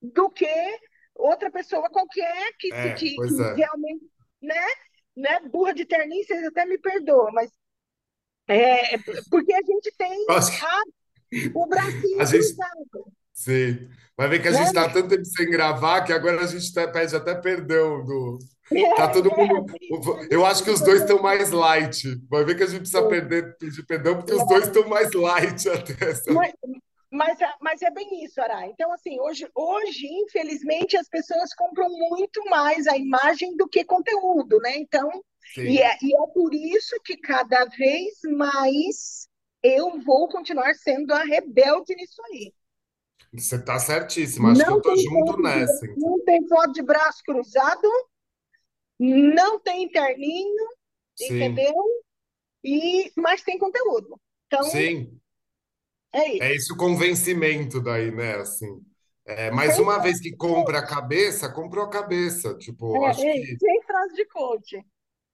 do 0.00 0.30
que 0.30 0.46
outra 1.14 1.50
pessoa 1.50 1.90
qualquer 1.90 2.52
que, 2.58 2.72
é, 2.72 2.94
que, 2.94 3.16
que 3.16 3.42
é. 3.42 3.54
realmente, 3.54 4.06
né? 4.40 4.66
Né? 5.16 5.40
Burra 5.40 5.74
de 5.74 5.84
terninho, 5.84 6.24
vocês 6.24 6.44
até 6.46 6.64
me 6.64 6.78
perdoam, 6.78 7.32
mas 7.32 7.50
é 8.48 8.96
porque 9.30 9.52
a 9.52 9.62
gente 9.62 9.92
tem 9.96 10.26
a- 10.30 10.82
o 11.54 11.66
bracinho 11.66 12.26
gente, 12.26 12.54
cruzado, 12.54 13.12
sim. 13.32 13.88
Vai 14.16 14.28
ver 14.28 14.42
que 14.42 14.48
a 14.48 14.52
gente 14.52 14.62
né? 14.62 14.68
está 14.68 14.88
tanto 14.88 15.08
tempo 15.08 15.24
sem 15.24 15.48
gravar 15.50 16.02
que 16.04 16.12
agora 16.12 16.42
a 16.42 16.46
gente 16.46 16.70
até 16.78 16.90
pede 16.90 17.16
até 17.16 17.34
perdão 17.34 18.04
do. 18.04 18.38
Tá 18.94 19.08
É, 19.08 19.08
todo 19.08 19.30
é, 19.38 19.46
mundo. 19.48 19.74
Eu 20.30 20.44
acho 20.46 20.62
que 20.64 20.70
os 20.70 20.80
dois 20.80 21.00
estão 21.02 21.20
mais 21.22 21.50
light. 21.50 22.04
Vai 22.28 22.44
ver 22.44 22.56
que 22.56 22.62
a 22.62 22.66
gente 22.66 22.80
precisa 22.80 23.02
perder, 23.08 23.56
pedir 23.58 23.84
perdão 23.84 24.16
porque 24.16 24.34
os 24.34 24.46
dois 24.46 24.66
estão 24.66 24.88
mais 24.88 25.12
light 25.12 25.68
até, 25.68 26.14
sabe? 26.14 26.34
mas, 26.34 26.52
mas, 27.10 27.40
é, 27.40 27.54
mas 27.60 27.82
é 27.82 27.90
bem 27.90 28.24
isso, 28.24 28.40
Ará. 28.40 28.66
Então, 28.66 28.92
assim, 28.92 29.20
hoje, 29.20 29.48
hoje, 29.54 30.06
infelizmente, 30.06 30.96
as 30.96 31.08
pessoas 31.08 31.54
compram 31.54 31.88
muito 31.90 32.44
mais 32.48 32.86
a 32.86 32.96
imagem 32.96 33.56
do 33.56 33.68
que 33.68 33.84
conteúdo, 33.84 34.58
né? 34.60 34.76
Então, 34.76 35.10
e 35.64 35.78
é, 35.80 35.98
e 36.02 36.14
é 36.14 36.26
por 36.32 36.54
isso 36.54 36.96
que 37.04 37.16
cada 37.16 37.64
vez 37.66 38.18
mais 38.36 39.28
eu 39.62 40.00
vou 40.00 40.28
continuar 40.28 40.74
sendo 40.74 41.12
a 41.12 41.22
rebelde 41.24 41.94
nisso 41.94 42.22
aí. 42.32 42.52
Você 43.32 43.56
está 43.56 43.76
certíssimo. 43.80 44.46
Acho 44.48 44.64
que 44.64 44.72
eu 44.72 44.76
Não 44.76 44.80
tô 44.80 44.94
tem 44.94 45.02
junto 45.02 45.36
foto 45.36 45.42
nessa, 45.42 45.84
então. 45.86 45.96
não 45.96 46.24
tem 46.24 46.46
foto 46.48 46.72
de 46.72 46.82
braço 46.82 47.22
cruzado, 47.24 47.88
não 49.00 49.60
tem 49.60 49.90
terninho, 49.90 50.68
Sim, 51.14 51.60
entendeu? 51.60 51.74
E, 52.64 53.12
mas 53.16 53.42
tem 53.42 53.58
conteúdo. 53.58 54.20
Então, 54.48 54.72
sim. 54.72 55.20
é 56.12 56.28
É 56.38 56.54
isso. 56.54 56.54
esse 56.54 56.72
o 56.72 56.76
convencimento 56.76 57.80
daí, 57.80 58.10
né? 58.10 58.36
Assim, 58.36 58.66
é, 59.26 59.50
mas 59.50 59.78
uma 59.78 59.98
frase 59.98 60.00
vez 60.00 60.20
que 60.20 60.34
compra 60.36 60.78
a 60.78 60.86
cabeça, 60.86 61.52
comprou 61.52 61.84
a 61.84 61.90
cabeça. 61.90 62.56
Tipo, 62.58 63.04
É, 63.04 63.08
acho 63.08 63.28
ei, 63.28 63.46
que 63.46 63.58
sem 63.58 63.82
frase 63.82 64.14
de 64.14 64.24
coach. 64.26 64.84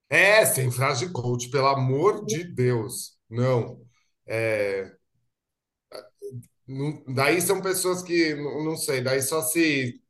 é 0.08 0.44
sem 0.46 0.70
frase 0.70 1.06
de 1.06 1.12
coach, 1.12 1.48
pelo 1.50 1.66
amor 1.68 2.24
de 2.26 2.44
Deus. 2.44 3.16
Não. 3.28 3.80
É, 4.26 4.96
daí 7.14 7.40
são 7.40 7.60
pessoas 7.60 8.02
que, 8.02 8.34
não 8.34 8.76
sei, 8.76 9.00
daí 9.02 9.22
só 9.22 9.42
se 9.42 10.00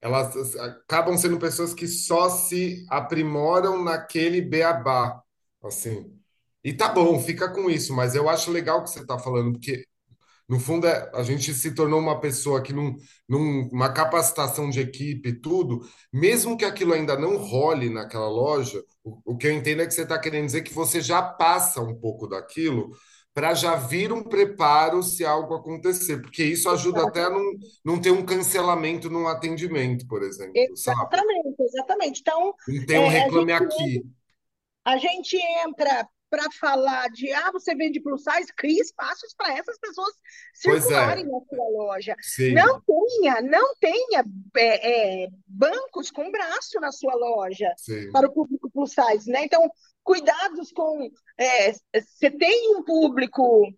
elas 0.00 0.56
acabam 0.56 1.16
sendo 1.18 1.38
pessoas 1.38 1.74
que 1.74 1.86
só 1.88 2.28
se 2.30 2.84
aprimoram 2.90 3.82
naquele 3.84 4.40
beabá, 4.40 5.20
assim. 5.64 6.12
E 6.64 6.72
tá 6.74 6.88
bom, 6.88 7.20
fica 7.20 7.48
com 7.52 7.70
isso, 7.70 7.94
mas 7.94 8.14
eu 8.14 8.28
acho 8.28 8.50
legal 8.50 8.80
o 8.80 8.84
que 8.84 8.90
você 8.90 9.00
está 9.00 9.18
falando, 9.18 9.52
porque 9.52 9.84
No 10.48 10.60
fundo, 10.60 10.86
é, 10.86 11.10
a 11.14 11.22
gente 11.24 11.52
se 11.54 11.74
tornou 11.74 11.98
uma 12.00 12.20
pessoa 12.20 12.62
que, 12.62 12.72
num, 12.72 12.94
numa 13.28 13.92
capacitação 13.92 14.70
de 14.70 14.80
equipe 14.80 15.30
e 15.30 15.40
tudo, 15.40 15.80
mesmo 16.12 16.56
que 16.56 16.64
aquilo 16.64 16.92
ainda 16.92 17.18
não 17.18 17.36
role 17.36 17.90
naquela 17.90 18.28
loja, 18.28 18.80
o, 19.02 19.20
o 19.34 19.36
que 19.36 19.48
eu 19.48 19.52
entendo 19.52 19.82
é 19.82 19.86
que 19.86 19.92
você 19.94 20.02
está 20.02 20.18
querendo 20.20 20.46
dizer 20.46 20.62
que 20.62 20.72
você 20.72 21.00
já 21.00 21.20
passa 21.22 21.80
um 21.80 21.94
pouco 21.98 22.28
daquilo 22.28 22.90
para 23.36 23.52
já 23.52 23.76
vir 23.76 24.14
um 24.14 24.22
preparo 24.22 25.02
se 25.02 25.22
algo 25.22 25.54
acontecer, 25.54 26.22
porque 26.22 26.42
isso 26.42 26.70
ajuda 26.70 27.06
até 27.06 27.24
a 27.24 27.28
não, 27.28 27.44
não 27.84 28.00
ter 28.00 28.10
um 28.10 28.24
cancelamento 28.24 29.10
num 29.10 29.28
atendimento, 29.28 30.08
por 30.08 30.22
exemplo, 30.22 30.54
sabe? 30.74 31.00
Exatamente, 31.00 31.56
exatamente. 31.60 32.20
Então, 32.22 32.54
Não 32.66 32.86
tem 32.86 32.98
um 32.98 33.02
é, 33.02 33.06
a 33.08 33.10
reclame 33.10 33.52
gente, 33.52 33.62
aqui. 33.62 34.06
a 34.86 34.96
gente 34.96 35.36
entra 35.66 36.08
para 36.30 36.50
falar 36.58 37.10
de, 37.10 37.30
ah, 37.30 37.52
você 37.52 37.74
vende 37.74 38.00
plus 38.00 38.24
size, 38.24 38.50
crie 38.56 38.80
espaços 38.80 39.34
para 39.36 39.52
essas 39.52 39.78
pessoas 39.78 40.14
Pois 40.64 40.84
circularem 40.84 41.24
é, 41.24 41.28
na 41.28 41.40
sua 41.40 41.68
loja. 41.68 42.16
Não 42.54 42.80
sim, 42.80 42.84
tenha, 42.86 43.42
não 43.42 43.74
tenha 43.78 44.24
é, 44.56 45.24
é, 45.24 45.28
bancos 45.46 46.10
com 46.10 46.30
braço 46.30 46.80
na 46.80 46.90
sua 46.90 47.14
loja 47.14 47.70
sim. 47.76 48.10
para 48.12 48.28
o 48.28 48.32
público 48.32 48.70
plus 48.70 48.94
size, 48.94 49.30
né? 49.30 49.44
Então, 49.44 49.70
cuidados 50.06 50.70
com, 50.70 51.10
é, 51.36 51.72
você 51.72 52.30
tem 52.30 52.76
um 52.76 52.84
público 52.84 53.68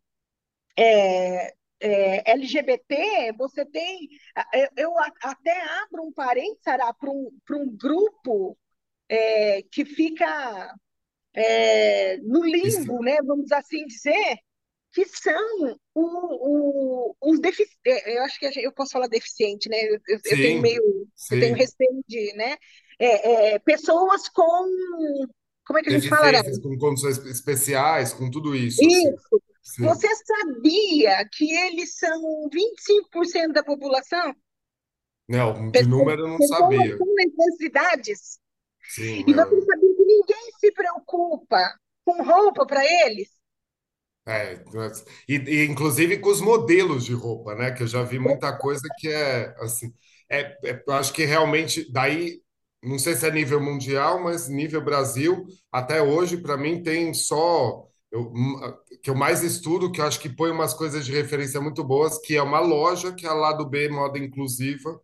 é, 0.77 1.55
é, 1.81 2.31
LGBT, 2.31 3.33
você 3.37 3.65
tem. 3.65 4.09
Eu, 4.53 4.69
eu 4.77 4.93
até 5.23 5.59
abro 5.83 6.05
um 6.05 6.13
parênteses 6.13 6.63
para 6.63 7.11
um, 7.11 7.31
um 7.53 7.77
grupo 7.77 8.57
é, 9.09 9.63
que 9.63 9.87
fica 9.87 10.75
é, 11.33 12.19
no 12.19 12.45
limbo, 12.45 13.03
né, 13.03 13.17
vamos 13.25 13.51
assim 13.51 13.87
dizer, 13.87 14.37
que 14.93 15.05
são 15.07 15.79
o, 15.95 16.03
o, 16.03 17.17
os 17.23 17.41
deficientes. 17.41 18.07
Eu 18.07 18.23
acho 18.25 18.39
que 18.39 18.47
eu 18.61 18.73
posso 18.73 18.93
falar 18.93 19.07
deficiente, 19.07 19.69
né? 19.69 19.81
Eu, 19.83 19.99
eu, 20.09 20.21
tenho 20.23 20.37
sim, 20.37 20.61
meio. 20.61 20.83
Eu 20.83 21.41
tenho 21.41 21.55
sim. 21.55 21.61
receio 21.61 22.05
de, 22.07 22.33
né? 22.35 22.57
É, 22.99 23.55
é, 23.55 23.59
pessoas 23.61 24.29
com. 24.29 24.67
Como 25.69 25.79
é 25.79 25.83
que 25.83 25.91
a 25.91 25.93
gente 25.93 26.09
fala? 26.09 26.33
Com 26.63 26.79
condições 26.79 27.19
especiais, 27.27 28.13
com 28.13 28.31
tudo 28.31 28.55
isso, 28.55 28.87
assim. 28.87 29.15
Isso. 29.15 29.43
Sim. 29.63 29.85
Você 29.85 30.09
sabia 30.17 31.29
que 31.31 31.53
eles 31.55 31.97
são 31.97 32.49
25% 32.53 33.53
da 33.53 33.63
população? 33.63 34.35
Não, 35.29 35.71
de 35.71 35.85
número 35.87 36.23
eu 36.23 36.29
não 36.29 36.39
pessoas 36.39 36.51
sabia. 36.59 36.99
com 36.99 37.15
necessidades. 37.15 38.39
Sim, 38.83 39.25
E 39.27 39.35
você 39.35 39.57
meu. 39.57 39.67
sabia 39.67 39.97
que 39.97 40.05
ninguém 40.05 40.53
se 40.61 40.73
preocupa 40.73 41.79
com 42.05 42.23
roupa 42.25 42.67
para 42.67 42.85
eles? 42.85 43.31
É, 44.27 44.63
e, 45.27 45.37
e, 45.37 45.65
inclusive 45.67 46.19
com 46.19 46.29
os 46.31 46.41
modelos 46.43 47.05
de 47.07 47.15
roupa, 47.15 47.55
né? 47.55 47.71
Que 47.73 47.83
eu 47.83 47.87
já 47.87 48.03
vi 48.03 48.19
muita 48.19 48.57
coisa 48.59 48.83
que 48.99 49.09
é 49.09 49.55
assim. 49.59 49.95
É, 50.29 50.41
é- 50.69 50.85
eu 50.87 50.93
acho 50.95 51.13
que 51.15 51.25
realmente 51.25 51.91
daí, 51.91 52.43
não 52.83 52.99
sei 52.99 53.15
se 53.15 53.27
é 53.27 53.31
nível 53.31 53.61
mundial, 53.61 54.23
mas 54.23 54.49
nível 54.49 54.85
Brasil, 54.85 55.47
até 55.73 56.03
hoje, 56.03 56.37
para 56.39 56.57
mim, 56.57 56.83
tem 56.83 57.13
só 57.15 57.87
eu, 58.11 58.23
hum, 58.35 58.61
que 59.03 59.11
eu 59.11 59.15
mais 59.15 59.43
estudo, 59.43 59.93
que 59.93 60.01
eu 60.01 60.07
acho 60.07 60.21
que 60.21 60.29
põe 60.29 60.51
umas 60.51 60.75
coisas 60.75 61.05
de 61.05 61.13
referência 61.13 61.61
muito 61.61 61.85
boas, 61.85 62.19
que 62.19 62.37
é 62.37 62.43
uma 62.43 62.61
loja, 62.61 63.13
que 63.13 63.27
é 63.27 63.29
a 63.29 63.35
Lado 63.35 63.69
B 63.69 63.89
Moda 63.89 64.19
Inclusiva, 64.19 65.01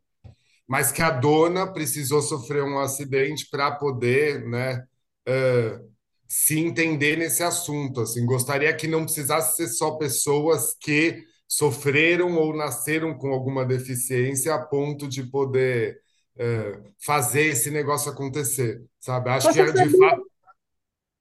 mas 0.67 0.93
que 0.93 1.03
a 1.03 1.11
dona 1.11 1.67
precisou 1.73 2.23
sofrer 2.23 2.65
um 2.65 2.79
acidente 2.79 3.49
para 3.51 3.73
poder, 3.73 4.47
né? 4.49 4.85
eh, 5.27 5.81
se 6.29 6.59
entender 6.59 7.17
nesse 7.17 7.43
assunto. 7.43 8.01
Assim, 8.01 8.27
gostaria 8.27 8.75
que 8.75 8.89
não 8.89 9.05
precisasse 9.05 9.57
ser 9.57 9.69
só 9.69 9.93
pessoas 9.93 10.75
que 10.81 11.25
sofreram 11.49 12.37
ou 12.37 12.55
nasceram 12.57 13.17
com 13.17 13.29
alguma 13.33 13.65
deficiência 13.65 14.55
a 14.55 14.59
ponto 14.59 15.09
de 15.09 15.25
poder 15.25 16.01
é, 16.39 16.81
fazer 17.05 17.47
esse 17.47 17.71
negócio 17.71 18.11
acontecer, 18.11 18.85
sabe? 19.01 19.31
Acho 19.31 19.53
que 19.53 19.55
Você 19.55 19.61
é 19.63 19.73
de 19.73 19.79
sabia, 19.79 19.99
fato. 19.99 20.23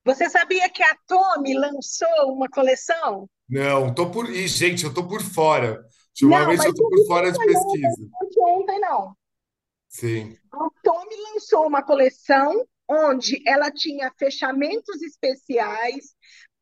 você 0.05 0.29
sabia 0.29 0.69
que 0.69 0.83
a 0.83 0.95
Tommy 1.07 1.53
lançou 1.53 2.33
uma 2.33 2.49
coleção? 2.49 3.29
Não, 3.49 3.93
tô 3.93 4.09
por. 4.09 4.29
E, 4.29 4.47
gente, 4.47 4.83
eu 4.83 4.93
tô 4.93 5.07
por 5.07 5.21
fora. 5.21 5.83
Ultimamente 6.09 6.65
eu 6.65 6.73
tô 6.73 6.89
por 6.89 7.05
fora 7.07 7.31
de 7.31 7.39
pesquisa. 7.39 8.09
ontem, 8.39 8.79
não. 8.79 9.15
Sim, 9.89 10.35
A 10.51 10.67
Tommy 10.83 11.15
lançou 11.33 11.67
uma 11.67 11.83
coleção 11.83 12.65
onde 12.87 13.41
ela 13.47 13.71
tinha 13.71 14.11
fechamentos 14.17 15.01
especiais, 15.01 16.15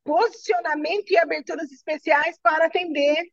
posicionamento 0.03 1.11
e 1.11 1.17
aberturas 1.17 1.71
especiais 1.71 2.37
para 2.41 2.65
atender 2.65 3.23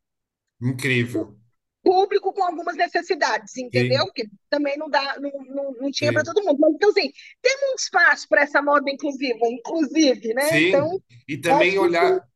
incrível. 0.61 1.38
Público 1.83 2.33
com 2.33 2.43
algumas 2.43 2.75
necessidades, 2.75 3.55
entendeu? 3.57 3.99
Sim, 3.99 4.05
Porque 4.05 4.29
também 4.49 4.77
não 4.77 4.89
dá, 4.89 5.17
não, 5.19 5.31
não, 5.47 5.73
não 5.73 5.91
tinha 5.91 6.11
para 6.11 6.23
todo 6.23 6.43
mundo. 6.43 6.59
Mas, 6.59 6.73
então, 6.75 6.89
assim, 6.89 7.11
tem 7.41 7.55
um 7.71 7.75
espaço 7.75 8.27
para 8.27 8.41
essa 8.43 8.61
moda 8.61 8.89
inclusiva, 8.89 9.39
inclusive, 9.43 10.33
né? 10.33 10.61
Então, 10.61 10.89
Sim. 10.91 10.99
E 11.27 11.33
acho 11.33 11.41
também 11.41 11.71
que 11.71 11.79
olhar 11.79 12.11
isso 12.11 12.29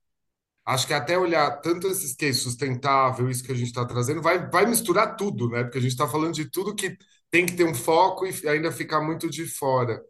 Acho 0.65 0.87
que 0.87 0.93
até 0.93 1.17
olhar 1.17 1.59
tanto 1.61 1.87
esses 1.87 2.15
que 2.15 2.33
sustentável, 2.33 3.29
isso 3.29 3.43
que 3.43 3.51
a 3.51 3.55
gente 3.55 3.67
está 3.67 3.85
trazendo, 3.85 4.21
vai, 4.21 4.49
vai 4.49 4.65
misturar 4.65 5.17
tudo, 5.17 5.49
né? 5.49 5.63
Porque 5.63 5.77
a 5.77 5.81
gente 5.81 5.91
está 5.91 6.07
falando 6.07 6.33
de 6.33 6.49
tudo 6.49 6.73
que 6.75 6.97
tem 7.29 7.45
que 7.45 7.53
ter 7.53 7.65
um 7.65 7.73
foco 7.75 8.25
e 8.25 8.47
ainda 8.47 8.71
ficar 8.71 9.01
muito 9.01 9.29
de 9.29 9.45
fora. 9.45 10.01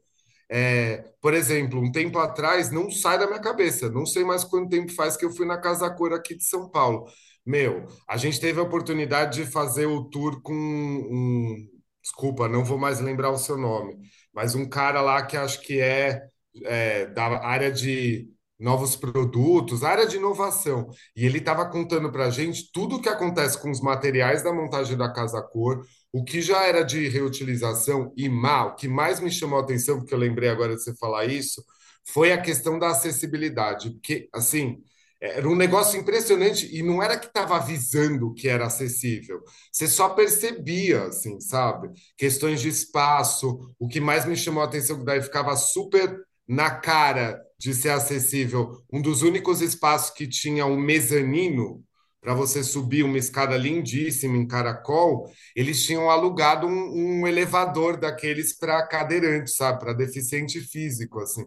É, 0.50 1.06
por 1.20 1.34
exemplo, 1.34 1.80
um 1.82 1.92
tempo 1.92 2.20
atrás, 2.20 2.70
não 2.72 2.92
sai 2.92 3.18
da 3.18 3.26
minha 3.26 3.42
cabeça, 3.42 3.90
não 3.90 4.06
sei 4.06 4.24
mais 4.24 4.44
quanto 4.44 4.70
tempo 4.70 4.92
faz 4.94 5.18
que 5.18 5.26
eu 5.26 5.32
fui 5.32 5.46
na 5.48 5.58
Casa 5.58 5.90
Cor 5.90 6.14
aqui 6.14 6.36
de 6.36 6.44
São 6.44 6.70
Paulo. 6.70 7.08
Meu, 7.46 7.88
a 8.08 8.16
gente 8.18 8.40
teve 8.40 8.60
a 8.60 8.64
oportunidade 8.64 9.44
de 9.44 9.52
fazer 9.52 9.86
o 9.86 10.06
tour 10.06 10.42
com 10.42 10.54
um, 10.54 11.68
desculpa, 12.02 12.48
não 12.48 12.64
vou 12.64 12.78
mais 12.78 13.00
lembrar 13.00 13.32
o 13.32 13.38
seu 13.38 13.58
nome, 13.58 13.98
mas 14.34 14.56
um 14.56 14.68
cara 14.68 15.02
lá 15.02 15.26
que 15.26 15.36
acho 15.36 15.62
que 15.62 15.80
é, 15.82 16.22
é 16.66 17.06
da 17.08 17.46
área 17.46 17.72
de 17.72 18.30
novos 18.60 18.96
produtos, 18.96 19.84
área 19.84 20.08
de 20.08 20.16
inovação. 20.16 20.88
E 21.16 21.26
ele 21.26 21.40
estava 21.40 21.70
contando 21.70 22.12
para 22.12 22.28
a 22.28 22.30
gente 22.30 22.72
tudo 22.72 22.96
o 22.96 23.02
que 23.02 23.10
acontece 23.10 23.62
com 23.62 23.70
os 23.70 23.82
materiais 23.82 24.42
da 24.42 24.54
montagem 24.54 24.96
da 24.98 25.12
Casa 25.12 25.42
Cor, 25.42 25.86
o 26.14 26.24
que 26.24 26.42
já 26.42 26.64
era 26.66 26.84
de 26.84 27.10
reutilização 27.10 28.14
e 28.16 28.30
mal, 28.30 28.70
o 28.70 28.76
que 28.76 28.88
mais 28.88 29.20
me 29.20 29.32
chamou 29.32 29.60
a 29.60 29.62
atenção, 29.64 29.98
porque 29.98 30.14
eu 30.14 30.18
lembrei 30.20 30.50
agora 30.50 30.76
de 30.76 30.82
você 30.82 30.96
falar 30.96 31.26
isso, 31.26 31.62
foi 32.08 32.32
a 32.32 32.42
questão 32.42 32.80
da 32.80 32.92
acessibilidade. 32.92 33.92
Porque, 33.92 34.30
assim, 34.34 34.78
era 35.24 35.48
um 35.48 35.56
negócio 35.56 35.98
impressionante 35.98 36.70
e 36.76 36.84
não 36.84 37.02
era 37.02 37.18
que 37.18 37.28
estava 37.28 37.56
avisando 37.56 38.34
que 38.34 38.50
era 38.50 38.66
acessível. 38.66 39.42
Você 39.72 39.88
só 39.88 40.10
percebia, 40.10 41.04
assim, 41.04 41.40
sabe? 41.40 41.90
Questões 42.18 42.60
de 42.60 42.68
espaço. 42.68 43.74
O 43.80 43.88
que 43.88 44.02
mais 44.02 44.26
me 44.26 44.36
chamou 44.36 44.62
a 44.62 44.66
atenção, 44.66 45.00
que 45.00 45.06
daí 45.06 45.22
ficava 45.22 45.56
super 45.56 46.14
na 46.46 46.72
cara 46.72 47.42
de 47.58 47.74
ser 47.74 47.90
acessível. 47.92 48.84
Um 48.92 49.02
dos 49.02 49.22
únicos 49.22 49.62
espaços 49.62 50.10
que 50.14 50.28
tinha 50.28 50.66
um 50.66 50.78
mezanino 50.78 51.82
para 52.20 52.34
você 52.34 52.62
subir 52.62 53.04
uma 53.04 53.18
escada 53.18 53.56
lindíssima 53.56 54.36
em 54.36 54.48
Caracol, 54.48 55.32
eles 55.56 55.86
tinham 55.86 56.10
alugado 56.10 56.68
um, 56.68 57.22
um 57.22 57.28
elevador 57.28 57.98
daqueles 57.98 58.58
para 58.58 58.86
cadeirante, 58.88 59.52
sabe? 59.52 59.80
Para 59.80 59.94
deficiente 59.94 60.60
físico, 60.60 61.20
assim. 61.22 61.46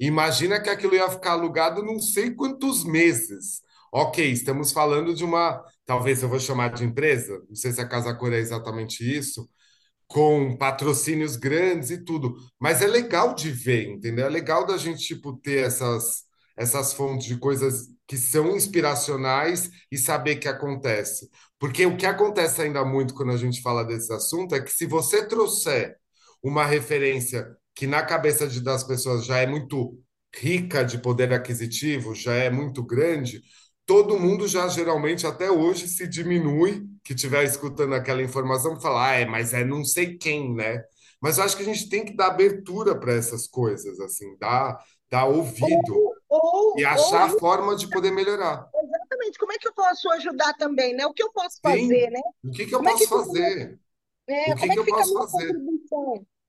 Imagina 0.00 0.60
que 0.60 0.68
aquilo 0.70 0.94
ia 0.94 1.10
ficar 1.10 1.32
alugado 1.32 1.82
não 1.82 1.98
sei 2.00 2.32
quantos 2.34 2.84
meses. 2.84 3.62
Ok, 3.92 4.30
estamos 4.30 4.72
falando 4.72 5.14
de 5.14 5.24
uma, 5.24 5.64
talvez 5.86 6.22
eu 6.22 6.28
vou 6.28 6.38
chamar 6.38 6.68
de 6.74 6.84
empresa, 6.84 7.42
não 7.48 7.56
sei 7.56 7.72
se 7.72 7.80
a 7.80 7.88
Casa 7.88 8.14
Cor 8.14 8.32
é 8.32 8.38
exatamente 8.38 9.02
isso, 9.02 9.48
com 10.06 10.56
patrocínios 10.56 11.36
grandes 11.36 11.90
e 11.90 12.04
tudo. 12.04 12.36
Mas 12.58 12.82
é 12.82 12.86
legal 12.86 13.34
de 13.34 13.50
ver, 13.50 13.88
entendeu? 13.88 14.26
É 14.26 14.28
legal 14.30 14.66
da 14.66 14.76
gente, 14.76 15.04
tipo, 15.06 15.36
ter 15.38 15.64
essas, 15.64 16.24
essas 16.56 16.92
fontes 16.92 17.26
de 17.26 17.38
coisas 17.38 17.88
que 18.06 18.16
são 18.16 18.56
inspiracionais 18.56 19.70
e 19.90 19.98
saber 19.98 20.36
que 20.36 20.48
acontece. 20.48 21.28
Porque 21.58 21.86
o 21.86 21.96
que 21.96 22.06
acontece 22.06 22.62
ainda 22.62 22.84
muito 22.84 23.14
quando 23.14 23.32
a 23.32 23.36
gente 23.36 23.62
fala 23.62 23.84
desse 23.84 24.12
assunto 24.12 24.54
é 24.54 24.60
que 24.60 24.70
se 24.70 24.86
você 24.86 25.26
trouxer 25.26 25.96
uma 26.42 26.64
referência 26.64 27.46
que 27.76 27.86
na 27.88 28.04
cabeça 28.04 28.48
de, 28.48 28.62
das 28.62 28.84
pessoas 28.84 29.26
já 29.26 29.38
é 29.38 29.46
muito 29.48 29.98
rica 30.36 30.84
de 30.84 30.98
poder 30.98 31.32
aquisitivo, 31.34 32.14
já 32.14 32.34
é 32.34 32.50
muito 32.50 32.84
grande, 32.84 33.42
todo 33.86 34.18
mundo 34.20 34.48
já 34.48 34.68
geralmente 34.68 35.26
até 35.26 35.50
hoje 35.50 35.88
se 35.88 36.08
diminui 36.08 36.84
que 37.04 37.14
estiver 37.14 37.44
escutando 37.44 37.94
aquela 37.94 38.22
informação 38.22 38.80
falar, 38.80 39.10
ah, 39.12 39.14
é, 39.16 39.26
mas 39.26 39.54
é 39.54 39.64
não 39.64 39.84
sei 39.84 40.18
quem, 40.18 40.54
né? 40.54 40.82
Mas 41.22 41.38
eu 41.38 41.44
acho 41.44 41.56
que 41.56 41.62
a 41.64 41.66
gente 41.66 41.88
tem 41.90 42.04
que 42.04 42.14
dar 42.16 42.28
abertura 42.28 42.98
para 42.98 43.14
essas 43.14 43.48
coisas, 43.48 44.00
assim, 44.00 44.36
dar, 44.38 44.78
dar 45.10 45.26
ouvido 45.26 45.94
ou, 45.94 46.16
e 46.74 46.84
ou, 46.84 46.90
ou 46.92 47.14
achar 47.14 47.24
a 47.26 47.30
forma 47.30 47.76
de 47.76 47.88
poder 47.90 48.12
melhorar. 48.12 48.68
exatamente 48.74 49.38
como 49.38 49.52
é 49.52 49.58
que 49.58 49.68
eu 49.68 49.74
posso 49.74 50.10
ajudar 50.12 50.54
também, 50.54 50.94
né? 50.94 51.06
O 51.06 51.12
que 51.12 51.22
eu 51.22 51.32
posso 51.32 51.60
fazer, 51.62 52.10
Sim, 52.10 52.10
né? 52.10 52.20
o 52.44 52.50
que 52.52 52.66
que 52.66 52.74
eu 52.74 52.82
Como 52.82 52.88
é 52.88 52.94
que 52.94 53.04
posso 53.04 53.08
a 53.08 53.08
minha- 53.08 53.26
fazer? 53.26 53.80
O 54.46 54.54
é, 54.54 54.56
que 54.56 54.56
como 54.58 54.72
é 54.72 54.76
que 54.76 54.78
que 54.78 54.80
eu 54.80 54.86
posso 54.86 55.14
fazer? 55.14 55.62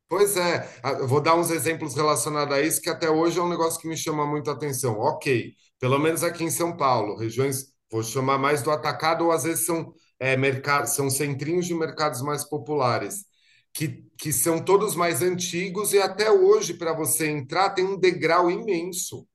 Pois 0.09 0.37
é, 0.37 0.65
vou 1.05 1.19
dar 1.21 1.35
uns 1.35 1.49
exemplos 1.51 1.93
relacionados 1.95 2.55
a 2.55 2.61
isso, 2.61 2.81
que 2.81 2.89
até 2.89 3.09
hoje 3.09 3.39
é 3.39 3.41
um 3.43 3.49
negócio 3.49 3.79
que 3.79 3.87
me 3.87 3.97
chama 3.97 4.25
muito 4.25 4.49
a 4.49 4.53
atenção. 4.53 4.97
Ok, 4.99 5.53
pelo 5.79 5.99
menos 5.99 6.23
aqui 6.23 6.43
em 6.45 6.49
São 6.51 6.75
Paulo, 6.77 7.17
regiões 7.17 7.75
Vou 7.91 8.03
chamar 8.03 8.37
mais 8.37 8.61
do 8.61 8.71
atacado, 8.71 9.25
ou 9.25 9.31
às 9.31 9.43
vezes 9.43 9.65
são, 9.65 9.93
é, 10.19 10.35
mercados, 10.35 10.91
são 10.93 11.09
centrinhos 11.09 11.65
de 11.65 11.73
mercados 11.73 12.21
mais 12.21 12.43
populares, 12.43 13.25
que, 13.73 14.03
que 14.17 14.33
são 14.33 14.63
todos 14.63 14.95
mais 14.95 15.21
antigos 15.21 15.93
e 15.93 15.99
até 15.99 16.29
hoje, 16.31 16.73
para 16.73 16.93
você 16.93 17.29
entrar, 17.29 17.69
tem 17.69 17.85
um 17.85 17.97
degrau 17.97 18.51
imenso. 18.51 19.27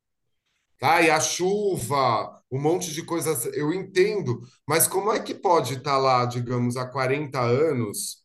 Tá? 0.79 1.03
E 1.03 1.11
a 1.11 1.21
chuva, 1.21 2.43
um 2.51 2.61
monte 2.61 2.93
de 2.93 3.05
coisas, 3.05 3.47
eu 3.55 3.73
entendo, 3.73 4.41
mas 4.69 4.89
como 4.89 5.13
é 5.13 5.21
que 5.21 5.35
pode 5.35 5.75
estar 5.75 5.99
lá, 5.99 6.27
digamos, 6.27 6.77
há 6.77 6.87
40 6.87 7.41
anos 7.41 8.22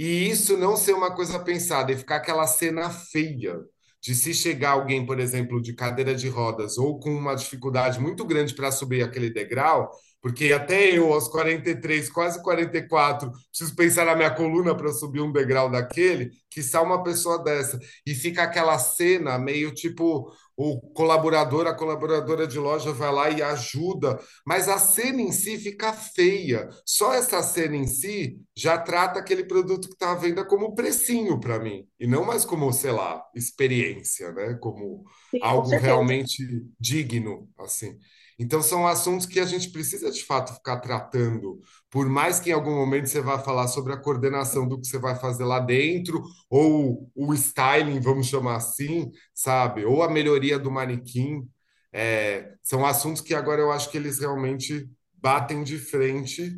e 0.00 0.30
isso 0.30 0.56
não 0.56 0.76
ser 0.76 0.94
uma 0.94 1.14
coisa 1.14 1.38
pensada 1.38 1.92
e 1.92 1.96
ficar 1.96 2.16
aquela 2.16 2.46
cena 2.46 2.90
feia? 2.90 3.60
de 4.02 4.14
se 4.14 4.32
chegar 4.32 4.70
alguém, 4.70 5.04
por 5.04 5.20
exemplo, 5.20 5.60
de 5.60 5.74
cadeira 5.74 6.14
de 6.14 6.28
rodas 6.28 6.78
ou 6.78 6.98
com 6.98 7.10
uma 7.10 7.34
dificuldade 7.34 8.00
muito 8.00 8.24
grande 8.24 8.54
para 8.54 8.72
subir 8.72 9.02
aquele 9.02 9.30
degrau, 9.30 9.90
porque 10.22 10.52
até 10.52 10.96
eu, 10.96 11.12
aos 11.12 11.28
43, 11.28 12.10
quase 12.10 12.42
44, 12.42 13.30
preciso 13.50 13.74
pensar 13.74 14.04
na 14.04 14.14
minha 14.14 14.30
coluna 14.30 14.74
para 14.74 14.92
subir 14.92 15.20
um 15.20 15.32
degrau 15.32 15.70
daquele, 15.70 16.30
que 16.50 16.60
está 16.60 16.82
uma 16.82 17.02
pessoa 17.02 17.42
dessa. 17.42 17.78
E 18.06 18.14
fica 18.14 18.42
aquela 18.42 18.78
cena 18.78 19.38
meio 19.38 19.72
tipo 19.72 20.30
o 20.62 20.78
colaborador, 20.92 21.66
a 21.66 21.74
colaboradora 21.74 22.46
de 22.46 22.58
loja 22.58 22.92
vai 22.92 23.10
lá 23.10 23.30
e 23.30 23.42
ajuda, 23.42 24.20
mas 24.46 24.68
a 24.68 24.78
cena 24.78 25.22
em 25.22 25.32
si 25.32 25.56
fica 25.56 25.90
feia. 25.90 26.68
Só 26.84 27.14
essa 27.14 27.42
cena 27.42 27.76
em 27.76 27.86
si 27.86 28.36
já 28.54 28.76
trata 28.76 29.18
aquele 29.18 29.44
produto 29.44 29.88
que 29.88 29.94
está 29.94 30.12
à 30.12 30.14
venda 30.14 30.44
como 30.44 30.74
precinho 30.74 31.40
para 31.40 31.58
mim, 31.58 31.86
e 31.98 32.06
não 32.06 32.26
mais 32.26 32.44
como, 32.44 32.70
sei 32.74 32.90
lá, 32.92 33.24
experiência, 33.34 34.32
né? 34.32 34.54
Como 34.60 35.04
Sim, 35.30 35.40
com 35.40 35.46
algo 35.46 35.68
certeza. 35.68 35.86
realmente 35.86 36.44
digno, 36.78 37.48
assim. 37.58 37.96
Então, 38.38 38.62
são 38.62 38.86
assuntos 38.86 39.26
que 39.26 39.40
a 39.40 39.44
gente 39.46 39.70
precisa, 39.70 40.10
de 40.10 40.24
fato, 40.24 40.54
ficar 40.54 40.80
tratando. 40.80 41.60
Por 41.90 42.08
mais 42.08 42.38
que 42.38 42.50
em 42.50 42.52
algum 42.52 42.74
momento 42.74 43.08
você 43.08 43.20
vá 43.20 43.38
falar 43.38 43.66
sobre 43.66 43.92
a 43.92 43.96
coordenação 43.96 44.66
do 44.68 44.80
que 44.80 44.86
você 44.86 44.98
vai 44.98 45.16
fazer 45.16 45.44
lá 45.44 45.58
dentro, 45.58 46.22
ou 46.48 47.10
o 47.14 47.34
styling, 47.34 48.00
vamos 48.00 48.28
chamar 48.28 48.56
assim, 48.56 49.10
sabe? 49.34 49.84
Ou 49.84 50.02
a 50.02 50.08
melhoria 50.08 50.58
do 50.58 50.70
manequim. 50.70 51.48
É, 51.92 52.54
são 52.62 52.86
assuntos 52.86 53.20
que 53.20 53.34
agora 53.34 53.60
eu 53.60 53.72
acho 53.72 53.90
que 53.90 53.98
eles 53.98 54.20
realmente 54.20 54.88
batem 55.14 55.64
de 55.64 55.78
frente, 55.78 56.56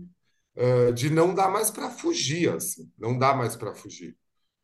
uh, 0.57 0.93
de 0.93 1.09
não 1.09 1.35
dar 1.35 1.51
mais 1.51 1.71
para 1.71 1.91
fugir, 1.91 2.51
assim. 2.51 2.91
Não 2.99 3.19
dá 3.19 3.35
mais 3.35 3.57
para 3.57 3.75
fugir. 3.75 4.17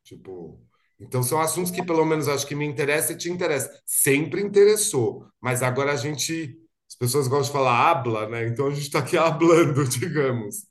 Tipo, 0.05 0.61
então 1.01 1.23
são 1.23 1.41
assuntos 1.41 1.71
que 1.71 1.83
pelo 1.83 2.05
menos 2.05 2.29
acho 2.29 2.47
que 2.47 2.55
me 2.55 2.67
interessa 2.67 3.13
e 3.13 3.17
te 3.17 3.31
interessa. 3.31 3.71
Sempre 3.87 4.43
interessou, 4.43 5.27
mas 5.41 5.63
agora 5.63 5.93
a 5.93 5.97
gente 5.97 6.59
pessoas 6.99 7.29
gostam 7.29 7.47
de 7.47 7.53
falar 7.53 7.91
habla, 7.91 8.29
né? 8.29 8.47
Então 8.47 8.67
a 8.67 8.71
gente 8.71 8.83
está 8.83 8.99
aqui 9.01 9.17
hablando, 9.19 9.85
digamos, 9.89 10.67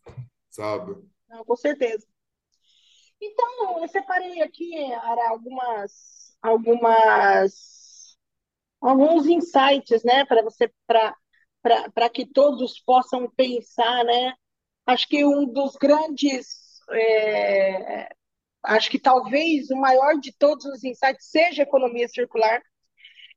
sabe? 0.49 0.95
Não, 1.29 1.43
com 1.45 1.55
certeza. 1.55 2.05
Então, 3.21 3.81
eu 3.81 3.87
separei 3.87 4.41
aqui, 4.41 4.93
Ara, 4.93 5.29
algumas, 5.29 6.35
algumas, 6.41 8.15
alguns 8.79 9.25
insights, 9.25 10.03
né, 10.03 10.23
para 10.25 10.43
você, 10.43 10.71
para 10.85 12.09
que 12.09 12.25
todos 12.25 12.79
possam 12.79 13.29
pensar, 13.31 14.03
né? 14.03 14.33
Acho 14.85 15.07
que 15.07 15.25
um 15.25 15.45
dos 15.45 15.75
grandes, 15.75 16.79
é, 16.91 18.09
acho 18.63 18.89
que 18.89 18.99
talvez 18.99 19.69
o 19.71 19.75
maior 19.75 20.19
de 20.19 20.31
todos 20.37 20.65
os 20.65 20.83
insights 20.83 21.29
seja 21.29 21.63
economia 21.63 22.07
circular. 22.07 22.61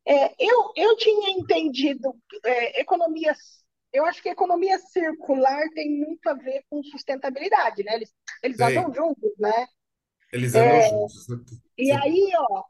É, 0.07 0.35
eu, 0.39 0.73
eu 0.77 0.97
tinha 0.97 1.31
entendido 1.31 2.15
é, 2.45 2.81
economia, 2.81 3.35
eu 3.93 4.05
acho 4.07 4.23
que 4.23 4.29
economia 4.29 4.79
circular 4.79 5.63
tem 5.75 5.91
muito 5.91 6.27
a 6.29 6.35
ver 6.35 6.65
com 6.71 6.83
sustentabilidade, 6.85 7.85
né? 7.85 7.95
Eles, 7.95 8.13
eles 8.43 8.61
andam 8.61 8.93
juntos, 8.93 9.31
né? 9.39 9.67
Eles 10.33 10.55
andam 10.57 10.81
É, 10.81 10.89
juntos. 10.91 11.29
né? 11.29 11.37
e 11.79 11.93
aí, 11.93 12.33
ó, 12.39 12.65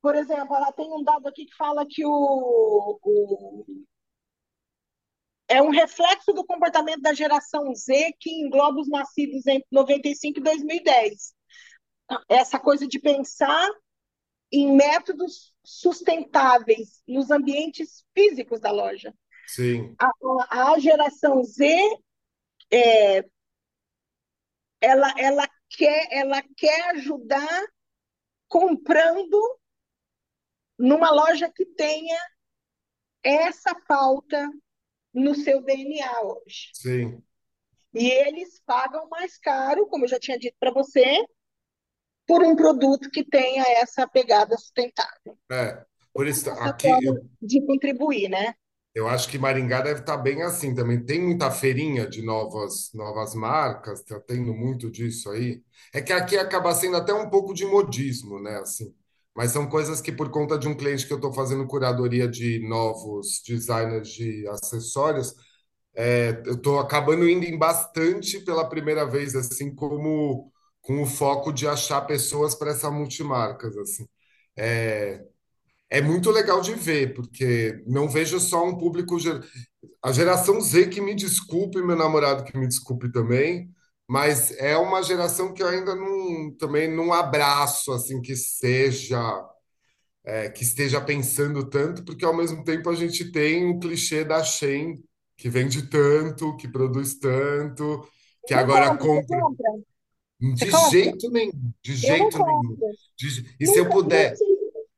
por 0.00 0.14
exemplo, 0.16 0.54
ela 0.56 0.72
tem 0.72 0.92
um 0.92 1.02
dado 1.02 1.26
aqui 1.28 1.44
que 1.46 1.54
fala 1.56 1.84
que 1.86 2.04
o, 2.04 2.98
o- 3.02 3.66
é 5.48 5.62
um 5.62 5.70
reflexo 5.70 6.32
do 6.32 6.44
comportamento 6.44 7.00
da 7.00 7.14
geração 7.14 7.74
Z 7.74 8.12
que 8.20 8.30
engloba 8.30 8.80
os 8.80 8.88
nascidos 8.88 9.46
entre 9.46 9.66
95 9.72 10.38
e 10.40 10.42
2010. 10.42 11.34
Essa 12.28 12.58
coisa 12.58 12.86
de 12.88 12.98
pensar 13.00 13.68
em 14.52 14.72
métodos 14.76 15.54
sustentáveis 15.68 17.02
nos 17.06 17.30
ambientes 17.30 18.04
físicos 18.14 18.60
da 18.60 18.70
loja. 18.70 19.14
Sim, 19.46 19.94
A, 19.98 20.72
a 20.72 20.78
geração 20.78 21.42
Z, 21.42 21.66
ela, 24.80 25.12
ela 25.18 25.48
quer, 25.68 26.08
ela 26.10 26.42
quer 26.56 26.90
ajudar 26.90 27.66
comprando 28.46 29.38
numa 30.78 31.10
loja 31.10 31.50
que 31.50 31.66
tenha 31.66 32.18
essa 33.22 33.74
pauta 33.86 34.50
no 35.12 35.34
seu 35.34 35.62
DNA 35.62 36.22
hoje. 36.22 36.70
sim. 36.72 37.22
E 37.94 38.06
eles 38.10 38.60
pagam 38.64 39.08
mais 39.08 39.38
caro, 39.38 39.86
como 39.86 40.04
eu 40.04 40.08
já 40.08 40.20
tinha 40.20 40.38
dito 40.38 40.54
para 40.60 40.70
você, 40.70 41.24
por 42.28 42.44
um 42.44 42.54
produto 42.54 43.10
que 43.10 43.24
tenha 43.24 43.64
essa 43.80 44.06
pegada 44.06 44.56
sustentável. 44.56 45.36
É. 45.50 45.84
Por 46.14 46.26
isso, 46.26 46.50
aqui 46.50 46.88
eu, 46.88 47.14
de 47.40 47.64
contribuir, 47.66 48.28
né? 48.28 48.54
eu 48.94 49.06
acho 49.06 49.28
que 49.28 49.38
Maringá 49.38 49.80
deve 49.80 50.00
estar 50.00 50.16
bem 50.16 50.42
assim 50.42 50.74
também. 50.74 51.04
Tem 51.04 51.22
muita 51.22 51.50
feirinha 51.50 52.06
de 52.08 52.22
novas, 52.22 52.90
novas 52.94 53.34
marcas, 53.34 54.02
tá 54.02 54.18
tendo 54.20 54.52
muito 54.52 54.90
disso 54.90 55.30
aí. 55.30 55.62
É 55.94 56.02
que 56.02 56.12
aqui 56.12 56.36
acaba 56.36 56.74
sendo 56.74 56.96
até 56.96 57.14
um 57.14 57.30
pouco 57.30 57.54
de 57.54 57.64
modismo, 57.64 58.40
né? 58.42 58.58
Assim. 58.58 58.92
Mas 59.36 59.52
são 59.52 59.68
coisas 59.68 60.00
que, 60.00 60.10
por 60.10 60.30
conta 60.30 60.58
de 60.58 60.66
um 60.66 60.76
cliente 60.76 61.06
que 61.06 61.12
eu 61.12 61.18
estou 61.18 61.32
fazendo 61.32 61.66
curadoria 61.66 62.26
de 62.28 62.58
novos 62.68 63.40
designers 63.46 64.08
de 64.08 64.46
acessórios, 64.48 65.34
É, 65.94 66.42
eu 66.46 66.54
estou 66.54 66.78
acabando 66.78 67.28
indo 67.28 67.44
em 67.44 67.58
bastante 67.58 68.40
pela 68.40 68.68
primeira 68.68 69.04
vez, 69.06 69.34
assim, 69.34 69.74
como 69.74 70.52
com 70.88 71.02
o 71.02 71.06
foco 71.06 71.52
de 71.52 71.68
achar 71.68 72.00
pessoas 72.06 72.54
para 72.54 72.70
essa 72.70 72.90
multimarcas, 72.90 73.76
assim. 73.76 74.08
É, 74.56 75.22
é 75.90 76.00
muito 76.00 76.30
legal 76.30 76.62
de 76.62 76.72
ver, 76.72 77.12
porque 77.12 77.82
não 77.86 78.08
vejo 78.08 78.40
só 78.40 78.66
um 78.66 78.78
público. 78.78 79.18
A 80.02 80.12
geração 80.12 80.58
Z 80.62 80.88
que 80.88 81.02
me 81.02 81.14
desculpe, 81.14 81.82
meu 81.82 81.94
namorado 81.94 82.42
que 82.42 82.56
me 82.56 82.66
desculpe 82.66 83.12
também, 83.12 83.70
mas 84.08 84.50
é 84.52 84.78
uma 84.78 85.02
geração 85.02 85.52
que 85.52 85.62
eu 85.62 85.68
ainda 85.68 85.94
não, 85.94 86.56
também 86.56 86.90
não 86.90 87.12
abraço, 87.12 87.92
assim, 87.92 88.22
que 88.22 88.34
seja 88.34 89.46
é, 90.24 90.48
que 90.48 90.62
esteja 90.62 91.02
pensando 91.02 91.68
tanto, 91.68 92.02
porque 92.02 92.24
ao 92.24 92.34
mesmo 92.34 92.64
tempo 92.64 92.88
a 92.88 92.94
gente 92.94 93.30
tem 93.30 93.70
o 93.70 93.78
clichê 93.78 94.24
da 94.24 94.42
Shein, 94.42 95.04
que 95.36 95.50
vende 95.50 95.82
tanto, 95.90 96.56
que 96.56 96.66
produz 96.66 97.18
tanto, 97.18 98.08
que 98.46 98.54
agora 98.54 98.96
compra, 98.96 99.38
compra. 99.38 99.97
Você 100.40 100.66
De 100.66 100.70
compra? 100.70 101.10
jeito 101.10 101.30
nenhum, 101.30 101.72
de 101.82 101.94
jeito 101.96 102.38
nenhum. 102.40 102.82
De- 103.18 103.56
E 103.60 103.66
se 103.66 103.78
eu 103.80 103.88
Nunca, 103.88 103.90
puder, 103.90 104.40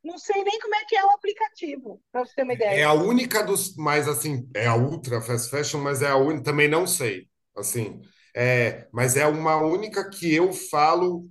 não 0.05 0.19
sei 0.19 0.45
nem 0.45 0.59
como 0.61 0.75
é 0.75 0.85
que 0.85 0.97
é 0.97 1.05
o 1.05 1.11
aplicativo, 1.11 2.03
para 2.13 2.25
você 2.25 2.35
ter 2.35 2.43
uma 2.45 2.53
é 2.69 2.83
ideia. 2.83 2.85
a 2.85 2.93
única 2.93 3.43
dos, 3.43 3.75
mais 3.77 4.09
assim, 4.09 4.49
é 4.55 4.67
a 4.67 4.77
Ultra 4.77 5.21
Fast 5.21 5.51
Fashion, 5.51 5.81
mas 5.81 6.03
é 6.03 6.09
a 6.09 6.17
única, 6.17 6.45
também 6.45 6.69
não 6.69 6.87
sei, 6.87 7.29
assim, 7.57 8.01
é, 8.35 8.89
mas 8.93 9.17
é 9.17 9.27
uma 9.27 9.57
única 9.57 10.09
que 10.09 10.33
eu 10.35 10.53
falo, 10.53 11.29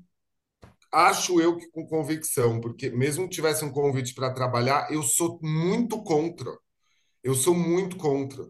acho 0.94 1.42
eu 1.42 1.58
que 1.58 1.70
com 1.72 1.88
convicção, 1.88 2.62
porque 2.62 2.90
mesmo 2.92 3.26
que 3.30 3.36
tivesse 3.36 3.66
um 3.66 3.72
convite 3.72 4.14
para 4.16 4.34
trabalhar, 4.34 4.92
eu 4.92 5.04
sou 5.04 5.40
muito 5.44 6.04
contra. 6.04 6.52
Eu 7.24 7.36
sou 7.36 7.56
muito 7.56 7.98
contra. 7.98 8.46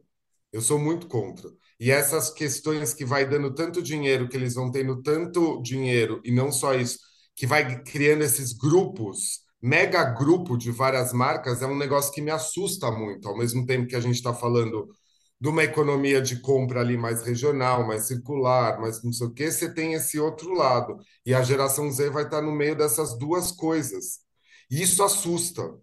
Eu 0.54 0.62
sou 0.62 0.80
muito 0.80 1.08
contra. 1.08 1.50
E 1.80 1.92
essas 1.92 2.30
questões 2.30 2.94
que 2.94 3.06
vai 3.06 3.28
dando 3.28 3.54
tanto 3.54 3.82
dinheiro, 3.82 4.28
que 4.28 4.36
eles 4.38 4.56
vão 4.56 4.72
tendo 4.72 5.02
tanto 5.02 5.62
dinheiro, 5.62 6.22
e 6.26 6.32
não 6.32 6.52
só 6.52 6.74
isso, 6.76 7.00
que 7.36 7.48
vai 7.48 7.82
criando 7.84 8.24
esses 8.24 8.52
grupos, 8.54 9.40
mega 9.62 10.04
grupo 10.04 10.58
de 10.58 10.72
várias 10.72 11.14
marcas, 11.14 11.62
é 11.62 11.68
um 11.68 11.78
negócio 11.78 12.12
que 12.14 12.22
me 12.22 12.32
assusta 12.32 12.92
muito. 12.92 13.28
Ao 13.28 13.38
mesmo 13.38 13.66
tempo 13.66 13.88
que 13.88 13.96
a 13.96 14.02
gente 14.02 14.16
está 14.16 14.34
falando 14.34 14.88
de 15.40 15.48
uma 15.48 15.64
economia 15.64 16.22
de 16.22 16.42
compra 16.42 16.82
ali 16.82 16.98
mais 16.98 17.24
regional, 17.24 17.88
mais 17.88 18.08
circular, 18.08 18.80
mais 18.80 19.02
não 19.04 19.14
sei 19.14 19.28
o 19.28 19.34
quê, 19.34 19.50
você 19.52 19.74
tem 19.74 19.94
esse 19.94 20.20
outro 20.20 20.54
lado. 20.54 20.98
E 21.26 21.34
a 21.34 21.42
geração 21.42 21.90
Z 21.92 22.10
vai 22.10 22.24
estar 22.26 22.42
no 22.42 22.52
meio 22.52 22.76
dessas 22.76 23.18
duas 23.18 23.52
coisas. 23.52 24.20
E 24.70 24.82
isso 24.82 25.02
assusta. 25.04 25.74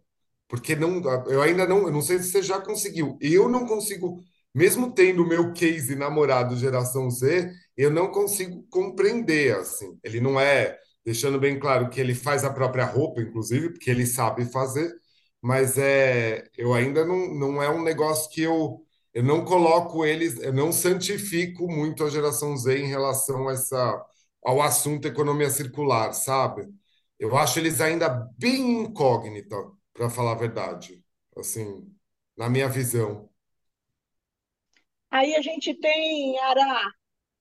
Porque 0.49 0.77
não, 0.77 1.03
eu 1.29 1.43
ainda 1.43 1.67
não, 1.67 1.87
eu 1.87 1.93
não 1.93 2.03
sei 2.03 2.19
se 2.19 2.31
você 2.31 2.43
já 2.43 2.61
conseguiu. 2.61 3.17
Eu 3.21 3.49
não 3.49 3.67
consigo, 3.67 4.23
mesmo 4.57 4.93
tendo 4.93 5.23
o 5.23 5.29
meu 5.29 5.53
case 5.53 5.95
namorado 5.97 6.57
geração 6.57 7.11
Z, 7.11 7.53
eu 7.77 7.91
não 7.91 8.11
consigo 8.11 8.65
compreender 8.71 9.57
assim. 9.57 9.99
Ele 10.03 10.21
não 10.21 10.41
é, 10.41 10.79
deixando 11.05 11.39
bem 11.39 11.59
claro 11.59 11.91
que 11.91 12.01
ele 12.01 12.15
faz 12.15 12.45
a 12.45 12.53
própria 12.53 12.85
roupa, 12.87 13.21
inclusive, 13.21 13.71
porque 13.71 13.91
ele 13.91 14.07
sabe 14.07 14.45
fazer, 14.47 14.93
mas 15.43 15.79
é, 15.79 16.49
eu 16.57 16.75
ainda 16.75 17.05
não, 17.05 17.35
não 17.35 17.63
é 17.63 17.69
um 17.71 17.83
negócio 17.83 18.31
que 18.31 18.43
eu 18.43 18.83
eu 19.15 19.23
não 19.23 19.45
coloco 19.47 20.05
eles, 20.05 20.39
eu 20.41 20.53
não 20.53 20.71
santifico 20.71 21.67
muito 21.67 22.05
a 22.05 22.11
geração 22.11 22.55
Z 22.55 22.79
em 22.79 22.87
relação 22.87 23.49
a 23.49 23.53
essa, 23.53 24.05
ao 24.45 24.61
assunto 24.61 25.09
economia 25.09 25.49
circular, 25.51 26.13
sabe? 26.13 26.69
Eu 27.19 27.37
acho 27.37 27.59
eles 27.59 27.81
ainda 27.81 28.09
bem 28.39 28.83
incógnita, 28.83 29.57
para 29.95 30.11
falar 30.11 30.33
a 30.33 30.35
verdade, 30.35 31.03
assim, 31.37 31.91
na 32.37 32.49
minha 32.51 32.69
visão. 32.69 33.31
Aí 35.11 35.35
a 35.35 35.43
gente 35.43 35.75
tem, 35.75 36.39
Ara, 36.41 36.93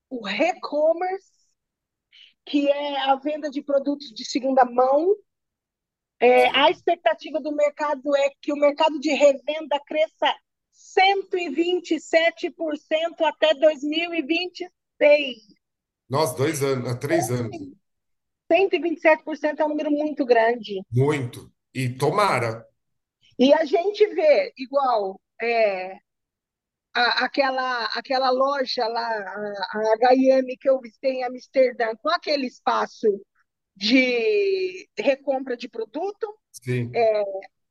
o 0.09 0.27
e-commerce, 0.27 1.31
que 2.45 2.69
é 2.69 3.01
a 3.09 3.15
venda 3.15 3.49
de 3.49 3.61
produtos 3.61 4.13
de 4.13 4.23
segunda 4.23 4.63
mão. 4.65 5.15
É, 6.19 6.47
a 6.49 6.69
expectativa 6.69 7.41
do 7.41 7.51
mercado 7.51 8.15
é 8.15 8.29
que 8.41 8.53
o 8.53 8.57
mercado 8.57 8.99
de 8.99 9.11
revenda 9.11 9.79
cresça 9.85 10.33
127% 10.75 13.21
até 13.21 13.53
2026. 13.55 15.37
Nós, 16.07 16.35
dois 16.35 16.61
anos, 16.61 16.87
há 16.89 16.95
três 16.95 17.31
anos. 17.31 17.57
127% 18.51 19.59
é 19.59 19.65
um 19.65 19.69
número 19.69 19.89
muito 19.91 20.25
grande. 20.25 20.81
Muito. 20.91 21.51
E 21.73 21.89
tomara. 21.89 22.63
E 23.37 23.53
a 23.53 23.65
gente 23.65 24.07
vê, 24.07 24.53
igual, 24.57 25.19
é, 25.41 25.97
a, 26.95 27.25
aquela, 27.25 27.85
aquela 27.87 28.29
loja 28.29 28.87
lá, 28.87 29.07
a, 29.07 29.77
a 29.77 29.93
H&M 29.95 30.57
que 30.57 30.69
eu 30.69 30.79
visitei 30.79 31.15
em 31.15 31.23
Amsterdã, 31.23 31.93
com 31.97 32.09
aquele 32.09 32.47
espaço 32.47 33.21
de 33.75 34.89
recompra 34.97 35.57
de 35.57 35.67
produto. 35.67 36.39
Sim. 36.51 36.89
É, 36.95 37.23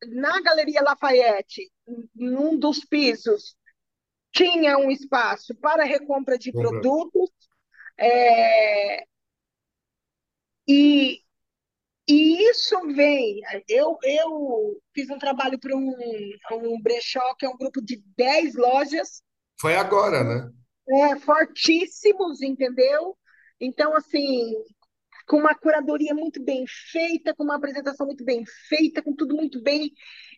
na 0.09 0.41
Galeria 0.43 0.83
Lafayette, 0.83 1.73
num 2.15 2.59
dos 2.59 2.85
pisos, 2.85 3.57
tinha 4.31 4.77
um 4.77 4.91
espaço 4.91 5.55
para 5.55 5.85
recompra 5.85 6.37
de 6.37 6.53
Compra. 6.53 6.69
produtos. 6.69 7.31
É, 7.97 9.05
e, 10.69 11.23
e 12.09 12.51
isso 12.75 12.95
vem. 12.95 13.41
Eu, 13.69 13.99
eu 14.03 14.83
fiz 14.93 15.09
um 15.11 15.19
trabalho 15.19 15.59
para 15.59 15.77
um, 15.77 15.95
um 16.53 16.81
brechó, 16.83 17.35
que 17.39 17.47
é 17.47 17.49
um 17.49 17.57
grupo 17.57 17.81
de 17.81 18.03
10 18.17 18.57
lojas. 18.57 19.23
Foi 19.61 19.77
agora, 19.77 20.25
né? 20.25 20.51
É, 20.89 21.17
fortíssimos, 21.21 22.43
entendeu? 22.43 23.17
Então, 23.61 23.97
assim, 23.97 24.53
com 25.27 25.39
uma 25.39 25.55
curadoria 25.55 26.15
muito 26.15 26.43
bem 26.43 26.65
feita, 26.67 27.35
com 27.35 27.45
uma 27.45 27.57
apresentação 27.57 28.07
muito 28.07 28.25
bem 28.25 28.45
feita, 28.69 29.03
com 29.03 29.15
tudo 29.15 29.35
muito 29.35 29.63
bem 29.63 29.91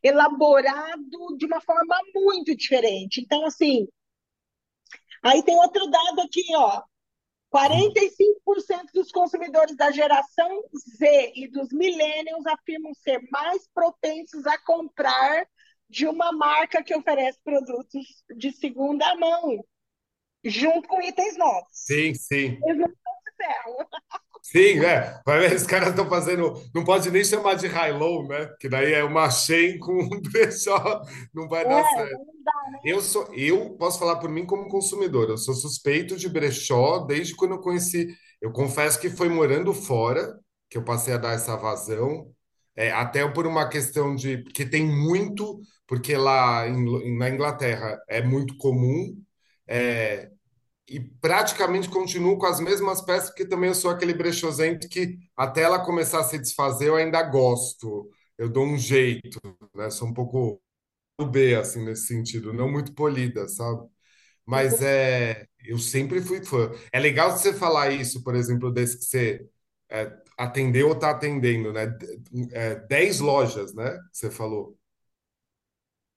elaborado, 0.02 1.36
de 1.36 1.46
uma 1.46 1.60
forma 1.60 1.96
muito 2.14 2.54
diferente. 2.54 3.20
Então, 3.20 3.44
assim, 3.46 3.88
aí 5.22 5.42
tem 5.42 5.56
outro 5.56 5.88
dado 5.88 6.20
aqui, 6.20 6.44
ó. 6.54 6.82
45% 7.56 8.92
dos 8.92 9.10
consumidores 9.10 9.74
da 9.74 9.90
geração 9.90 10.62
Z 10.98 11.32
e 11.34 11.48
dos 11.48 11.72
millennials 11.72 12.44
afirmam 12.46 12.92
ser 12.94 13.18
mais 13.30 13.66
propensos 13.72 14.46
a 14.46 14.58
comprar 14.58 15.48
de 15.88 16.06
uma 16.06 16.32
marca 16.32 16.82
que 16.82 16.94
oferece 16.94 17.40
produtos 17.42 18.22
de 18.36 18.52
segunda 18.52 19.14
mão, 19.14 19.64
junto 20.44 20.86
com 20.86 21.00
itens 21.00 21.38
novos. 21.38 21.68
Sim, 21.72 22.12
sim. 22.14 22.58
Eles 22.62 22.78
não 22.78 22.88
estão 22.88 23.12
de 23.24 23.36
ferro. 23.36 23.88
Sim, 24.50 24.78
é. 24.84 25.20
Vai 25.26 25.40
ver, 25.40 25.56
os 25.56 25.66
caras 25.66 25.88
estão 25.90 26.08
fazendo. 26.08 26.52
Não 26.74 26.84
pode 26.84 27.10
nem 27.10 27.24
chamar 27.24 27.54
de 27.54 27.66
high-low, 27.66 28.26
né? 28.28 28.48
Que 28.60 28.68
daí 28.68 28.92
é 28.92 29.02
uma 29.04 29.28
chain 29.30 29.78
com 29.78 29.92
um 29.92 30.08
brechó, 30.22 31.02
não 31.34 31.48
vai 31.48 31.66
dar 31.66 31.82
É, 31.82 31.84
certo. 31.84 32.20
não 32.24 32.42
dá, 32.44 32.70
né? 32.70 32.78
Eu 32.84 33.00
sou, 33.02 33.32
eu 33.34 33.76
posso 33.78 33.98
falar 33.98 34.16
por 34.18 34.30
mim 34.30 34.46
como 34.46 34.68
consumidor. 34.68 35.30
Eu 35.30 35.38
sou 35.38 35.54
suspeito 35.54 36.16
de 36.16 36.28
brechó 36.28 37.00
desde 37.00 37.34
quando 37.36 37.52
eu 37.54 37.60
conheci. 37.60 38.08
Eu 38.40 38.52
confesso 38.52 39.00
que 39.00 39.10
foi 39.10 39.28
morando 39.28 39.74
fora 39.74 40.38
que 40.70 40.78
eu 40.78 40.84
passei 40.84 41.14
a 41.14 41.18
dar 41.18 41.32
essa 41.34 41.56
vazão. 41.56 42.32
É, 42.76 42.92
até 42.92 43.26
por 43.28 43.46
uma 43.46 43.68
questão 43.68 44.14
de 44.16 44.42
que 44.54 44.66
tem 44.66 44.86
muito, 44.86 45.60
porque 45.86 46.16
lá 46.16 46.68
em- 46.68 47.18
na 47.18 47.30
Inglaterra 47.30 47.98
é 48.08 48.22
muito 48.22 48.56
comum. 48.58 49.16
é, 49.68 50.30
e 50.88 51.00
praticamente 51.00 51.88
continuo 51.88 52.38
com 52.38 52.46
as 52.46 52.60
mesmas 52.60 53.00
peças, 53.02 53.30
porque 53.30 53.46
também 53.48 53.68
eu 53.70 53.74
sou 53.74 53.90
aquele 53.90 54.14
brechosento 54.14 54.88
que 54.88 55.18
até 55.36 55.62
ela 55.62 55.84
começar 55.84 56.20
a 56.20 56.24
se 56.24 56.38
desfazer, 56.38 56.88
eu 56.88 56.96
ainda 56.96 57.22
gosto. 57.24 58.10
Eu 58.38 58.48
dou 58.48 58.64
um 58.66 58.78
jeito, 58.78 59.40
né? 59.74 59.90
Sou 59.90 60.08
um 60.08 60.14
pouco 60.14 60.60
B, 61.30 61.54
assim, 61.56 61.84
nesse 61.84 62.06
sentido, 62.08 62.52
não 62.52 62.70
muito 62.70 62.94
polida, 62.94 63.48
sabe? 63.48 63.88
Mas 64.46 64.82
é, 64.82 65.46
eu 65.64 65.78
sempre 65.78 66.20
fui 66.22 66.44
fã. 66.44 66.70
É 66.92 67.00
legal 67.00 67.30
você 67.32 67.52
falar 67.54 67.90
isso, 67.92 68.22
por 68.24 68.34
exemplo, 68.36 68.72
desse 68.72 68.98
que 68.98 69.04
você 69.06 69.46
é, 69.90 70.12
atendeu 70.38 70.88
ou 70.88 70.94
está 70.94 71.10
atendendo, 71.10 71.72
né? 71.72 71.86
É, 72.52 72.76
10 72.88 73.20
lojas, 73.20 73.74
né? 73.74 73.98
Você 74.12 74.30
falou. 74.30 74.78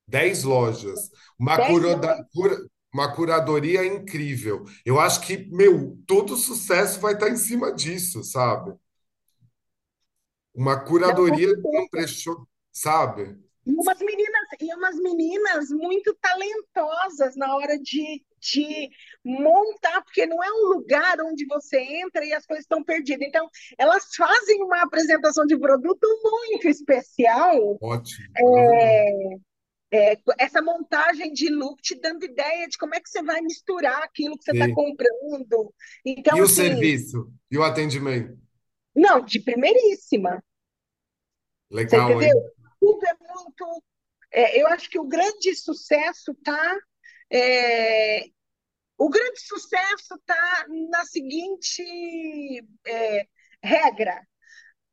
10 0.07 0.43
lojas. 0.43 1.09
Uma, 1.37 1.57
10 1.57 1.65
curoda- 1.65 2.25
cura- 2.33 2.57
uma 2.93 3.13
curadoria 3.13 3.85
incrível. 3.85 4.65
Eu 4.85 4.99
acho 4.99 5.21
que, 5.21 5.37
meu, 5.51 5.97
todo 6.07 6.35
sucesso 6.35 6.99
vai 6.99 7.13
estar 7.13 7.29
em 7.29 7.37
cima 7.37 7.73
disso, 7.73 8.23
sabe? 8.23 8.73
Uma 10.53 10.79
com 10.79 10.87
curadoria 10.87 11.55
não 11.55 11.87
prestou, 11.87 12.47
sabe? 12.71 13.37
E 13.65 13.71
umas 13.71 13.99
meninas, 13.99 14.47
e 14.59 14.73
umas 14.73 14.95
meninas 14.97 15.69
muito 15.69 16.15
talentosas 16.19 17.35
na 17.35 17.55
hora 17.55 17.77
de, 17.77 18.23
de 18.39 18.89
montar, 19.23 20.01
porque 20.01 20.25
não 20.25 20.43
é 20.43 20.51
um 20.51 20.73
lugar 20.73 21.21
onde 21.21 21.45
você 21.45 21.79
entra 21.79 22.25
e 22.25 22.33
as 22.33 22.45
coisas 22.47 22.63
estão 22.63 22.83
perdidas. 22.83 23.27
Então, 23.27 23.47
elas 23.77 24.15
fazem 24.15 24.63
uma 24.63 24.81
apresentação 24.81 25.45
de 25.45 25.57
produto 25.57 26.07
muito 26.23 26.67
especial, 26.67 27.77
Ótimo. 27.79 28.27
Uhum. 28.41 29.41
É, 29.91 30.17
essa 30.37 30.61
montagem 30.61 31.33
de 31.33 31.49
look 31.49 31.81
te 31.81 31.95
dando 31.99 32.23
ideia 32.23 32.67
de 32.67 32.77
como 32.77 32.95
é 32.95 32.99
que 32.99 33.09
você 33.09 33.23
vai 33.23 33.41
misturar 33.41 34.03
aquilo 34.03 34.37
que 34.37 34.43
você 34.43 34.51
está 34.51 34.69
comprando. 34.71 35.73
Então, 36.05 36.37
E 36.37 36.41
o 36.41 36.45
assim, 36.45 36.55
serviço? 36.55 37.31
E 37.51 37.57
o 37.57 37.63
atendimento? 37.63 38.37
não, 38.95 39.21
de 39.23 39.39
primeiríssima. 39.39 40.43
Você 41.71 41.75
Legal, 41.75 42.11
entendeu? 42.11 42.37
hein? 42.37 42.51
Tudo 42.79 43.05
é 43.05 43.15
muito. 43.33 43.83
é, 44.31 44.61
eu 44.61 44.67
acho 44.67 44.89
que 44.89 44.99
o 44.99 45.07
grande 45.07 45.55
sucesso 45.55 46.33
tá. 46.43 46.77
é, 47.31 48.25
o 48.97 49.09
grande 49.09 49.39
sucesso 49.41 50.19
tá 50.25 50.65
na 50.89 51.05
seguinte 51.05 51.83
é, 52.85 53.27
regra: 53.63 54.21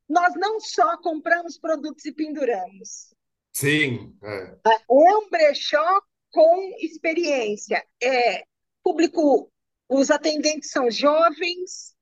nós 0.08 0.34
não 0.36 0.60
só 0.60 0.96
compramos 0.98 1.58
produtos 1.58 2.04
e 2.06 2.12
penduramos. 2.12 3.14
Sim, 3.60 4.16
é. 4.22 4.56
É 4.64 4.78
um 4.90 5.28
brechó 5.30 6.00
com 6.30 6.70
experiência. 6.80 7.84
É 8.02 8.44
público, 8.82 9.50
os 9.88 10.10
atendentes 10.10 10.70
são 10.70 10.90
jovens, 10.90 11.94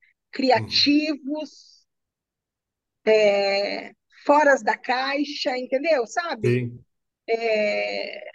Uhum. 0.54 0.84
criativos, 0.86 1.84
é, 3.06 3.92
foras 4.24 4.62
da 4.62 4.76
caixa, 4.76 5.56
entendeu? 5.58 6.06
Sabe? 6.06 6.48
Sim, 6.50 6.84
É, 7.28 8.30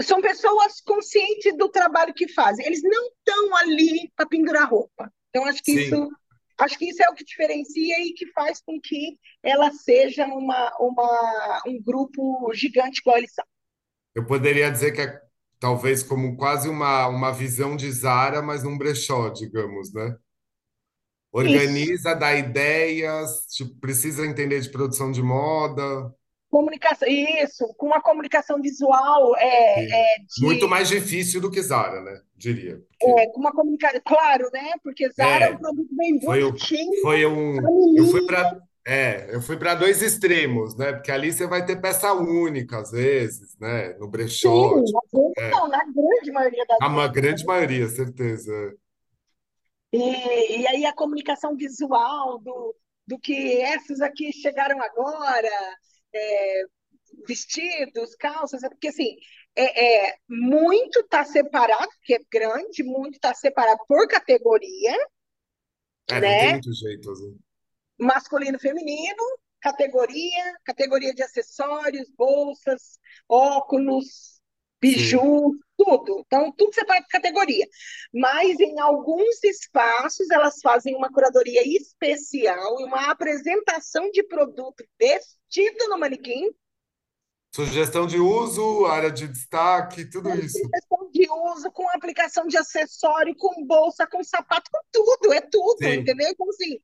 são 0.00 0.20
pessoas 0.20 0.80
conscientes 0.80 1.56
do 1.56 1.68
trabalho 1.68 2.14
que 2.14 2.28
fazem. 2.28 2.66
Eles 2.66 2.82
não 2.82 3.06
estão 3.08 3.56
ali 3.56 4.10
para 4.16 4.26
pendurar 4.26 4.68
roupa. 4.70 5.12
Então, 5.30 5.44
acho 5.44 5.62
que 5.62 5.72
sim. 5.72 5.82
isso, 5.84 6.08
acho 6.58 6.78
que 6.78 6.88
isso 6.88 7.02
é 7.02 7.08
o 7.10 7.14
que 7.14 7.24
diferencia 7.24 7.96
e 8.00 8.12
que 8.12 8.26
faz 8.32 8.60
com 8.60 8.80
que 8.80 9.18
ela 9.42 9.70
seja 9.72 10.26
uma, 10.26 10.72
uma, 10.78 11.62
um 11.66 11.82
grupo 11.82 12.52
gigante 12.54 13.00
igual 13.00 13.18
eles 13.18 13.32
são. 13.32 13.44
Eu 14.14 14.26
poderia 14.26 14.70
dizer 14.70 14.92
que 14.92 15.00
é 15.02 15.20
talvez 15.58 16.02
como 16.02 16.36
quase 16.36 16.68
uma, 16.68 17.06
uma 17.08 17.32
visão 17.32 17.76
de 17.76 17.90
Zara, 17.90 18.42
mas 18.42 18.62
num 18.62 18.78
brechó, 18.78 19.28
digamos, 19.28 19.92
né? 19.92 20.08
Isso, 20.08 20.18
Organiza, 21.32 22.14
dá 22.14 22.34
ideias, 22.34 23.46
tipo, 23.50 23.78
precisa 23.78 24.26
entender 24.26 24.60
de 24.60 24.70
produção 24.70 25.12
de 25.12 25.22
moda. 25.22 26.14
Comunicação, 26.50 27.08
isso, 27.08 27.66
com 27.76 27.86
uma 27.86 28.00
comunicação 28.00 28.60
visual 28.60 29.36
é, 29.36 29.84
é 29.84 30.06
Muito 30.40 30.64
de 30.64 30.70
mais 30.70 30.88
difícil 30.88 31.40
do 31.40 31.50
que 31.50 31.62
Zara, 31.62 32.00
né? 32.02 32.20
Diria. 32.36 32.80
Porque 32.98 33.20
é, 33.20 33.26
com 33.28 33.40
uma 33.40 33.52
comunicação, 33.52 34.00
claro, 34.04 34.48
né? 34.52 34.72
Porque 34.82 35.10
Zara 35.10 35.46
é 35.46 35.50
um 35.50 35.54
é, 35.54 35.58
produto 35.58 35.88
bem 35.92 36.20
foi, 36.20 36.40
bonitinho, 36.42 37.02
foi 37.02 37.26
um. 37.26 37.96
Eu 37.96 38.06
fui 38.06 38.26
para 38.26 38.60
é, 38.88 39.34
eu 39.34 39.42
fui 39.42 39.56
para 39.56 39.74
dois 39.74 40.00
extremos, 40.00 40.76
né? 40.76 40.92
Porque 40.92 41.10
ali 41.10 41.32
você 41.32 41.44
vai 41.44 41.66
ter 41.66 41.80
peça 41.80 42.12
única, 42.12 42.78
às 42.78 42.92
vezes, 42.92 43.58
né? 43.58 43.94
No 43.94 44.06
brechó. 44.06 44.76
sim, 44.76 44.84
tipo, 44.84 44.98
às 45.04 45.10
vezes 45.12 45.32
é. 45.38 45.50
não, 45.50 45.68
na 45.68 45.84
grande 45.84 46.30
maioria 46.30 46.64
das 46.66 46.78
A 46.80 46.86
uma 46.86 47.08
vezes. 47.08 47.12
grande 47.12 47.44
maioria, 47.44 47.88
certeza. 47.88 48.52
E, 49.92 50.60
e 50.60 50.68
aí 50.68 50.86
a 50.86 50.92
comunicação 50.92 51.56
visual 51.56 52.38
do, 52.38 52.76
do 53.08 53.18
que 53.18 53.60
essas 53.60 54.00
aqui 54.00 54.32
chegaram 54.32 54.80
agora, 54.80 55.76
é, 56.14 56.62
vestidos, 57.26 58.14
calças, 58.16 58.62
é 58.62 58.68
porque 58.68 58.88
assim, 58.88 59.16
é, 59.56 60.08
é 60.10 60.16
muito 60.28 61.00
está 61.00 61.24
separado, 61.24 61.88
porque 61.98 62.14
é 62.16 62.20
grande, 62.32 62.82
muito 62.84 63.14
está 63.16 63.34
separado 63.34 63.80
por 63.88 64.08
categoria, 64.08 64.96
É, 66.08 66.20
não 66.20 66.36
tem 66.36 66.50
né? 66.50 66.50
muito 66.50 66.72
jeito, 66.72 67.10
assim. 67.12 67.38
Masculino, 67.98 68.58
feminino, 68.58 69.22
categoria, 69.60 70.54
categoria 70.64 71.14
de 71.14 71.22
acessórios, 71.22 72.10
bolsas, 72.16 72.98
óculos, 73.28 74.40
Sim, 74.84 75.20
biju, 75.20 75.52
tudo. 75.76 76.22
Então, 76.26 76.52
tudo 76.52 76.74
separado 76.74 77.04
por 77.04 77.12
categoria. 77.12 77.66
Mas 78.12 78.58
em 78.60 78.78
alguns 78.80 79.42
espaços 79.44 80.30
elas 80.30 80.60
fazem 80.62 80.94
uma 80.94 81.10
curadoria 81.10 81.62
especial 81.66 82.80
e 82.80 82.84
uma 82.84 83.10
apresentação 83.10 84.10
de 84.10 84.22
produto 84.22 84.84
vestido 84.98 85.88
no 85.88 85.98
manequim 85.98 86.50
Sugestão 87.56 88.06
de 88.06 88.18
uso, 88.18 88.84
área 88.84 89.10
de 89.10 89.26
destaque, 89.26 90.04
tudo 90.04 90.28
com 90.28 90.34
isso. 90.34 90.58
sugestão 90.58 91.10
de 91.10 91.26
uso, 91.30 91.72
com 91.72 91.88
aplicação 91.88 92.46
de 92.46 92.58
acessório, 92.58 93.34
com 93.34 93.64
bolsa, 93.64 94.06
com 94.06 94.22
sapato, 94.22 94.70
com 94.70 94.80
tudo, 94.92 95.32
é 95.32 95.40
tudo, 95.40 95.78
Sim, 95.78 96.00
entendeu? 96.00 96.28
Então, 96.28 96.50
assim, 96.50 96.78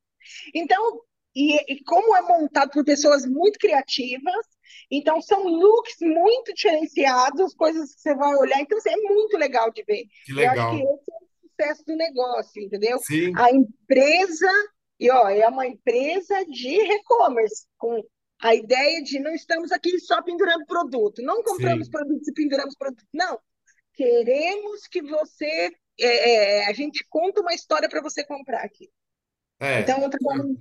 então 0.55 1.03
e, 1.35 1.75
e 1.75 1.85
como 1.85 2.17
é 2.17 2.23
montado 2.23 2.71
por 2.71 2.85
pessoas 2.85 3.27
muito 3.27 3.59
criativas, 3.59 4.47
então 4.91 5.21
são 5.23 5.45
looks 5.47 5.97
muito 6.01 6.53
diferenciados, 6.55 7.55
coisas 7.55 7.95
que 7.95 8.01
você 8.01 8.15
vai 8.15 8.35
olhar, 8.37 8.61
então 8.61 8.79
assim, 8.79 8.91
é 8.91 8.97
muito 8.97 9.37
legal 9.37 9.71
de 9.73 9.83
ver. 9.85 10.05
que 10.25 10.33
Eu 10.37 10.49
acho 10.51 10.67
que 10.69 10.77
esse 10.77 10.81
legal. 10.81 10.81
é 10.89 10.95
o 10.95 11.49
sucesso 11.51 11.85
do 11.87 11.97
negócio, 11.97 12.63
entendeu? 12.63 12.99
Sim, 12.99 13.33
A 13.35 13.51
empresa, 13.53 14.49
e 14.99 15.11
ó, 15.11 15.29
é 15.29 15.47
uma 15.49 15.67
empresa 15.67 16.45
de 16.47 16.75
e-commerce, 16.75 17.67
com 17.79 18.03
a 18.41 18.55
ideia 18.55 19.03
de 19.03 19.19
não 19.21 19.33
estamos 19.35 19.71
aqui 19.73 19.99
só 20.01 20.23
pendurando 20.23 20.67
produto, 20.67 21.23
não 21.23 21.43
compramos 21.43 21.87
sim. 21.87 21.91
produtos 21.91 22.29
e 22.29 22.33
penduramos 22.33 22.75
produto, 22.77 23.05
não. 23.13 23.39
Queremos 23.95 24.87
que 24.89 25.03
você. 25.03 25.71
é, 26.01 26.61
é, 26.63 26.67
a 26.67 26.73
gente 26.73 27.07
conta 27.09 27.41
uma 27.43 27.55
história 27.55 27.89
para 27.89 28.01
você 28.03 28.25
comprar 28.25 28.63
aqui. 28.65 28.91
Então, 29.61 29.99
É. 29.99 30.03
é 30.03 30.07
um 30.07 30.11
trabalho, 30.11 30.59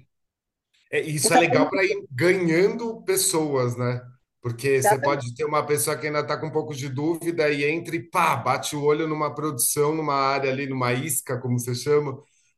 É, 0.92 1.00
isso 1.02 1.34
é 1.34 1.38
legal 1.38 1.70
para 1.70 1.84
ir 1.86 2.06
ganhando 2.12 3.02
pessoas, 3.04 3.78
né? 3.78 4.02
Porque 4.42 4.82
você 4.82 4.98
pode 5.00 5.36
ter 5.36 5.46
uma 5.46 5.66
pessoa 5.66 5.96
que 5.98 6.08
ainda 6.08 6.22
está 6.22 6.38
com 6.38 6.48
um 6.48 6.52
pouco 6.52 6.74
de 6.74 6.90
dúvida 6.90 7.50
e 7.50 7.64
entra 7.64 7.96
e 7.96 8.04
pá, 8.10 8.36
bate 8.36 8.76
o 8.76 8.84
olho 8.84 9.08
numa 9.08 9.34
produção, 9.34 9.96
numa 9.96 10.16
área 10.16 10.52
ali, 10.52 10.68
numa 10.68 10.94
isca, 10.94 11.40
como 11.40 11.60
você 11.60 11.76
chama, 11.76 12.18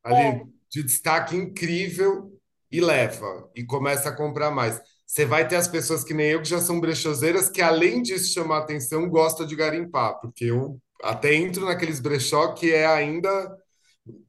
É, 0.09 0.13
ali 0.13 0.45
de 0.71 0.81
destaque 0.83 1.35
incrível 1.35 2.31
e 2.71 2.81
leva 2.81 3.49
e 3.55 3.63
começa 3.65 4.09
a 4.09 4.15
comprar 4.15 4.49
mais. 4.51 4.81
Você 5.05 5.25
vai 5.25 5.47
ter 5.47 5.57
as 5.57 5.67
pessoas 5.67 6.03
que 6.03 6.13
nem 6.13 6.27
eu, 6.31 6.41
que 6.41 6.49
já 6.49 6.59
são 6.59 6.79
brechozeiras, 6.79 7.49
que 7.49 7.61
além 7.61 8.01
disso 8.01 8.33
chamar 8.33 8.59
atenção, 8.59 9.07
gostam 9.09 9.45
de 9.45 9.55
garimpar, 9.55 10.19
porque 10.21 10.45
eu 10.45 10.79
até 11.03 11.35
entro 11.35 11.65
naqueles 11.65 11.99
brechó 11.99 12.53
que 12.53 12.71
é 12.73 12.85
ainda 12.87 13.29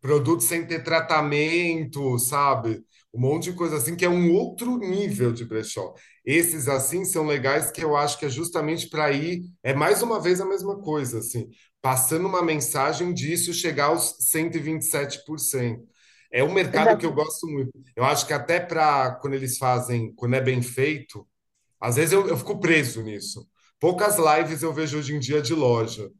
produto 0.01 0.43
sem 0.43 0.67
ter 0.67 0.83
tratamento, 0.85 2.19
sabe? 2.19 2.85
Um 3.15 3.21
monte 3.21 3.45
de 3.45 3.53
coisa 3.55 3.77
assim 3.77 3.97
que 3.97 4.05
é 4.05 4.09
um 4.09 4.33
outro 4.35 4.77
nível 4.79 5.33
de 5.33 5.45
brechó. 5.45 5.95
Esses 6.25 6.69
assim 6.69 7.05
são 7.05 7.27
legais 7.27 7.71
que 7.71 7.83
eu 7.85 7.97
acho 7.97 8.19
que 8.19 8.27
é 8.27 8.29
justamente 8.29 8.89
para 8.89 9.13
ir, 9.13 9.43
é 9.63 9.73
mais 9.75 10.03
uma 10.03 10.21
vez 10.21 10.41
a 10.41 10.47
mesma 10.47 10.81
coisa, 10.81 11.21
assim, 11.21 11.49
passando 11.81 12.27
uma 12.27 12.43
mensagem 12.43 13.15
disso 13.15 13.53
chegar 13.55 13.87
aos 13.87 14.17
127%. 14.21 15.87
É 16.33 16.43
um 16.43 16.53
mercado 16.53 16.97
que 16.99 17.07
eu 17.07 17.13
gosto 17.13 17.47
muito. 17.47 17.73
Eu 17.95 18.05
acho 18.05 18.27
que 18.27 18.33
até 18.33 18.59
para 18.61 19.13
quando 19.17 19.35
eles 19.35 19.59
fazem, 19.59 20.13
quando 20.17 20.35
é 20.35 20.41
bem 20.41 20.61
feito, 20.63 21.27
às 21.81 21.97
vezes 21.97 22.13
eu, 22.13 22.29
eu 22.29 22.37
fico 22.37 22.61
preso 22.61 23.03
nisso. 23.03 23.47
Poucas 23.81 24.17
lives 24.19 24.63
eu 24.63 24.73
vejo 24.73 24.99
hoje 24.99 25.15
em 25.15 25.21
dia 25.21 25.43
de 25.43 25.55
loja. 25.55 26.11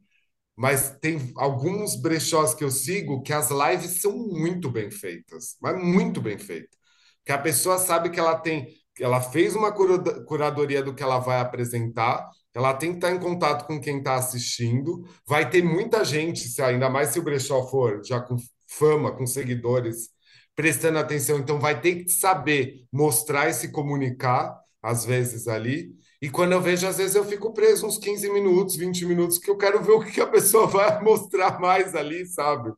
Mas 0.55 0.97
tem 1.01 1.33
alguns 1.35 1.95
brechós 2.01 2.53
que 2.53 2.63
eu 2.63 2.71
sigo 2.71 3.21
que 3.23 3.33
as 3.33 3.49
lives 3.51 4.01
são 4.01 4.17
muito 4.17 4.69
bem 4.71 4.89
feitas, 4.89 5.57
mas 5.61 5.81
muito 5.83 6.21
bem 6.21 6.37
feitas. 6.37 6.77
Que 7.25 7.31
a 7.31 7.37
pessoa 7.37 7.77
sabe 7.77 8.09
que 8.09 8.19
ela 8.19 8.35
tem, 8.37 8.67
que 8.95 9.03
ela 9.03 9.21
fez 9.21 9.55
uma 9.55 9.71
cura- 9.71 10.23
curadoria 10.25 10.81
do 10.83 10.93
que 10.93 11.03
ela 11.03 11.19
vai 11.19 11.39
apresentar, 11.39 12.29
ela 12.53 12.73
tem 12.73 12.91
que 12.91 12.97
estar 12.97 13.11
em 13.11 13.19
contato 13.19 13.65
com 13.67 13.79
quem 13.81 13.97
está 13.99 14.15
assistindo. 14.15 15.03
Vai 15.27 15.49
ter 15.49 15.63
muita 15.63 16.03
gente, 16.05 16.39
se 16.47 16.61
ainda 16.61 16.89
mais 16.89 17.09
se 17.09 17.19
o 17.19 17.23
brechó 17.23 17.63
for 17.67 18.01
já 18.05 18.19
com 18.21 18.37
fama, 18.67 19.11
com 19.15 19.25
seguidores, 19.27 20.09
prestando 20.55 20.99
atenção. 20.99 21.39
Então 21.39 21.59
vai 21.59 21.79
ter 21.81 22.03
que 22.03 22.09
saber 22.09 22.85
mostrar 22.91 23.49
e 23.49 23.53
se 23.53 23.71
comunicar, 23.71 24.57
às 24.81 25.05
vezes 25.05 25.47
ali. 25.47 25.91
E 26.21 26.29
quando 26.29 26.53
eu 26.53 26.61
vejo, 26.61 26.87
às 26.87 26.97
vezes 26.97 27.15
eu 27.15 27.25
fico 27.25 27.53
preso 27.53 27.85
uns 27.85 27.97
15 27.97 28.29
minutos, 28.31 28.75
20 28.75 29.05
minutos, 29.05 29.37
que 29.37 29.49
eu 29.49 29.57
quero 29.57 29.81
ver 29.83 29.91
o 29.91 30.03
que 30.03 30.21
a 30.21 30.27
pessoa 30.27 30.65
vai 30.67 31.01
mostrar 31.03 31.59
mais 31.59 31.93
ali, 31.95 32.25
sabe? 32.25 32.71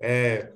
É, 0.00 0.52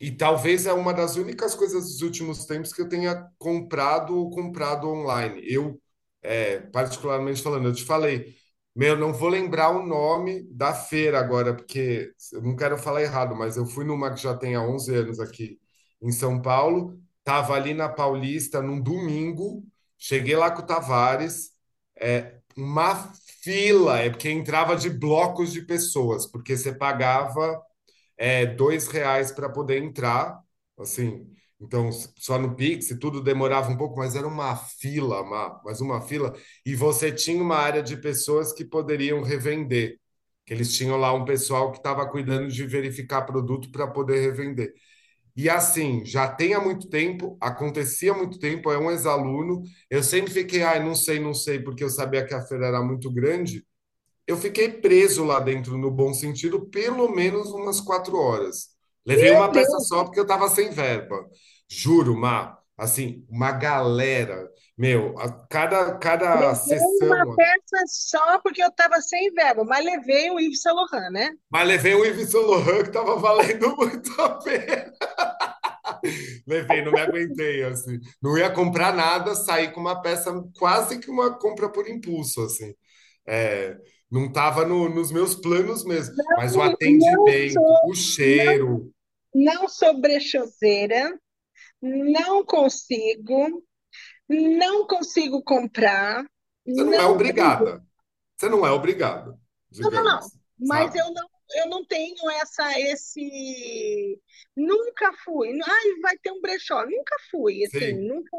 e 0.00 0.10
talvez 0.10 0.66
é 0.66 0.72
uma 0.72 0.94
das 0.94 1.16
únicas 1.16 1.54
coisas 1.54 1.84
dos 1.84 2.02
últimos 2.02 2.46
tempos 2.46 2.72
que 2.72 2.80
eu 2.82 2.88
tenha 2.88 3.28
comprado 3.38 4.30
comprado 4.30 4.88
online. 4.88 5.42
Eu, 5.44 5.80
é, 6.22 6.60
particularmente 6.60 7.42
falando, 7.42 7.68
eu 7.68 7.74
te 7.74 7.84
falei, 7.84 8.34
meu, 8.74 8.96
não 8.96 9.12
vou 9.12 9.28
lembrar 9.28 9.70
o 9.70 9.84
nome 9.86 10.42
da 10.52 10.72
feira 10.74 11.18
agora, 11.18 11.54
porque 11.54 12.12
eu 12.32 12.42
não 12.42 12.56
quero 12.56 12.78
falar 12.78 13.02
errado, 13.02 13.34
mas 13.36 13.56
eu 13.56 13.66
fui 13.66 13.84
numa 13.84 14.12
que 14.14 14.22
já 14.22 14.36
tem 14.36 14.54
há 14.54 14.62
11 14.62 14.94
anos 14.94 15.20
aqui 15.20 15.58
em 16.00 16.12
São 16.12 16.40
Paulo, 16.40 16.98
tava 17.24 17.54
ali 17.54 17.74
na 17.74 17.88
Paulista 17.88 18.62
num 18.62 18.80
domingo, 18.80 19.64
cheguei 19.98 20.36
lá 20.36 20.50
com 20.50 20.62
o 20.62 20.66
Tavares, 20.66 21.50
é, 22.00 22.38
uma 22.56 23.12
fila, 23.42 23.98
é 23.98 24.10
porque 24.10 24.30
entrava 24.30 24.76
de 24.76 24.88
blocos 24.90 25.52
de 25.52 25.62
pessoas, 25.62 26.26
porque 26.26 26.56
você 26.56 26.72
pagava 26.74 27.60
é, 28.20 28.46
dois 28.46 28.88
reais 28.88 29.32
para 29.32 29.48
poder 29.50 29.78
entrar, 29.82 30.40
assim. 30.78 31.26
Então, 31.60 31.90
só 31.92 32.38
no 32.38 32.56
Pix, 32.56 32.88
tudo 33.00 33.22
demorava 33.22 33.70
um 33.70 33.78
pouco, 33.78 33.98
mas 33.98 34.16
era 34.16 34.28
uma 34.28 34.56
fila, 34.56 35.22
uma, 35.22 35.62
mas 35.64 35.80
uma 35.80 36.02
fila. 36.02 36.34
E 36.66 36.76
você 36.76 37.12
tinha 37.12 37.42
uma 37.42 37.56
área 37.56 37.82
de 37.82 37.96
pessoas 37.98 38.52
que 38.52 38.64
poderiam 38.64 39.22
revender, 39.22 39.98
que 40.46 40.54
eles 40.54 40.74
tinham 40.76 40.98
lá 40.98 41.12
um 41.14 41.24
pessoal 41.24 41.72
que 41.72 41.78
estava 41.78 42.06
cuidando 42.10 42.48
de 42.48 42.66
verificar 42.66 43.22
produto 43.22 43.70
para 43.72 43.88
poder 43.88 44.20
revender. 44.22 44.74
E 45.36 45.48
assim, 45.48 46.04
já 46.04 46.28
tem 46.28 46.54
há 46.54 46.60
muito 46.60 46.88
tempo, 46.88 47.36
acontecia 47.40 48.12
há 48.12 48.16
muito 48.16 48.38
tempo, 48.38 48.70
é 48.70 48.78
um 48.78 48.90
ex-aluno. 48.90 49.62
Eu 49.90 50.02
sempre 50.02 50.32
fiquei, 50.32 50.62
ai, 50.62 50.84
não 50.84 50.94
sei, 50.94 51.20
não 51.20 51.32
sei, 51.34 51.60
porque 51.60 51.84
eu 51.84 51.90
sabia 51.90 52.26
que 52.26 52.34
a 52.34 52.42
feira 52.42 52.66
era 52.66 52.82
muito 52.82 53.10
grande. 53.12 53.64
Eu 54.30 54.36
fiquei 54.36 54.68
preso 54.70 55.24
lá 55.24 55.40
dentro, 55.40 55.76
no 55.78 55.90
bom 55.90 56.14
sentido, 56.14 56.66
pelo 56.68 57.08
menos 57.10 57.50
umas 57.50 57.80
quatro 57.80 58.16
horas. 58.16 58.68
Levei 59.06 59.30
Meu 59.30 59.34
uma 59.34 59.52
peça 59.52 59.78
Deus, 59.78 59.88
só 59.88 60.04
porque 60.04 60.18
eu 60.20 60.24
estava 60.24 60.48
sem 60.48 60.70
verba. 60.70 61.16
Juro, 61.68 62.16
Má. 62.16 62.58
Assim, 62.76 63.26
uma 63.28 63.52
galera. 63.52 64.48
Meu, 64.76 65.18
a- 65.18 65.30
cada, 65.48 65.98
cada 65.98 66.54
levei 66.66 66.78
uma 67.02 67.26
sessão. 67.26 67.36
peça 67.36 67.84
só 67.86 68.38
porque 68.40 68.62
eu 68.62 68.68
estava 68.68 69.00
sem 69.00 69.32
verba, 69.32 69.64
mas 69.64 69.84
levei 69.84 70.30
o 70.30 70.40
Yves 70.40 70.62
Saint 70.62 70.76
Laurent, 70.76 71.10
né? 71.12 71.30
Mas 71.50 71.66
levei 71.68 71.94
um 71.94 72.04
Yves 72.04 72.30
Saint 72.30 72.46
Laurent 72.46 72.82
que 72.82 72.88
estava 72.88 73.16
valendo 73.16 73.74
muito 73.76 74.20
a 74.20 74.30
pena. 74.38 74.92
Levei, 76.46 76.82
não 76.84 76.92
me 76.92 77.00
aguentei, 77.00 77.62
assim. 77.64 77.98
Não 78.22 78.36
ia 78.38 78.50
comprar 78.50 78.94
nada, 78.94 79.34
saí 79.34 79.70
com 79.72 79.80
uma 79.80 80.00
peça, 80.00 80.32
quase 80.58 80.98
que 80.98 81.10
uma 81.10 81.36
compra 81.38 81.70
por 81.70 81.88
impulso, 81.88 82.42
assim. 82.42 82.74
É, 83.26 83.76
não 84.10 84.26
estava 84.26 84.64
no, 84.66 84.88
nos 84.88 85.12
meus 85.12 85.34
planos 85.34 85.84
mesmo, 85.84 86.16
mas 86.34 86.56
o 86.56 86.62
Não, 86.62 86.76
não 86.98 87.40
atendimento, 87.40 87.52
sou, 87.52 87.78
o 87.82 87.94
não, 88.34 88.54
cheiro, 88.54 88.92
não 89.34 89.68
sou 89.68 90.00
brechoseira, 90.00 91.18
não 91.82 92.44
consigo, 92.44 93.64
não 94.28 94.86
consigo 94.86 95.42
comprar, 95.44 96.24
você 96.74 96.84
não 96.84 97.00
é 97.00 97.04
não 97.04 97.22
tenho. 97.22 97.36
obrigada. 97.36 97.84
Você 98.36 98.48
não 98.48 98.66
é 98.66 98.70
obrigada, 98.72 99.38
Não, 99.78 99.90
não, 99.90 100.02
não. 100.04 100.32
Mas 100.58 100.94
eu 100.94 101.12
não, 101.12 101.28
eu 101.56 101.68
não 101.68 101.84
tenho 101.86 102.30
essa, 102.32 102.78
esse. 102.80 104.20
Nunca 104.56 105.12
fui. 105.24 105.50
Ai, 105.66 106.00
vai 106.02 106.18
ter 106.18 106.32
um 106.32 106.40
brechó. 106.40 106.84
Nunca 106.86 107.16
fui, 107.30 107.64
assim, 107.64 107.92
Sim. 107.92 108.08
nunca, 108.08 108.36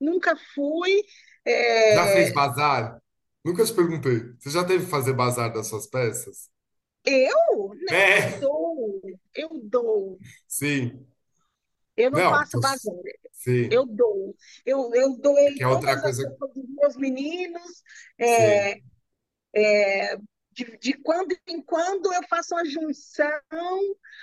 nunca 0.00 0.36
fui. 0.54 1.02
Já 1.88 2.06
fez 2.08 2.30
É, 2.30 2.32
bazar? 2.32 3.00
Nunca 3.44 3.64
te 3.64 3.72
perguntei. 3.74 4.32
Você 4.40 4.50
já 4.50 4.64
teve 4.64 4.84
que 4.84 4.90
fazer 4.90 5.12
bazar 5.14 5.52
das 5.52 5.66
suas 5.68 5.86
peças? 5.86 6.50
Eu? 7.04 7.74
Não, 7.80 8.10
eu 8.12 8.20
É, 8.20 8.38
dou, 8.38 9.00
eu 9.34 9.60
dou. 9.64 10.20
sim. 10.46 11.06
Eu 11.96 12.10
não 12.10 12.22
Não, 12.22 12.24
faço 12.24 12.58
bazar, 12.60 12.94
eu 13.70 13.84
sim. 13.84 13.86
dou. 13.86 14.36
Eu, 14.66 14.92
eu 14.94 15.16
É 15.46 15.50
doei 15.50 15.52
que 15.52 15.62
é 15.62 15.66
outra 15.66 15.94
todas 15.94 16.04
as 16.04 16.04
coisa. 16.04 16.22
roupas 16.22 16.54
dos 16.54 16.68
meus 16.70 16.96
meninos, 16.96 17.82
é, 18.18 18.74
Sim, 18.74 18.74
de, 20.52 20.76
de 20.78 20.92
quando 21.02 21.36
em 21.48 21.60
quando 21.62 22.12
eu 22.12 22.22
faço 22.28 22.54
uma 22.54 22.64
junção, 22.64 23.40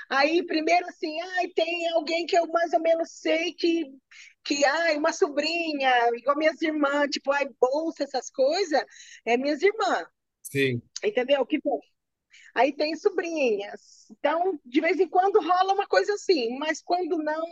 aí 0.09 0.45
primeiro 0.45 0.87
assim, 0.87 1.19
ai, 1.37 1.47
tem 1.49 1.89
alguém 1.89 2.25
que 2.25 2.37
eu 2.37 2.47
mais 2.47 2.71
ou 2.73 2.79
menos 2.81 3.11
sei 3.11 3.53
que, 3.53 3.85
que 4.43 4.65
ai, 4.65 4.97
uma 4.97 5.13
sobrinha, 5.13 6.09
igual 6.15 6.37
minhas 6.37 6.61
irmãs, 6.61 7.09
tipo, 7.09 7.31
ai, 7.31 7.47
bolsa, 7.59 8.03
essas 8.03 8.29
coisas, 8.29 8.83
é 9.25 9.37
minhas 9.37 9.61
irmãs, 9.61 10.07
Sim, 10.41 10.81
entendeu? 11.03 11.45
Que 11.45 11.59
bom. 11.61 11.79
Aí 12.53 12.73
tem 12.73 12.95
sobrinhas. 12.95 14.07
Então, 14.11 14.59
de 14.65 14.81
vez 14.81 14.99
em 14.99 15.07
quando 15.07 15.39
rola 15.39 15.73
uma 15.73 15.87
coisa 15.87 16.13
assim, 16.13 16.57
mas 16.57 16.81
quando 16.81 17.17
não, 17.17 17.45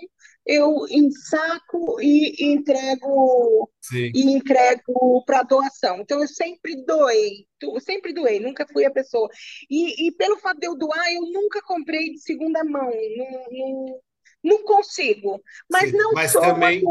eu 0.45 0.85
ensaco 0.89 2.01
e 2.01 2.53
entrego 2.53 3.69
sim. 3.81 4.11
e 4.13 4.33
entrego 4.33 5.23
para 5.25 5.43
doação. 5.43 6.01
Então, 6.01 6.19
eu 6.19 6.27
sempre 6.27 6.83
doei, 6.85 7.47
eu 7.61 7.79
sempre 7.79 8.13
doei, 8.13 8.39
nunca 8.39 8.67
fui 8.67 8.85
a 8.85 8.91
pessoa. 8.91 9.29
E, 9.69 10.07
e 10.07 10.11
pelo 10.13 10.37
fato 10.37 10.59
de 10.59 10.67
eu 10.67 10.75
doar, 10.77 11.13
eu 11.13 11.21
nunca 11.31 11.61
comprei 11.61 12.11
de 12.11 12.19
segunda 12.19 12.63
mão. 12.63 12.89
Não, 12.89 13.47
não, 13.51 14.01
não 14.43 14.63
consigo. 14.63 15.41
Mas 15.71 15.91
Sim, 15.91 15.97
não 15.97 16.11
mas 16.11 16.31
sou 16.31 16.41
uma 16.53 16.53
também 16.53 16.81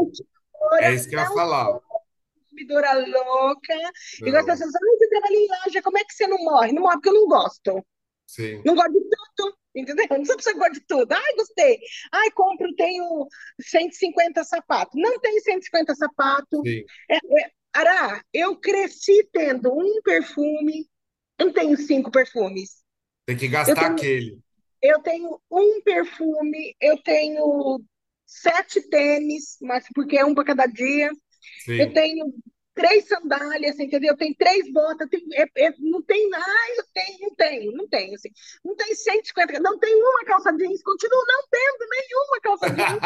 é 0.79 0.91
consumidora, 0.91 0.93
isso 0.93 1.07
que 1.09 1.15
eu 1.15 1.19
ia 1.19 1.27
falar. 1.27 1.79
consumidora 2.47 2.93
louca. 2.93 3.73
Igual 4.25 4.41
as 4.41 4.45
pessoas, 4.45 4.75
ah, 4.75 4.79
você 4.97 5.09
trabalha 5.09 5.35
em 5.35 5.47
loja, 5.47 5.81
como 5.81 5.97
é 5.97 6.03
que 6.03 6.13
você 6.13 6.27
não 6.27 6.37
morre? 6.39 6.71
Não 6.71 6.81
morre 6.83 6.95
porque 6.95 7.09
eu 7.09 7.13
não 7.13 7.27
gosto. 7.27 7.85
sim, 8.25 8.65
Não 8.65 8.75
gosto 8.75 8.91
de 8.93 9.01
tudo, 9.35 9.57
entendeu? 9.75 10.05
Não 10.19 10.25
sou 10.25 10.35
pessoa 10.37 10.53
que 10.53 10.59
gosta 10.59 10.73
de 10.75 10.85
tudo. 10.87 11.11
Ai, 11.13 11.35
gostei. 11.35 11.79
Ai, 12.11 12.31
compro, 12.31 12.73
tenho 12.75 13.27
150 13.61 14.43
sapatos. 14.43 15.01
Não 15.01 15.19
tenho 15.19 15.41
150 15.41 15.95
sapatos. 15.95 16.73
É, 17.09 17.15
é, 17.17 17.51
Ará, 17.73 18.23
eu 18.33 18.55
cresci 18.59 19.27
tendo 19.31 19.71
um 19.73 20.01
perfume, 20.03 20.89
não 21.39 21.53
tenho 21.53 21.77
cinco 21.77 22.11
perfumes. 22.11 22.83
Tem 23.25 23.37
que 23.37 23.47
gastar 23.47 23.75
tenho, 23.81 23.91
aquele. 23.91 24.39
Eu 24.81 25.01
tenho 25.01 25.39
um 25.51 25.81
perfume, 25.81 26.75
eu 26.81 27.01
tenho 27.03 27.81
sete 28.25 28.81
tênis, 28.89 29.57
mas 29.61 29.85
porque 29.93 30.17
é 30.17 30.25
um 30.25 30.35
para 30.35 30.45
cada 30.45 30.65
dia. 30.67 31.11
Eu 31.77 31.87
Sim. 31.87 31.93
tenho 31.93 32.33
três 32.75 33.07
sandálias, 33.07 33.79
entendeu? 33.79 34.11
Eu 34.13 34.17
tenho 34.17 34.35
três 34.37 34.71
botas, 34.71 35.07
é- 35.33 35.65
é- 35.67 35.73
não 35.79 36.01
tem 36.03 36.29
nada, 36.29 36.45
eu 36.77 36.85
tenho, 36.93 37.19
não 37.21 37.35
tenho, 37.35 37.71
não 37.73 37.87
tenho, 37.89 38.15
assim. 38.15 38.29
Não 38.63 38.75
tem 38.75 38.95
150, 38.95 39.59
não 39.59 39.77
tem 39.79 39.95
uma 39.95 40.25
calça 40.25 40.51
jeans, 40.55 40.81
continuo 40.83 41.25
não 41.27 41.47
tendo 41.51 41.89
nenhuma 41.89 42.41
calça 42.41 42.69
jeans, 42.71 43.03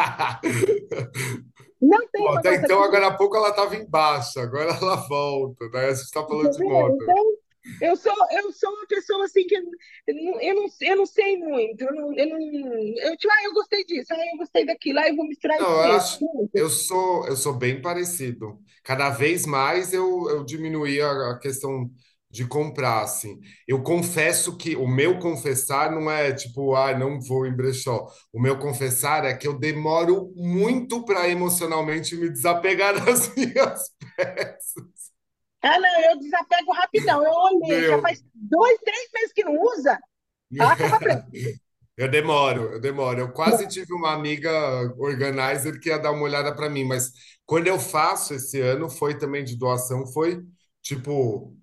não 1.81 2.07
tem 2.09 2.37
até 2.37 2.57
então, 2.61 2.81
jeans, 2.81 2.83
agora 2.83 3.07
há 3.07 3.17
pouco 3.17 3.35
ela 3.35 3.49
estava 3.49 3.75
embaixo, 3.75 4.39
agora 4.39 4.71
ela 4.81 4.95
volta, 5.07 5.67
né? 5.69 5.89
Gente 5.93 6.03
está 6.05 6.25
falando 6.27 6.51
de 6.51 6.61
entendeu? 6.61 6.65
moda. 6.65 7.05
Então, 7.05 7.37
eu 7.79 7.95
sou, 7.95 8.13
eu 8.31 8.51
sou 8.51 8.69
uma 8.71 8.87
pessoa 8.87 9.25
assim 9.25 9.45
que 9.47 9.55
eu 9.55 9.63
não, 9.63 10.41
eu 10.41 10.55
não, 10.55 10.67
eu 10.81 10.95
não 10.97 11.05
sei 11.05 11.37
muito, 11.37 11.81
eu 11.83 11.93
não, 11.93 12.13
eu 12.17 12.27
não, 12.29 12.39
eu, 12.97 13.17
tipo, 13.17 13.31
ah, 13.33 13.43
eu 13.45 13.53
gostei 13.53 13.85
disso, 13.85 14.13
ah, 14.13 14.17
eu 14.33 14.37
gostei 14.37 14.65
daquilo, 14.65 14.99
ah, 14.99 15.07
eu 15.09 15.15
vou 15.15 15.27
misturar 15.27 15.57
Não, 15.59 15.67
eu 15.69 15.91
acho, 15.91 16.19
eu 16.53 16.69
sou, 16.69 17.27
eu 17.27 17.35
sou 17.35 17.53
bem 17.53 17.81
parecido. 17.81 18.59
Cada 18.83 19.09
vez 19.09 19.45
mais 19.45 19.93
eu, 19.93 20.29
eu 20.29 20.43
diminuí 20.43 21.01
a, 21.01 21.31
a 21.31 21.39
questão 21.39 21.89
de 22.29 22.45
comprar, 22.47 23.03
assim. 23.03 23.39
Eu 23.67 23.83
confesso 23.83 24.57
que 24.57 24.75
o 24.75 24.87
meu 24.87 25.19
confessar 25.19 25.91
não 25.91 26.09
é 26.09 26.33
tipo, 26.33 26.75
ah, 26.75 26.97
não 26.97 27.21
vou 27.21 27.45
em 27.45 27.55
brechó. 27.55 28.07
O 28.33 28.41
meu 28.41 28.57
confessar 28.57 29.23
é 29.25 29.35
que 29.37 29.47
eu 29.47 29.57
demoro 29.57 30.33
muito 30.35 31.05
para 31.05 31.29
emocionalmente 31.29 32.15
me 32.15 32.29
desapegar 32.29 32.93
das 33.05 33.33
minhas 33.35 33.81
peças. 34.15 34.92
Ah, 35.63 35.79
não, 35.79 36.01
eu 36.01 36.19
desapego 36.19 36.73
rapidão, 36.73 37.23
eu 37.25 37.31
olhei, 37.31 37.83
já 37.85 37.97
Meu, 37.97 38.01
faz 38.01 38.23
dois, 38.33 38.77
três 38.79 39.09
meses 39.13 39.33
que 39.33 39.43
não 39.43 39.59
usa. 39.59 39.97
Eu 41.95 42.09
demoro, 42.09 42.73
eu 42.73 42.81
demoro. 42.81 43.19
Eu 43.19 43.31
quase 43.31 43.67
tive 43.67 43.93
uma 43.93 44.13
amiga 44.13 44.51
organizer 44.97 45.79
que 45.79 45.89
ia 45.89 45.99
dar 45.99 46.11
uma 46.11 46.23
olhada 46.23 46.53
para 46.55 46.69
mim, 46.69 46.83
mas 46.85 47.11
quando 47.45 47.67
eu 47.67 47.79
faço 47.79 48.33
esse 48.33 48.59
ano, 48.59 48.89
foi 48.89 49.17
também 49.17 49.43
de 49.43 49.55
doação, 49.55 50.07
foi 50.07 50.43
tipo 50.81 51.55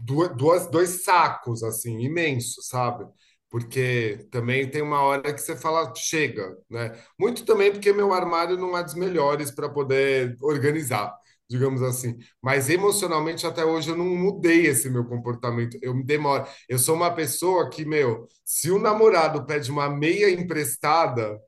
duas, 0.00 0.66
dois 0.70 1.04
sacos, 1.04 1.62
assim, 1.62 2.00
imensos, 2.00 2.68
sabe? 2.68 3.06
Porque 3.48 4.26
também 4.30 4.68
tem 4.70 4.82
uma 4.82 5.02
hora 5.02 5.32
que 5.32 5.40
você 5.40 5.56
fala, 5.56 5.92
chega, 5.96 6.56
né? 6.70 6.92
Muito 7.18 7.44
também 7.44 7.72
porque 7.72 7.92
meu 7.92 8.12
armário 8.12 8.56
não 8.56 8.76
é 8.76 8.82
dos 8.84 8.94
melhores 8.94 9.50
para 9.50 9.68
poder 9.68 10.36
organizar, 10.40 11.16
digamos 11.50 11.82
assim. 11.82 12.16
Mas 12.40 12.70
emocionalmente, 12.70 13.44
até 13.44 13.64
hoje, 13.64 13.90
eu 13.90 13.96
não 13.96 14.04
mudei 14.04 14.66
esse 14.66 14.88
meu 14.88 15.04
comportamento. 15.04 15.76
Eu 15.82 15.92
me 15.92 16.04
demoro. 16.04 16.46
Eu 16.68 16.78
sou 16.78 16.94
uma 16.94 17.12
pessoa 17.12 17.68
que, 17.68 17.84
meu, 17.84 18.28
se 18.44 18.70
o 18.70 18.78
namorado 18.78 19.44
pede 19.44 19.68
uma 19.70 19.90
meia 19.90 20.30
emprestada, 20.30 21.40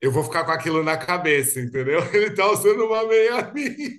eu 0.00 0.10
vou 0.10 0.24
ficar 0.24 0.44
com 0.44 0.50
aquilo 0.50 0.82
na 0.82 0.96
cabeça, 0.96 1.60
entendeu? 1.60 2.00
Ele 2.12 2.34
tá 2.34 2.50
usando 2.50 2.84
uma 2.84 3.04
meia 3.06 3.52
minha. 3.52 3.96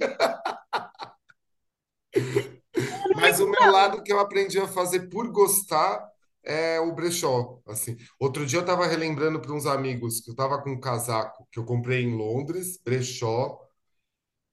Mas 3.16 3.40
o 3.40 3.50
meu 3.50 3.72
lado 3.72 4.04
que 4.04 4.12
eu 4.12 4.20
aprendi 4.20 4.60
a 4.60 4.68
fazer 4.68 5.10
por 5.10 5.32
gostar 5.32 6.06
é 6.44 6.80
o 6.82 6.94
brechó, 6.94 7.62
assim. 7.66 7.96
Outro 8.20 8.46
dia 8.46 8.60
eu 8.60 8.62
estava 8.62 8.86
relembrando 8.86 9.40
para 9.40 9.54
uns 9.54 9.66
amigos 9.66 10.20
que 10.20 10.30
eu 10.30 10.34
estava 10.34 10.62
com 10.62 10.72
um 10.72 10.80
casaco 10.80 11.48
que 11.52 11.60
eu 11.60 11.66
comprei 11.66 12.04
em 12.04 12.16
Londres, 12.16 12.78
brechó, 12.84 13.58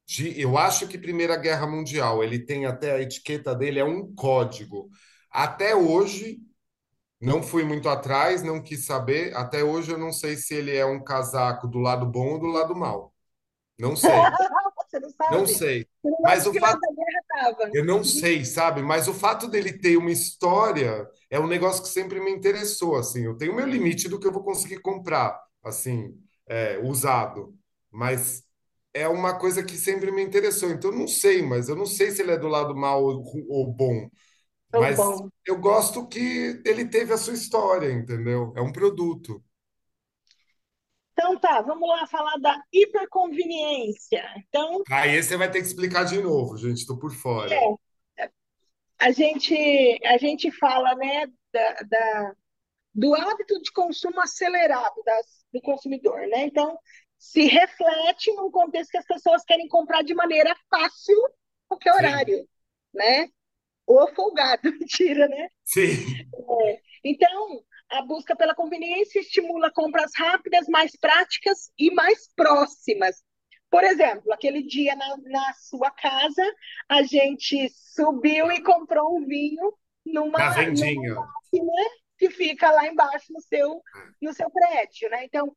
de, 0.06 0.40
eu 0.40 0.58
acho 0.58 0.86
que 0.86 0.98
Primeira 0.98 1.36
Guerra 1.36 1.66
Mundial. 1.66 2.22
Ele 2.22 2.38
tem 2.38 2.66
até 2.66 2.92
a 2.92 3.00
etiqueta 3.00 3.54
dele 3.54 3.78
é 3.78 3.84
um 3.84 4.14
código. 4.14 4.88
Até 5.30 5.74
hoje 5.74 6.38
não 7.20 7.42
fui 7.42 7.64
muito 7.64 7.88
atrás, 7.88 8.42
não 8.42 8.62
quis 8.62 8.84
saber. 8.86 9.34
Até 9.36 9.64
hoje 9.64 9.92
eu 9.92 9.98
não 9.98 10.12
sei 10.12 10.36
se 10.36 10.54
ele 10.54 10.76
é 10.76 10.84
um 10.84 11.02
casaco 11.02 11.66
do 11.66 11.78
lado 11.78 12.06
bom 12.06 12.34
ou 12.34 12.38
do 12.38 12.46
lado 12.46 12.74
mal. 12.76 13.12
Não 13.76 13.96
sei, 13.96 14.10
Você 14.10 15.00
não 15.00 15.08
não 15.32 15.46
sei. 15.48 15.86
Não 16.04 16.16
Mas 16.22 16.46
o 16.46 16.54
fato. 16.54 16.78
Eu 17.72 17.84
não 17.84 18.04
sei, 18.04 18.44
sabe? 18.44 18.82
Mas 18.82 19.08
o 19.08 19.12
fato 19.12 19.48
dele 19.48 19.72
ter 19.72 19.96
uma 19.96 20.12
história 20.12 21.08
é 21.28 21.40
um 21.40 21.48
negócio 21.48 21.82
que 21.82 21.88
sempre 21.88 22.20
me 22.20 22.30
interessou, 22.30 22.96
assim. 22.96 23.24
Eu 23.24 23.36
tenho 23.36 23.52
meu 23.52 23.66
limite 23.66 24.08
do 24.08 24.20
que 24.20 24.28
eu 24.28 24.32
vou 24.32 24.44
conseguir 24.44 24.80
comprar, 24.80 25.36
assim, 25.64 26.16
é, 26.46 26.78
usado. 26.78 27.52
Mas 27.90 28.43
é 28.94 29.08
uma 29.08 29.38
coisa 29.38 29.64
que 29.64 29.76
sempre 29.78 30.12
me 30.12 30.22
interessou. 30.22 30.70
Então, 30.70 30.92
não 30.92 31.08
sei, 31.08 31.42
mas 31.42 31.68
eu 31.68 31.76
não 31.76 31.86
sei 31.86 32.10
se 32.12 32.22
ele 32.22 32.32
é 32.32 32.38
do 32.38 32.48
lado 32.48 32.76
mal 32.76 33.04
ou, 33.04 33.24
ou 33.48 33.72
bom. 33.72 34.10
Tão 34.70 34.92
Mas 34.92 34.94
bom. 34.94 35.30
eu 35.46 35.58
gosto 35.60 36.08
que 36.08 36.62
ele 36.66 36.86
teve 36.86 37.12
a 37.14 37.18
sua 37.18 37.34
história, 37.34 37.92
entendeu? 37.92 38.52
É 38.56 38.62
um 38.62 38.72
produto. 38.72 39.42
Então 41.12 41.38
tá, 41.38 41.60
vamos 41.62 41.88
lá 41.88 42.06
falar 42.06 42.36
da 42.38 42.60
hiperconveniência. 42.72 44.22
Então, 44.48 44.84
Aí 44.90 45.22
você 45.22 45.36
vai 45.36 45.50
ter 45.50 45.60
que 45.60 45.66
explicar 45.66 46.04
de 46.04 46.18
novo, 46.22 46.56
gente. 46.56 46.86
Tô 46.86 46.96
por 46.98 47.12
fora. 47.12 47.68
é, 48.18 48.28
a 48.98 49.10
gente, 49.12 49.54
a 50.04 50.16
gente 50.18 50.50
fala, 50.52 50.94
né, 50.94 51.26
da, 51.52 51.72
da- 51.88 52.34
do 52.94 53.14
hábito 53.14 53.60
de 53.62 53.72
consumo 53.72 54.20
acelerado 54.22 55.02
das, 55.04 55.26
do 55.52 55.60
consumidor, 55.62 56.20
né? 56.28 56.44
Então, 56.46 56.78
se 57.18 57.46
reflete 57.46 58.32
num 58.34 58.50
contexto 58.50 58.90
que 58.90 58.98
as 58.98 59.06
pessoas 59.06 59.44
querem 59.44 59.68
comprar 59.68 60.02
de 60.02 60.14
maneira 60.14 60.54
fácil, 60.68 61.16
qualquer 61.68 61.92
Sim, 61.92 61.98
horário, 61.98 62.48
né? 62.92 63.28
Ou 63.86 64.12
folgado, 64.14 64.62
mentira, 64.78 65.28
né? 65.28 65.48
sim. 65.64 65.90
Então, 67.04 67.62
a 67.90 68.02
busca 68.02 68.34
pela 68.34 68.54
conveniência 68.54 69.20
estimula 69.20 69.70
compras 69.70 70.10
rápidas, 70.16 70.66
mais 70.68 70.96
práticas 70.96 71.70
e 71.78 71.90
mais 71.92 72.28
próximas. 72.34 73.22
Por 73.70 73.82
exemplo, 73.84 74.32
aquele 74.32 74.62
dia 74.62 74.94
na, 74.94 75.16
na 75.16 75.52
sua 75.54 75.90
casa, 75.90 76.42
a 76.88 77.02
gente 77.02 77.68
subiu 77.70 78.50
e 78.52 78.62
comprou 78.62 79.16
um 79.18 79.26
vinho 79.26 79.74
numa, 80.04 80.38
numa 80.38 81.16
máquina 81.16 81.72
que 82.16 82.30
fica 82.30 82.70
lá 82.70 82.86
embaixo 82.86 83.32
no 83.32 83.40
seu, 83.40 83.82
no 84.22 84.32
seu 84.32 84.48
prédio, 84.50 85.10
né? 85.10 85.24
Então, 85.24 85.54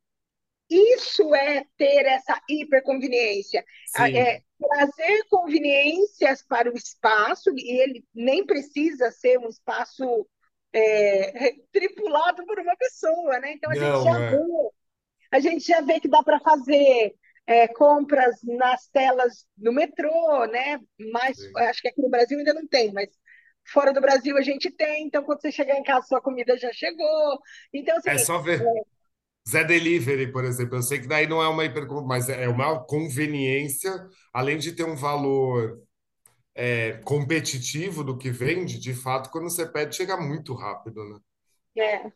isso 0.69 1.33
é 1.35 1.65
ter 1.77 2.05
essa 2.05 2.41
hiperconveniência, 2.49 3.63
é 4.13 4.41
trazer 4.59 5.23
conveniências 5.29 6.43
para 6.43 6.71
o 6.71 6.75
espaço, 6.75 7.51
e 7.55 7.81
ele 7.81 8.05
nem 8.13 8.45
precisa 8.45 9.11
ser 9.11 9.37
um 9.39 9.47
espaço 9.49 10.27
é, 10.73 11.53
tripulado 11.71 12.45
por 12.45 12.59
uma 12.59 12.75
pessoa, 12.75 13.39
né? 13.39 13.53
Então 13.53 13.71
a 13.71 13.75
gente 13.75 14.01
já 14.01 14.19
Não, 14.19 14.29
vê, 14.29 14.37
é. 14.37 14.47
a 15.31 15.39
gente 15.39 15.65
já 15.65 15.81
vê 15.81 15.99
que 15.99 16.07
dá 16.07 16.23
para 16.23 16.39
fazer 16.39 17.15
é, 17.45 17.67
compras 17.67 18.35
nas 18.43 18.87
telas 18.89 19.45
do 19.55 19.71
metrô, 19.73 20.45
né? 20.45 20.79
Mas 21.11 21.37
Sim. 21.37 21.51
acho 21.57 21.81
que 21.81 21.87
aqui 21.89 22.01
no 22.01 22.09
Brasil 22.09 22.37
ainda 22.37 22.53
não 22.53 22.67
tem, 22.67 22.91
mas 22.93 23.09
fora 23.65 23.93
do 23.93 24.01
Brasil 24.01 24.37
a 24.37 24.41
gente 24.41 24.71
tem. 24.71 25.05
Então 25.07 25.23
quando 25.23 25.41
você 25.41 25.51
chegar 25.51 25.77
em 25.77 25.83
casa, 25.83 26.07
sua 26.07 26.21
comida 26.21 26.57
já 26.57 26.71
chegou. 26.73 27.39
Então 27.73 27.97
É 28.05 28.17
assim, 28.17 28.17
só 28.17 28.39
ver. 28.39 28.63
Zé 29.47 29.63
Delivery, 29.63 30.31
por 30.31 30.43
exemplo, 30.43 30.77
eu 30.77 30.81
sei 30.81 30.99
que 30.99 31.07
daí 31.07 31.25
não 31.25 31.41
é 31.41 31.47
uma 31.47 31.63
hiper, 31.63 31.87
mas 32.05 32.27
é 32.27 32.49
uma 32.49 32.83
conveniência, 32.83 33.91
além 34.33 34.57
de 34.57 34.73
ter 34.73 34.83
um 34.83 34.95
valor 34.95 35.81
é, 36.53 36.93
competitivo 37.05 38.03
do 38.03 38.17
que 38.17 38.29
vende, 38.29 38.79
de 38.79 38.93
fato, 38.93 39.29
quando 39.29 39.49
você 39.49 39.65
pede, 39.65 39.95
chega 39.95 40.17
muito 40.17 40.53
rápido, 40.53 41.03
né? 41.05 41.19
É. 41.77 42.11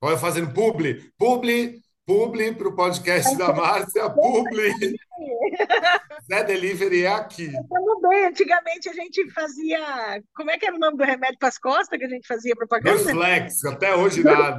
Olha, 0.00 0.14
eu 0.14 0.18
fazendo 0.18 0.52
publi, 0.52 1.12
publi, 1.16 1.80
publi 2.04 2.52
para 2.54 2.68
o 2.68 2.74
podcast 2.74 3.36
da 3.36 3.52
Márcia, 3.52 4.08
publi. 4.10 4.72
Zé 6.26 6.42
Delivery 6.42 7.04
é 7.04 7.08
aqui. 7.08 7.44
Estamos 7.44 8.00
bem. 8.08 8.24
Antigamente 8.26 8.88
a 8.88 8.92
gente 8.92 9.30
fazia. 9.30 10.22
Como 10.34 10.50
é 10.50 10.58
que 10.58 10.66
era 10.66 10.74
o 10.74 10.78
nome 10.78 10.96
do 10.96 11.04
remédio 11.04 11.38
para 11.38 11.48
as 11.48 11.58
costas 11.58 11.98
que 11.98 12.04
a 12.04 12.08
gente 12.08 12.26
fazia 12.26 12.56
propaganda? 12.56 12.96
Dorflex, 12.96 13.64
até 13.64 13.94
hoje 13.94 14.24
nada. 14.24 14.58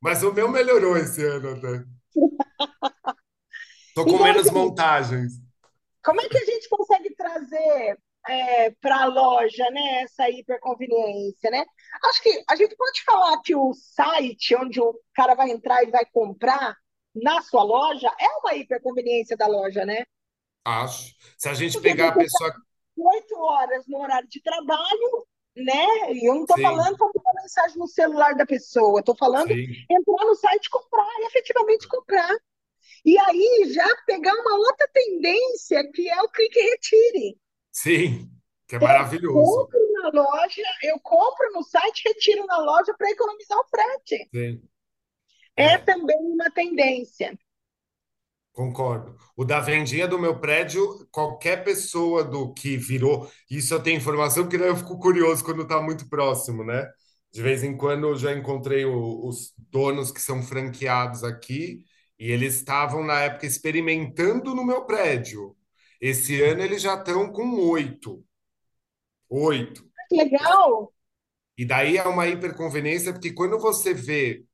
Mas 0.00 0.22
o 0.22 0.32
meu 0.32 0.48
melhorou 0.50 0.96
esse 0.98 1.24
ano 1.24 1.50
até. 1.50 1.84
Tô 3.94 4.06
com 4.06 4.18
Então, 4.18 4.22
menos 4.22 4.50
assim, 4.50 4.50
montagens. 4.50 5.34
como 6.04 6.20
é 6.20 6.28
que 6.28 6.38
a 6.38 6.44
gente 6.44 6.68
consegue 6.68 7.14
trazer 7.14 7.98
para 8.80 9.02
a 9.02 9.06
loja, 9.06 9.64
né, 9.70 10.02
essa 10.02 10.28
hiperconveniência, 10.28 11.50
né? 11.50 11.64
Acho 12.04 12.22
que 12.22 12.44
a 12.48 12.54
gente 12.56 12.76
pode 12.76 13.02
falar 13.02 13.40
que 13.42 13.54
o 13.56 13.72
site 13.74 14.54
onde 14.56 14.80
o 14.80 14.94
cara 15.14 15.34
vai 15.34 15.50
entrar 15.50 15.82
e 15.82 15.90
vai 15.90 16.04
comprar 16.12 16.76
na 17.14 17.40
sua 17.42 17.62
loja 17.62 18.08
é 18.20 18.28
uma 18.38 18.54
hiperconveniência 18.54 19.36
da 19.36 19.46
loja, 19.46 19.84
né? 19.84 20.04
Acho. 20.64 21.14
Se 21.38 21.48
a 21.50 21.54
gente 21.54 21.78
Porque 21.80 21.80
pegar 21.80 22.08
a 22.08 22.12
está 22.12 22.16
pessoa. 22.16 22.54
oito 22.96 23.36
horas 23.38 23.86
no 23.88 23.98
horário 23.98 24.28
de 24.28 24.42
trabalho, 24.42 25.26
né? 25.64 26.12
E 26.12 26.28
eu 26.28 26.34
não 26.34 26.42
estou 26.42 26.60
falando 26.60 26.96
para 26.96 27.06
mandar 27.14 27.42
mensagem 27.42 27.78
no 27.78 27.86
celular 27.88 28.34
da 28.34 28.46
pessoa, 28.46 29.00
estou 29.00 29.16
falando 29.16 29.48
sim, 29.48 29.66
entrar 29.90 30.24
no 30.24 30.34
site 30.34 30.66
e 30.66 30.70
comprar, 30.70 31.06
e 31.20 31.26
efetivamente 31.26 31.88
comprar. 31.88 32.36
E 33.04 33.18
aí 33.18 33.72
já 33.72 33.86
pegar 34.06 34.34
uma 34.34 34.56
outra 34.58 34.88
tendência 34.92 35.90
que 35.92 36.08
é 36.08 36.22
o 36.22 36.28
clique 36.28 36.58
e 36.58 36.70
retire. 36.70 37.40
sim, 37.72 38.30
que 38.66 38.76
é 38.76 38.78
maravilhoso. 38.78 39.68
Compro 39.70 39.92
na 39.94 40.10
loja, 40.22 40.62
eu 40.82 40.98
compro 41.00 41.52
no 41.52 41.62
site, 41.62 42.02
retiro 42.06 42.46
na 42.46 42.58
loja 42.58 42.94
para 42.96 43.10
economizar 43.10 43.58
o 43.58 43.68
frete. 43.68 44.28
Sim, 44.34 44.62
É 45.56 45.64
é. 45.74 45.78
também 45.78 46.18
uma 46.20 46.50
tendência. 46.50 47.38
Concordo. 48.52 49.16
O 49.36 49.44
da 49.44 49.60
vendinha 49.60 50.06
do 50.08 50.18
meu 50.18 50.38
prédio, 50.40 51.06
qualquer 51.10 51.64
pessoa 51.64 52.24
do 52.24 52.52
que 52.52 52.76
virou, 52.76 53.30
isso 53.50 53.72
eu 53.72 53.82
tenho 53.82 53.96
informação, 53.96 54.42
porque 54.44 54.58
daí 54.58 54.68
eu 54.68 54.76
fico 54.76 54.98
curioso 54.98 55.44
quando 55.44 55.62
está 55.62 55.80
muito 55.80 56.08
próximo, 56.08 56.64
né? 56.64 56.84
De 57.32 57.40
vez 57.42 57.62
em 57.62 57.76
quando 57.76 58.08
eu 58.08 58.16
já 58.16 58.34
encontrei 58.34 58.84
o- 58.84 59.26
os 59.26 59.52
donos 59.56 60.10
que 60.10 60.20
são 60.20 60.42
franqueados 60.42 61.22
aqui 61.24 61.84
e 62.18 62.30
eles 62.30 62.56
estavam 62.56 63.04
na 63.04 63.20
época 63.20 63.46
experimentando 63.46 64.54
no 64.54 64.64
meu 64.64 64.84
prédio. 64.84 65.56
Esse 66.00 66.42
ano 66.42 66.62
eles 66.62 66.82
já 66.82 66.94
estão 66.94 67.32
com 67.32 67.54
oito. 67.70 68.24
Oito. 69.28 69.82
Que 70.08 70.16
legal! 70.16 70.92
E 71.56 71.64
daí 71.64 71.96
é 71.96 72.04
uma 72.08 72.26
hiperconveniência, 72.26 73.12
porque 73.12 73.32
quando 73.32 73.58
você 73.58 73.92
vê, 73.92 74.44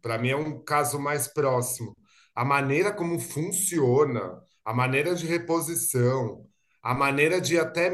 para 0.00 0.18
mim 0.18 0.30
é 0.30 0.36
um 0.36 0.62
caso 0.62 0.98
mais 0.98 1.28
próximo, 1.28 1.94
a 2.36 2.44
maneira 2.44 2.92
como 2.92 3.18
funciona, 3.20 4.40
a 4.64 4.74
maneira 4.74 5.14
de 5.16 5.26
reposição, 5.26 6.46
a 6.82 6.94
maneira 6.94 7.40
de 7.40 7.58
até 7.58 7.90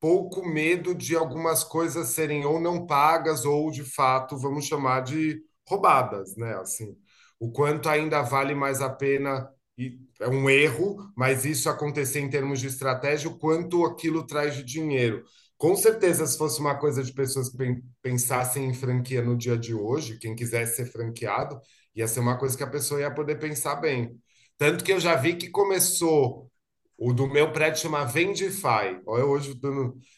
pouco 0.00 0.46
medo 0.46 0.94
de 0.94 1.16
algumas 1.16 1.64
coisas 1.64 2.08
serem 2.08 2.44
ou 2.46 2.60
não 2.60 2.86
pagas 2.86 3.44
ou 3.44 3.70
de 3.70 3.84
fato, 3.84 4.38
vamos 4.38 4.66
chamar 4.66 5.00
de 5.02 5.42
roubadas, 5.68 6.36
né? 6.36 6.54
Assim, 6.56 6.96
o 7.38 7.50
quanto 7.52 7.88
ainda 7.88 8.22
vale 8.22 8.54
mais 8.54 8.80
a 8.80 8.90
pena 8.90 9.48
e 9.78 9.98
é 10.20 10.28
um 10.28 10.48
erro, 10.50 10.96
mas 11.16 11.44
isso 11.44 11.68
acontecer 11.70 12.20
em 12.20 12.28
termos 12.30 12.60
de 12.60 12.66
estratégia, 12.66 13.30
o 13.30 13.38
quanto 13.38 13.84
aquilo 13.84 14.26
traz 14.26 14.54
de 14.56 14.62
dinheiro. 14.64 15.24
Com 15.56 15.76
certeza, 15.76 16.26
se 16.26 16.36
fosse 16.38 16.60
uma 16.60 16.74
coisa 16.78 17.02
de 17.02 17.12
pessoas 17.12 17.48
que 17.50 17.56
pen- 17.56 17.82
pensassem 18.02 18.66
em 18.66 18.74
franquia 18.74 19.22
no 19.22 19.36
dia 19.36 19.56
de 19.58 19.74
hoje, 19.74 20.18
quem 20.18 20.34
quisesse 20.34 20.76
ser 20.76 20.86
franqueado, 20.86 21.58
ia 21.94 22.08
ser 22.08 22.20
uma 22.20 22.38
coisa 22.38 22.56
que 22.56 22.62
a 22.62 22.66
pessoa 22.70 23.00
ia 23.00 23.10
poder 23.14 23.38
pensar 23.38 23.76
bem. 23.76 24.18
Tanto 24.58 24.84
que 24.84 24.92
eu 24.92 25.00
já 25.00 25.16
vi 25.16 25.36
que 25.36 25.50
começou, 25.50 26.50
o 26.98 27.12
do 27.12 27.26
meu 27.28 27.52
prédio 27.52 27.80
chama 27.82 28.04
Vendify. 28.04 29.00
Olha, 29.06 29.24
hoje, 29.24 29.58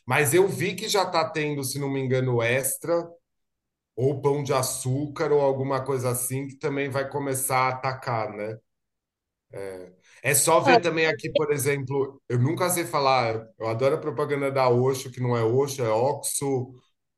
mas 0.06 0.34
eu 0.34 0.48
vi 0.48 0.74
que 0.74 0.88
já 0.88 1.04
está 1.04 1.28
tendo, 1.28 1.64
se 1.64 1.78
não 1.78 1.90
me 1.90 2.00
engano, 2.00 2.42
Extra, 2.42 3.08
ou 3.96 4.20
Pão 4.22 4.42
de 4.42 4.52
Açúcar, 4.52 5.32
ou 5.32 5.40
alguma 5.40 5.84
coisa 5.84 6.10
assim, 6.10 6.46
que 6.48 6.56
também 6.58 6.90
vai 6.90 7.08
começar 7.08 7.58
a 7.58 7.68
atacar, 7.70 8.30
né? 8.34 8.58
É 10.22 10.34
só 10.34 10.60
Ah, 10.64 10.78
ver 10.78 10.80
também 10.80 11.06
aqui, 11.06 11.30
por 11.32 11.52
exemplo, 11.52 12.20
eu 12.28 12.38
nunca 12.38 12.68
sei 12.70 12.84
falar, 12.84 13.46
eu 13.58 13.66
adoro 13.68 13.96
a 13.96 13.98
propaganda 14.00 14.50
da 14.50 14.68
Osho, 14.68 15.10
que 15.10 15.20
não 15.20 15.36
é 15.36 15.42
Osho, 15.44 15.82
é 15.84 15.88
Oxo, 15.90 16.72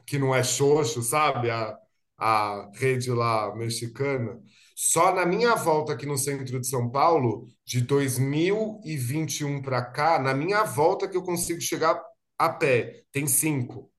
que 0.06 0.18
não 0.18 0.34
é 0.34 0.42
Xoxo, 0.42 1.02
sabe? 1.02 1.50
A, 1.50 1.76
a 2.18 2.70
rede 2.74 3.10
lá 3.10 3.54
mexicana. 3.56 4.40
Só 4.76 5.14
na 5.14 5.24
minha 5.26 5.54
volta 5.54 5.92
aqui 5.92 6.06
no 6.06 6.18
centro 6.18 6.60
de 6.60 6.66
São 6.66 6.90
Paulo, 6.90 7.46
de 7.64 7.80
2021 7.80 9.62
para 9.62 9.82
cá, 9.84 10.18
na 10.18 10.34
minha 10.34 10.64
volta 10.64 11.08
que 11.08 11.16
eu 11.16 11.22
consigo 11.22 11.60
chegar 11.60 12.00
a 12.38 12.48
pé, 12.48 13.04
tem 13.12 13.26
cinco. 13.26 13.90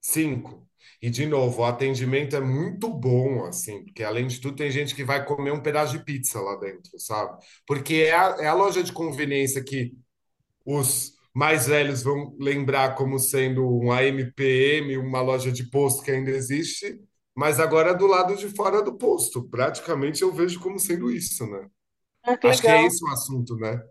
Cinco. 0.00 0.66
E, 1.02 1.08
de 1.10 1.26
novo, 1.26 1.62
o 1.62 1.64
atendimento 1.64 2.36
é 2.36 2.40
muito 2.40 2.88
bom, 2.92 3.44
assim, 3.46 3.84
porque 3.84 4.02
além 4.02 4.26
de 4.26 4.40
tudo, 4.40 4.56
tem 4.56 4.70
gente 4.70 4.94
que 4.94 5.04
vai 5.04 5.24
comer 5.24 5.50
um 5.52 5.62
pedaço 5.62 5.96
de 5.96 6.04
pizza 6.04 6.40
lá 6.40 6.56
dentro, 6.56 6.98
sabe? 6.98 7.38
Porque 7.66 7.94
é 7.94 8.12
a, 8.14 8.36
é 8.40 8.46
a 8.46 8.54
loja 8.54 8.82
de 8.82 8.92
conveniência 8.92 9.62
que 9.64 9.92
os 10.64 11.14
mais 11.34 11.66
velhos 11.66 12.02
vão 12.02 12.36
lembrar 12.40 12.94
como 12.96 13.18
sendo 13.18 13.66
um 13.66 13.92
AMPM, 13.92 14.98
uma 14.98 15.22
loja 15.22 15.52
de 15.52 15.70
posto 15.70 16.02
que 16.02 16.10
ainda 16.10 16.30
existe, 16.30 17.00
mas 17.40 17.58
agora 17.58 17.92
é 17.92 17.94
do 17.94 18.06
lado 18.06 18.36
de 18.36 18.50
fora 18.50 18.82
do 18.82 18.98
posto. 18.98 19.48
Praticamente 19.48 20.20
eu 20.20 20.30
vejo 20.30 20.60
como 20.60 20.78
sendo 20.78 21.10
isso, 21.10 21.46
né? 21.46 21.70
ah, 22.22 22.36
que 22.36 22.46
Acho 22.46 22.60
que 22.60 22.68
é 22.68 22.84
esse 22.84 23.02
o 23.02 23.08
assunto, 23.08 23.56
né? 23.56 23.82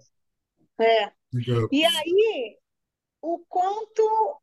É. 0.80 1.06
E 1.08 1.12
Digamos. 1.34 1.72
aí, 1.74 2.60
o 3.20 3.40
quanto 3.50 4.40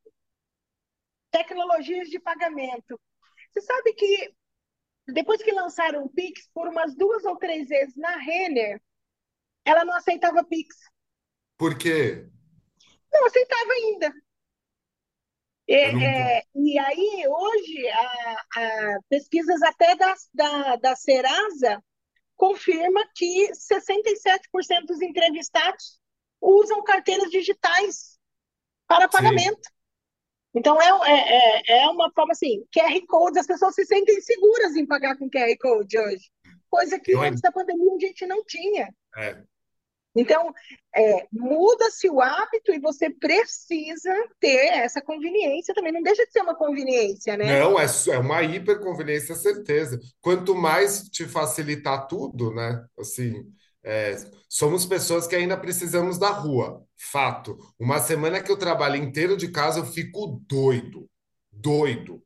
tecnologias 1.31 2.09
de 2.09 2.19
pagamento. 2.19 3.01
Você 3.53 3.61
sabe 3.61 3.93
que 3.93 4.35
depois 5.07 5.41
que 5.41 5.53
lançaram 5.53 6.03
o 6.03 6.11
Pix, 6.11 6.51
por 6.53 6.67
umas 6.67 6.97
duas 6.97 7.25
ou 7.25 7.37
três 7.37 7.69
vezes 7.69 7.95
na 7.95 8.17
Renner, 8.17 8.83
ela 9.65 9.85
não 9.85 9.95
aceitava 9.95 10.43
Pix. 10.43 10.75
Por 11.57 11.79
quê? 11.79 12.29
Não 13.13 13.25
aceitava 13.25 13.71
ainda. 13.73 14.13
É, 15.69 15.91
é, 15.91 16.43
e 16.55 16.79
aí, 16.79 17.25
hoje, 17.29 17.89
a, 17.89 18.45
a 18.57 18.99
pesquisas 19.09 19.61
até 19.62 19.97
da, 19.97 20.14
da, 20.33 20.77
da 20.77 20.97
Serasa 20.97 21.83
confirma 22.37 23.05
que 23.14 23.51
67% 23.53 24.87
dos 24.87 25.03
entrevistados 25.03 25.99
usam 26.41 26.85
carteiras 26.85 27.31
digitais 27.31 28.19
para 28.87 29.07
Sim. 29.07 29.11
pagamento. 29.11 29.69
Então, 30.55 30.81
é, 30.81 30.89
é, 30.89 31.62
é 31.67 31.83
é 31.83 31.89
uma 31.89 32.11
forma 32.12 32.33
assim, 32.33 32.64
QR 32.73 32.99
Code, 33.07 33.39
as 33.39 33.47
pessoas 33.47 33.75
se 33.75 33.85
sentem 33.85 34.21
seguras 34.21 34.75
em 34.77 34.87
pagar 34.87 35.19
com 35.19 35.29
QR 35.29 35.55
Code 35.61 35.99
hoje, 35.99 36.31
coisa 36.71 36.99
que 36.99 37.12
Eu, 37.12 37.23
antes 37.23 37.41
da 37.41 37.53
pandemia 37.53 37.93
a 37.95 38.07
gente 38.07 38.27
não 38.27 38.45
tinha. 38.45 38.89
é, 39.17 39.43
Então, 40.17 40.53
é, 40.95 41.27
muda-se 41.33 42.09
o 42.09 42.21
hábito 42.21 42.73
e 42.73 42.81
você 42.81 43.11
precisa 43.11 44.12
ter 44.41 44.69
essa 44.79 45.01
conveniência 45.01 45.75
também. 45.75 45.93
Não 45.93 46.03
deixa 46.03 46.25
de 46.27 46.33
ser 46.33 46.41
uma 46.41 46.55
conveniência, 46.55 47.37
né? 47.37 47.61
Não, 47.61 47.79
é, 47.79 47.87
é 48.11 48.19
uma 48.19 48.43
hiperconveniência, 48.43 49.35
certeza. 49.35 50.01
Quanto 50.21 50.55
mais 50.55 51.03
te 51.03 51.27
facilitar 51.27 52.07
tudo, 52.07 52.55
né? 52.55 52.85
Assim, 52.99 53.45
é, 53.85 54.17
somos 54.49 54.87
pessoas 54.87 55.27
que 55.27 55.37
ainda 55.37 55.57
precisamos 55.57 56.19
da 56.19 56.31
rua. 56.31 56.83
Fato. 56.97 57.59
Uma 57.79 58.01
semana 58.01 58.43
que 58.43 58.51
eu 58.51 58.57
trabalho 58.57 58.97
inteiro 58.97 59.37
de 59.37 59.49
casa, 59.49 59.81
eu 59.81 59.87
fico 59.87 60.43
doido, 60.49 61.09
doido 61.53 62.23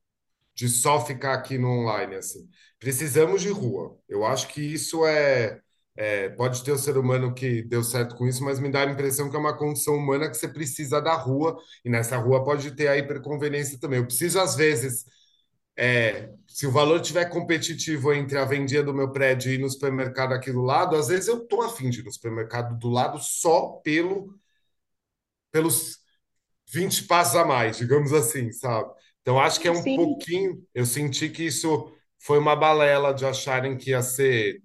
de 0.61 0.68
só 0.68 1.05
ficar 1.05 1.34
aqui 1.34 1.57
no 1.57 1.68
online, 1.68 2.16
assim. 2.16 2.49
Precisamos 2.78 3.41
de 3.41 3.49
rua. 3.49 3.99
Eu 4.07 4.24
acho 4.24 4.49
que 4.49 4.61
isso 4.61 5.07
é, 5.07 5.59
é, 6.01 6.30
pode 6.30 6.64
ter 6.64 6.72
o 6.72 6.78
ser 6.78 6.96
humano 6.96 7.34
que 7.34 7.62
deu 7.64 7.84
certo 7.84 8.16
com 8.16 8.26
isso, 8.26 8.42
mas 8.42 8.59
me 8.59 8.70
dá 8.70 8.82
a 8.82 8.90
impressão 8.90 9.28
que 9.28 9.36
é 9.36 9.38
uma 9.38 9.55
condição 9.57 9.94
humana 9.96 10.30
que 10.30 10.36
você 10.36 10.48
precisa 10.48 10.98
da 11.01 11.14
rua, 11.14 11.59
e 11.84 11.90
nessa 11.90 12.16
rua 12.16 12.42
pode 12.42 12.70
ter 12.74 12.88
a 12.88 12.96
hiperconveniência 12.96 13.78
também. 13.78 13.98
Eu 13.98 14.07
preciso, 14.07 14.40
às 14.40 14.57
vezes, 14.57 15.05
é, 15.76 16.30
se 16.46 16.66
o 16.66 16.72
valor 16.72 17.01
tiver 17.01 17.26
competitivo 17.26 18.12
entre 18.14 18.38
a 18.38 18.44
vendinha 18.46 18.82
do 18.82 18.94
meu 18.94 19.12
prédio 19.12 19.53
e 19.53 19.59
no 19.59 19.68
supermercado 19.70 20.32
aqui 20.34 20.53
do 20.53 20.62
lado, 20.62 20.96
às 20.96 21.09
vezes 21.09 21.28
eu 21.28 21.46
tô 21.46 21.62
afim 21.62 21.90
de 21.90 22.01
ir 22.01 22.05
no 22.05 22.12
supermercado 22.12 22.78
do 22.78 22.88
lado 22.90 23.18
só 23.20 23.80
pelo, 23.84 24.34
pelos 25.51 25.98
20 26.72 27.05
passos 27.07 27.36
a 27.36 27.44
mais, 27.44 27.78
digamos 27.78 28.12
assim, 28.12 28.53
sabe? 28.53 28.92
Então 29.22 29.38
acho 29.40 29.61
que 29.61 29.68
é 29.68 29.72
um 29.72 29.84
Sim, 29.84 29.94
pouquinho. 29.94 30.64
Eu 30.74 30.86
senti 30.86 31.28
que 31.30 31.44
isso 31.44 31.92
foi 32.18 32.38
uma 32.38 32.57
balela 32.57 33.14
de 33.14 33.26
acharem 33.26 33.76
que 33.76 33.90
ia 33.90 34.03
ser 34.03 34.62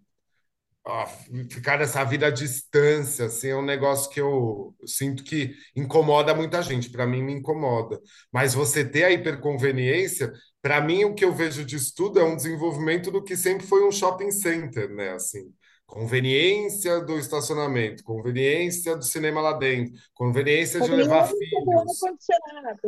ficar 1.49 1.79
nessa 1.79 2.03
vida 2.03 2.27
à 2.27 2.29
distância, 2.29 3.25
assim, 3.25 3.49
é 3.49 3.55
um 3.55 3.65
negócio 3.65 4.09
que 4.11 4.21
eu 4.21 4.75
sinto 4.85 5.23
que 5.23 5.55
incomoda 5.75 6.33
muita 6.35 6.61
gente. 6.61 6.89
Para 6.89 7.07
mim, 7.07 7.23
me 7.23 7.33
incomoda. 7.33 7.99
Mas 8.31 8.53
você 8.53 8.85
ter 8.85 9.03
a 9.03 9.11
hiperconveniência, 9.11 10.31
para 10.61 10.81
mim, 10.81 11.03
o 11.05 11.15
que 11.15 11.25
eu 11.25 11.33
vejo 11.33 11.65
de 11.65 11.75
estudo 11.75 12.19
é 12.19 12.23
um 12.23 12.35
desenvolvimento 12.35 13.11
do 13.11 13.23
que 13.23 13.35
sempre 13.35 13.65
foi 13.65 13.87
um 13.87 13.91
shopping 13.91 14.31
center, 14.31 14.89
né? 14.93 15.11
Assim, 15.13 15.51
conveniência 15.85 16.99
do 17.01 17.17
estacionamento, 17.17 18.03
conveniência 18.03 18.95
do 18.95 19.03
cinema 19.03 19.39
lá 19.39 19.53
dentro, 19.53 19.93
conveniência 20.13 20.81
de 20.81 20.89
levar 20.89 21.27
do 21.27 21.37
filhos 21.37 22.01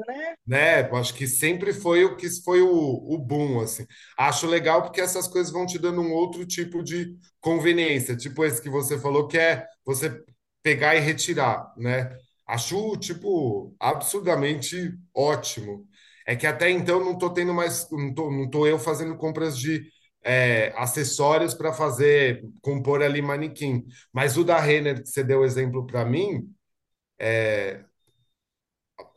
né? 0.08 0.36
né? 0.46 0.90
Acho 0.92 1.14
que 1.14 1.28
sempre 1.28 1.74
foi 1.74 2.04
o 2.06 2.16
que 2.16 2.28
foi 2.44 2.62
o, 2.62 2.70
o 2.70 3.18
boom, 3.18 3.62
assim. 3.62 3.86
Acho 4.18 4.48
legal 4.48 4.82
porque 4.82 5.00
essas 5.02 5.28
coisas 5.28 5.52
vão 5.52 5.66
te 5.66 5.78
dando 5.78 6.02
um 6.02 6.12
outro 6.12 6.46
tipo 6.46 6.84
de 6.84 7.16
conveniência, 7.40 8.16
tipo 8.18 8.44
esse 8.44 8.62
que 8.62 8.70
você 8.70 9.00
falou, 9.00 9.28
que 9.28 9.38
é 9.38 9.66
você 9.86 10.22
pegar 10.64 10.96
e 10.96 11.00
retirar, 11.00 11.72
né? 11.78 12.10
Acho, 12.48 12.98
tipo, 12.98 13.76
absurdamente 13.80 14.94
ótimo. 15.14 15.86
É 16.26 16.36
que 16.36 16.46
até 16.48 16.70
então 16.70 17.04
não 17.04 17.18
tô 17.18 17.30
tendo 17.30 17.54
mais, 17.54 17.90
não 17.92 18.14
tô, 18.14 18.30
não 18.32 18.50
tô 18.50 18.68
eu 18.68 18.78
fazendo 18.80 19.16
compras 19.18 19.58
de 19.58 19.86
é, 20.28 20.74
acessórios 20.78 21.54
para 21.56 21.74
fazer, 21.74 22.44
compor 22.62 23.02
ali 23.04 23.22
manequim. 23.22 23.86
Mas 24.14 24.38
o 24.38 24.44
da 24.44 24.60
Renner, 24.60 25.02
que 25.04 25.10
você 25.10 25.24
deu 25.24 25.46
exemplo 25.46 25.88
para 25.88 26.06
mim, 26.06 26.50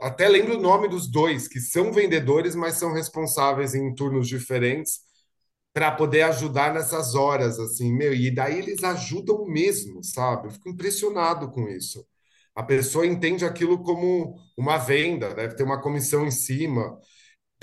até 0.01 0.29
lembro 0.29 0.59
o 0.59 0.61
nome 0.61 0.89
dos 0.89 1.11
dois, 1.11 1.47
que 1.49 1.61
são 1.61 1.93
vendedores, 1.93 2.55
mas 2.55 2.75
são 2.75 2.93
responsáveis 2.93 3.75
em 3.75 3.95
turnos 3.95 4.29
diferentes 4.29 5.01
para 5.73 5.93
poder 5.93 6.23
ajudar 6.23 6.75
nessas 6.75 7.15
horas, 7.15 7.59
assim, 7.61 7.93
meu, 7.93 8.15
e 8.15 8.35
daí 8.35 8.59
eles 8.59 8.85
ajudam 8.85 9.47
mesmo, 9.47 10.03
sabe? 10.05 10.49
Eu 10.49 10.53
fico 10.53 10.69
impressionado 10.71 11.51
com 11.51 11.69
isso. 11.69 12.05
A 12.55 12.63
pessoa 12.63 13.07
entende 13.07 13.45
aquilo 13.45 13.83
como 13.83 14.37
uma 14.59 14.79
venda, 14.79 15.35
deve 15.35 15.55
ter 15.57 15.65
uma 15.65 15.81
comissão 15.81 16.27
em 16.27 16.31
cima. 16.33 16.99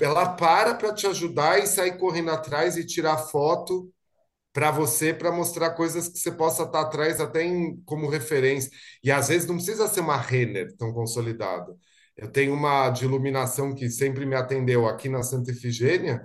Ela 0.00 0.28
para 0.34 0.74
para 0.74 0.94
te 0.94 1.06
ajudar 1.06 1.58
e 1.58 1.66
sair 1.66 1.98
correndo 1.98 2.30
atrás 2.30 2.76
e 2.76 2.84
tirar 2.86 3.18
foto 3.18 3.92
para 4.52 4.70
você, 4.70 5.14
para 5.14 5.30
mostrar 5.30 5.70
coisas 5.70 6.08
que 6.08 6.18
você 6.18 6.32
possa 6.32 6.64
estar 6.64 6.80
atrás 6.82 7.20
até 7.20 7.44
em, 7.44 7.80
como 7.84 8.08
referência. 8.08 8.70
E 9.04 9.10
às 9.10 9.28
vezes 9.28 9.46
não 9.48 9.56
precisa 9.56 9.86
ser 9.88 10.00
uma 10.00 10.16
Renner 10.16 10.74
tão 10.76 10.92
consolidada. 10.92 11.76
Eu 12.16 12.30
tenho 12.30 12.54
uma 12.54 12.90
de 12.90 13.04
iluminação 13.04 13.74
que 13.74 13.88
sempre 13.90 14.26
me 14.26 14.34
atendeu 14.34 14.86
aqui 14.88 15.08
na 15.08 15.22
Santa 15.22 15.52
Efigênia, 15.52 16.22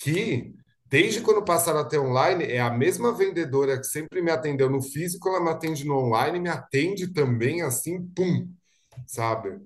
que 0.00 0.54
desde 0.86 1.20
quando 1.20 1.44
passaram 1.44 1.80
até 1.80 1.98
online, 1.98 2.44
é 2.44 2.60
a 2.60 2.70
mesma 2.70 3.12
vendedora 3.12 3.78
que 3.78 3.86
sempre 3.86 4.22
me 4.22 4.30
atendeu 4.30 4.70
no 4.70 4.80
físico, 4.80 5.28
ela 5.28 5.40
me 5.42 5.50
atende 5.50 5.84
no 5.84 5.96
online, 5.98 6.40
me 6.40 6.48
atende 6.48 7.08
também 7.12 7.62
assim, 7.62 8.02
pum, 8.14 8.48
sabe? 9.06 9.58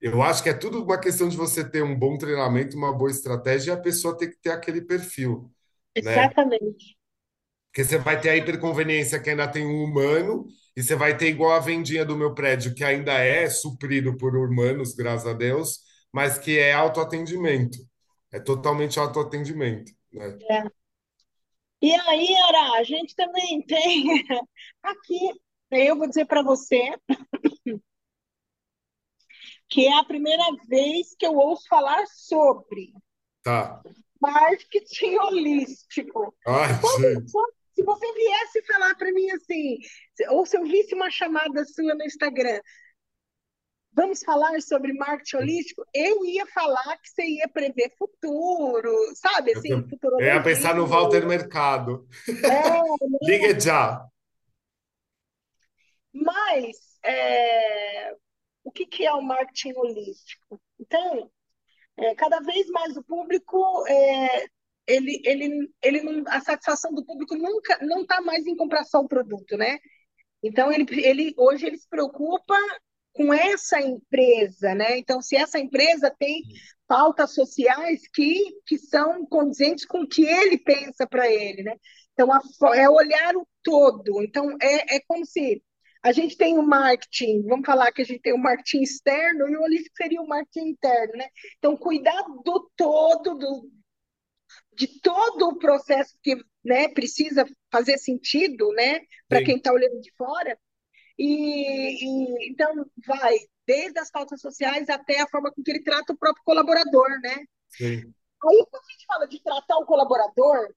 Eu 0.00 0.22
acho 0.22 0.42
que 0.42 0.48
é 0.48 0.54
tudo 0.54 0.82
uma 0.82 0.98
questão 0.98 1.28
de 1.28 1.36
você 1.36 1.68
ter 1.68 1.82
um 1.82 1.98
bom 1.98 2.16
treinamento, 2.16 2.76
uma 2.76 2.92
boa 2.92 3.10
estratégia 3.10 3.72
e 3.72 3.74
a 3.74 3.80
pessoa 3.80 4.16
ter 4.16 4.28
que 4.28 4.38
ter 4.40 4.50
aquele 4.50 4.80
perfil, 4.80 5.50
né? 6.02 6.12
Exatamente. 6.12 6.96
Porque 7.70 7.84
você 7.84 7.98
vai 7.98 8.20
ter 8.20 8.30
a 8.30 8.36
hiperconveniência 8.36 9.20
que 9.20 9.30
ainda 9.30 9.46
tem 9.46 9.66
um 9.66 9.84
humano, 9.84 10.46
e 10.76 10.82
você 10.82 10.94
vai 10.94 11.16
ter 11.16 11.28
igual 11.28 11.52
a 11.52 11.60
vendinha 11.60 12.04
do 12.04 12.16
meu 12.16 12.34
prédio, 12.34 12.74
que 12.74 12.84
ainda 12.84 13.12
é 13.12 13.48
suprido 13.50 14.16
por 14.16 14.36
humanos, 14.36 14.94
graças 14.94 15.26
a 15.26 15.32
Deus, 15.32 15.80
mas 16.12 16.38
que 16.38 16.58
é 16.58 16.72
autoatendimento. 16.72 17.78
É 18.32 18.38
totalmente 18.38 18.98
autoatendimento, 18.98 19.92
né? 20.12 20.38
É. 20.50 20.64
E 21.80 21.94
aí, 21.94 22.34
Ara, 22.48 22.78
a 22.78 22.82
gente 22.82 23.14
também 23.14 23.62
tem 23.62 24.04
aqui, 24.82 25.40
eu 25.70 25.96
vou 25.96 26.08
dizer 26.08 26.26
para 26.26 26.42
você 26.42 26.92
que 29.68 29.86
é 29.86 29.98
a 29.98 30.04
primeira 30.04 30.42
vez 30.66 31.14
que 31.18 31.26
eu 31.26 31.34
ouço 31.36 31.66
falar 31.68 32.06
sobre 32.06 32.92
Tá. 33.42 33.82
marketing 34.20 35.16
holístico. 35.16 36.34
Ai, 36.46 36.68
quando- 36.80 37.28
se 37.74 37.84
você 37.84 38.12
viesse 38.12 38.62
falar 38.66 38.94
para 38.96 39.12
mim 39.12 39.30
assim, 39.30 39.78
ou 40.30 40.44
se 40.44 40.56
eu 40.58 40.64
visse 40.64 40.94
uma 40.94 41.10
chamada 41.10 41.64
sua 41.64 41.94
no 41.94 42.04
Instagram, 42.04 42.60
vamos 43.92 44.22
falar 44.24 44.60
sobre 44.60 44.92
marketing 44.94 45.36
holístico, 45.36 45.84
eu 45.94 46.24
ia 46.24 46.46
falar 46.46 46.96
que 46.98 47.08
você 47.08 47.24
ia 47.24 47.48
prever 47.48 47.92
futuro, 47.96 48.92
sabe? 49.14 49.52
Eu, 49.52 49.58
Assim, 49.58 49.68
eu 50.18 50.20
ia 50.26 50.42
pensar 50.42 50.74
no 50.74 50.86
Walter 50.86 51.26
Mercado. 51.26 52.06
É, 52.28 52.28
Ligue 53.22 53.60
já. 53.60 54.04
mas 56.12 56.98
é, 57.04 58.12
o 58.68 58.70
que 58.70 58.86
que 58.86 59.06
é 59.06 59.12
o 59.12 59.22
marketing 59.22 59.72
holístico? 59.76 60.60
Então, 60.78 61.30
é, 61.96 62.14
cada 62.14 62.40
vez 62.40 62.68
mais 62.68 62.96
o 62.96 63.02
público, 63.02 63.86
é, 63.88 64.46
ele, 64.86 65.20
ele, 65.24 65.70
ele 65.82 66.02
não, 66.02 66.24
a 66.28 66.40
satisfação 66.40 66.92
do 66.92 67.04
público 67.04 67.34
nunca 67.34 67.78
não 67.80 68.02
está 68.02 68.20
mais 68.20 68.46
em 68.46 68.56
comprar 68.56 68.84
só 68.84 69.00
o 69.00 69.08
produto, 69.08 69.56
né? 69.56 69.78
Então, 70.42 70.70
ele, 70.70 70.86
ele, 71.04 71.34
hoje 71.36 71.66
ele 71.66 71.78
se 71.78 71.88
preocupa 71.88 72.54
com 73.12 73.32
essa 73.32 73.80
empresa, 73.80 74.74
né? 74.74 74.98
Então, 74.98 75.20
se 75.22 75.34
essa 75.34 75.58
empresa 75.58 76.14
tem 76.18 76.42
pautas 76.86 77.34
sociais 77.34 78.02
que, 78.14 78.60
que 78.66 78.78
são 78.78 79.26
condizentes 79.26 79.84
com 79.84 80.02
o 80.02 80.08
que 80.08 80.24
ele 80.24 80.58
pensa 80.58 81.06
para 81.06 81.28
ele, 81.30 81.62
né? 81.62 81.74
Então, 82.12 82.30
a 82.32 82.40
é 82.76 82.88
olhar 82.88 83.34
o 83.36 83.46
todo. 83.62 84.22
Então, 84.22 84.56
é, 84.60 84.96
é 84.96 85.00
como 85.06 85.24
se 85.24 85.62
a 86.02 86.12
gente 86.12 86.36
tem 86.36 86.58
o 86.58 86.62
marketing, 86.62 87.42
vamos 87.42 87.66
falar 87.66 87.92
que 87.92 88.02
a 88.02 88.04
gente 88.04 88.20
tem 88.20 88.32
o 88.32 88.38
marketing 88.38 88.82
externo 88.82 89.48
e 89.48 89.56
o 89.56 89.62
holístico 89.62 89.96
seria 89.96 90.20
o 90.20 90.28
marketing 90.28 90.68
interno, 90.68 91.14
né? 91.14 91.28
Então, 91.58 91.76
cuidar 91.76 92.22
do 92.44 92.70
todo, 92.76 93.34
do, 93.34 93.70
de 94.74 95.00
todo 95.00 95.48
o 95.48 95.58
processo 95.58 96.16
que 96.22 96.36
né, 96.64 96.88
precisa 96.88 97.44
fazer 97.70 97.98
sentido, 97.98 98.70
né, 98.72 99.00
para 99.28 99.42
quem 99.42 99.56
está 99.56 99.72
olhando 99.72 100.00
de 100.00 100.12
fora. 100.16 100.58
E, 101.18 102.04
e, 102.04 102.50
então 102.50 102.86
vai 103.06 103.36
desde 103.66 103.98
as 103.98 104.10
pautas 104.10 104.40
sociais 104.40 104.88
até 104.88 105.20
a 105.20 105.28
forma 105.28 105.52
com 105.52 105.62
que 105.62 105.70
ele 105.70 105.82
trata 105.82 106.12
o 106.12 106.16
próprio 106.16 106.44
colaborador, 106.44 107.08
né? 107.20 107.44
sim. 107.70 108.12
Aí 108.40 108.66
quando 108.70 108.84
a 108.84 108.92
gente 108.92 109.04
fala 109.04 109.26
de 109.26 109.42
tratar 109.42 109.78
o 109.78 109.84
colaborador, 109.84 110.72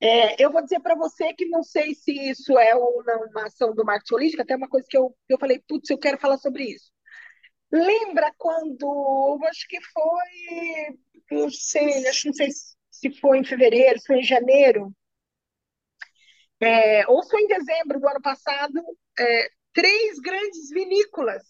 é, 0.00 0.42
eu 0.42 0.52
vou 0.52 0.62
dizer 0.62 0.80
para 0.80 0.94
você 0.94 1.32
que 1.34 1.46
não 1.46 1.62
sei 1.62 1.94
se 1.94 2.12
isso 2.12 2.58
é 2.58 2.74
ou 2.74 3.02
não 3.04 3.26
uma 3.28 3.46
ação 3.46 3.74
do 3.74 3.84
marketing 3.84 4.14
holístico, 4.14 4.42
até 4.42 4.56
uma 4.56 4.68
coisa 4.68 4.86
que 4.88 4.96
eu, 4.96 5.16
eu 5.28 5.38
falei, 5.38 5.62
putz, 5.66 5.88
eu 5.90 5.98
quero 5.98 6.18
falar 6.18 6.38
sobre 6.38 6.64
isso. 6.64 6.92
Lembra 7.72 8.32
quando, 8.38 9.38
acho 9.48 9.66
que 9.68 9.80
foi, 9.82 10.98
não 11.30 11.50
sei, 11.50 12.06
acho 12.08 12.28
não 12.28 12.34
sei 12.34 12.48
se 12.90 13.10
foi 13.20 13.38
em 13.38 13.44
fevereiro, 13.44 13.98
se 13.98 14.06
foi 14.06 14.18
em 14.18 14.22
janeiro, 14.24 14.92
é, 16.60 17.06
ou 17.08 17.22
foi 17.28 17.42
em 17.42 17.48
dezembro 17.48 18.00
do 18.00 18.08
ano 18.08 18.20
passado, 18.22 18.80
é, 19.18 19.48
três 19.72 20.18
grandes 20.20 20.70
vinícolas 20.70 21.42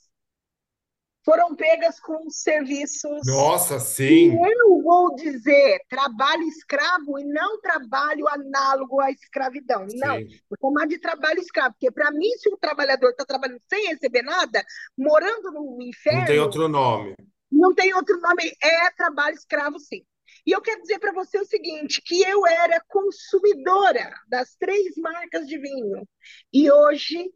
foram 1.27 1.57
pegas 1.57 1.99
com 1.99 2.31
serviços 2.31 3.27
Nossa, 3.27 3.77
e 3.77 3.81
sim, 3.81 4.33
eu 4.33 4.81
vou 4.81 5.13
dizer 5.17 5.81
trabalho 5.89 6.45
escravo 6.45 7.19
e 7.19 7.25
não 7.25 7.61
trabalho 7.61 8.29
análogo 8.29 9.01
à 9.01 9.11
escravidão. 9.11 9.85
Não, 9.97 10.19
sim. 10.19 10.29
vou 10.49 10.71
chamar 10.71 10.87
de 10.87 11.01
trabalho 11.01 11.41
escravo, 11.41 11.75
porque 11.75 11.91
para 11.91 12.13
mim, 12.13 12.31
se 12.39 12.49
o 12.49 12.57
trabalhador 12.57 13.11
está 13.11 13.25
trabalhando 13.25 13.61
sem 13.69 13.89
receber 13.89 14.23
nada, 14.23 14.65
morando 14.97 15.51
no 15.51 15.63
Não 15.63 15.79
tem 15.79 15.89
inferno, 15.89 16.43
outro 16.43 16.69
nome. 16.69 17.17
não 17.51 17.75
tem 17.75 17.93
outro 17.93 18.21
nome, 18.21 18.53
é 18.63 18.91
trabalho 18.93 19.35
escravo, 19.35 19.81
sim. 19.81 20.05
E 20.47 20.53
eu 20.53 20.63
quero 20.63 20.81
dizer 20.81 21.01
para 21.01 21.13
você 21.13 21.41
o 21.41 21.45
seguinte, 21.45 22.01
que 22.05 22.23
eu 22.23 22.47
era 22.47 22.81
consumidora 22.87 24.15
das 24.29 24.55
três 24.55 24.97
marcas 24.97 25.45
de 25.49 25.59
vinho 25.59 26.07
e 26.53 26.71
hoje 26.71 27.33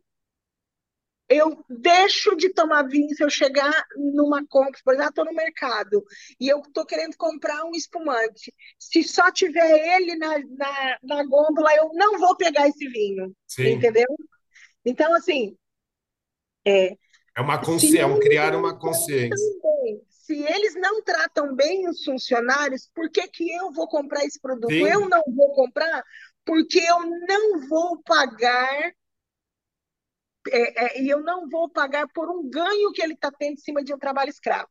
eu 1.31 1.65
deixo 1.69 2.37
de 2.37 2.51
tomar 2.53 2.83
vinho 2.89 3.15
se 3.15 3.23
eu 3.23 3.31
chegar 3.31 3.73
numa 3.97 4.45
compra, 4.49 4.81
por 4.85 4.95
exemplo, 4.95 5.11
estou 5.11 5.25
no 5.25 5.33
mercado 5.33 6.05
e 6.41 6.49
eu 6.49 6.61
estou 6.61 6.85
querendo 6.85 7.17
comprar 7.17 7.65
um 7.65 7.73
espumante. 7.75 8.53
Se 8.79 9.05
só 9.05 9.31
tiver 9.31 9.97
ele 9.97 10.17
na, 10.17 10.39
na, 10.41 10.99
na 11.03 11.25
gôndola, 11.25 11.73
eu 11.77 11.91
não 11.95 12.19
vou 12.19 12.37
pegar 12.37 12.69
esse 12.69 12.89
vinho, 12.89 13.35
Sim. 13.47 13.69
entendeu? 13.75 14.07
Então, 14.85 15.15
assim, 15.15 15.57
é, 16.67 16.97
É 17.37 17.41
uma 17.41 17.59
se 17.59 17.65
consciência, 17.65 18.01
é 18.01 18.07
um 18.07 18.19
criar 18.19 18.55
uma 18.55 18.79
consciência. 18.79 19.31
tratam 19.31 19.61
bem, 19.85 20.03
se 20.09 20.43
eles 20.43 20.75
não 20.77 21.03
tratam 21.03 21.55
bem 21.55 21.89
os 21.89 22.05
funcionários, 22.05 22.89
por 22.95 23.11
que 23.11 23.27
que 23.29 23.51
eu 23.53 23.73
vou 23.73 23.89
comprar 23.89 24.25
esse 24.25 24.41
produto? 24.41 24.87
Eu 24.87 25.01
Sim, 25.03 25.09
não 25.09 25.23
vou 25.35 25.53
comprar 25.55 26.03
porque 26.45 26.79
eu 26.81 27.01
não 27.29 27.69
vou 27.69 28.03
pagar 28.03 28.93
é, 30.49 30.85
é, 30.85 31.03
e 31.03 31.09
eu 31.09 31.21
não 31.21 31.49
vou 31.49 31.69
pagar 31.69 32.07
por 32.09 32.31
um 32.31 32.49
ganho 32.49 32.93
que 32.93 33.03
ele 33.03 33.15
está 33.15 33.31
tendo 33.31 33.55
em 33.55 33.57
cima 33.57 33.83
de 33.83 33.93
um 33.93 33.99
trabalho 33.99 34.31
escravo. 34.31 34.69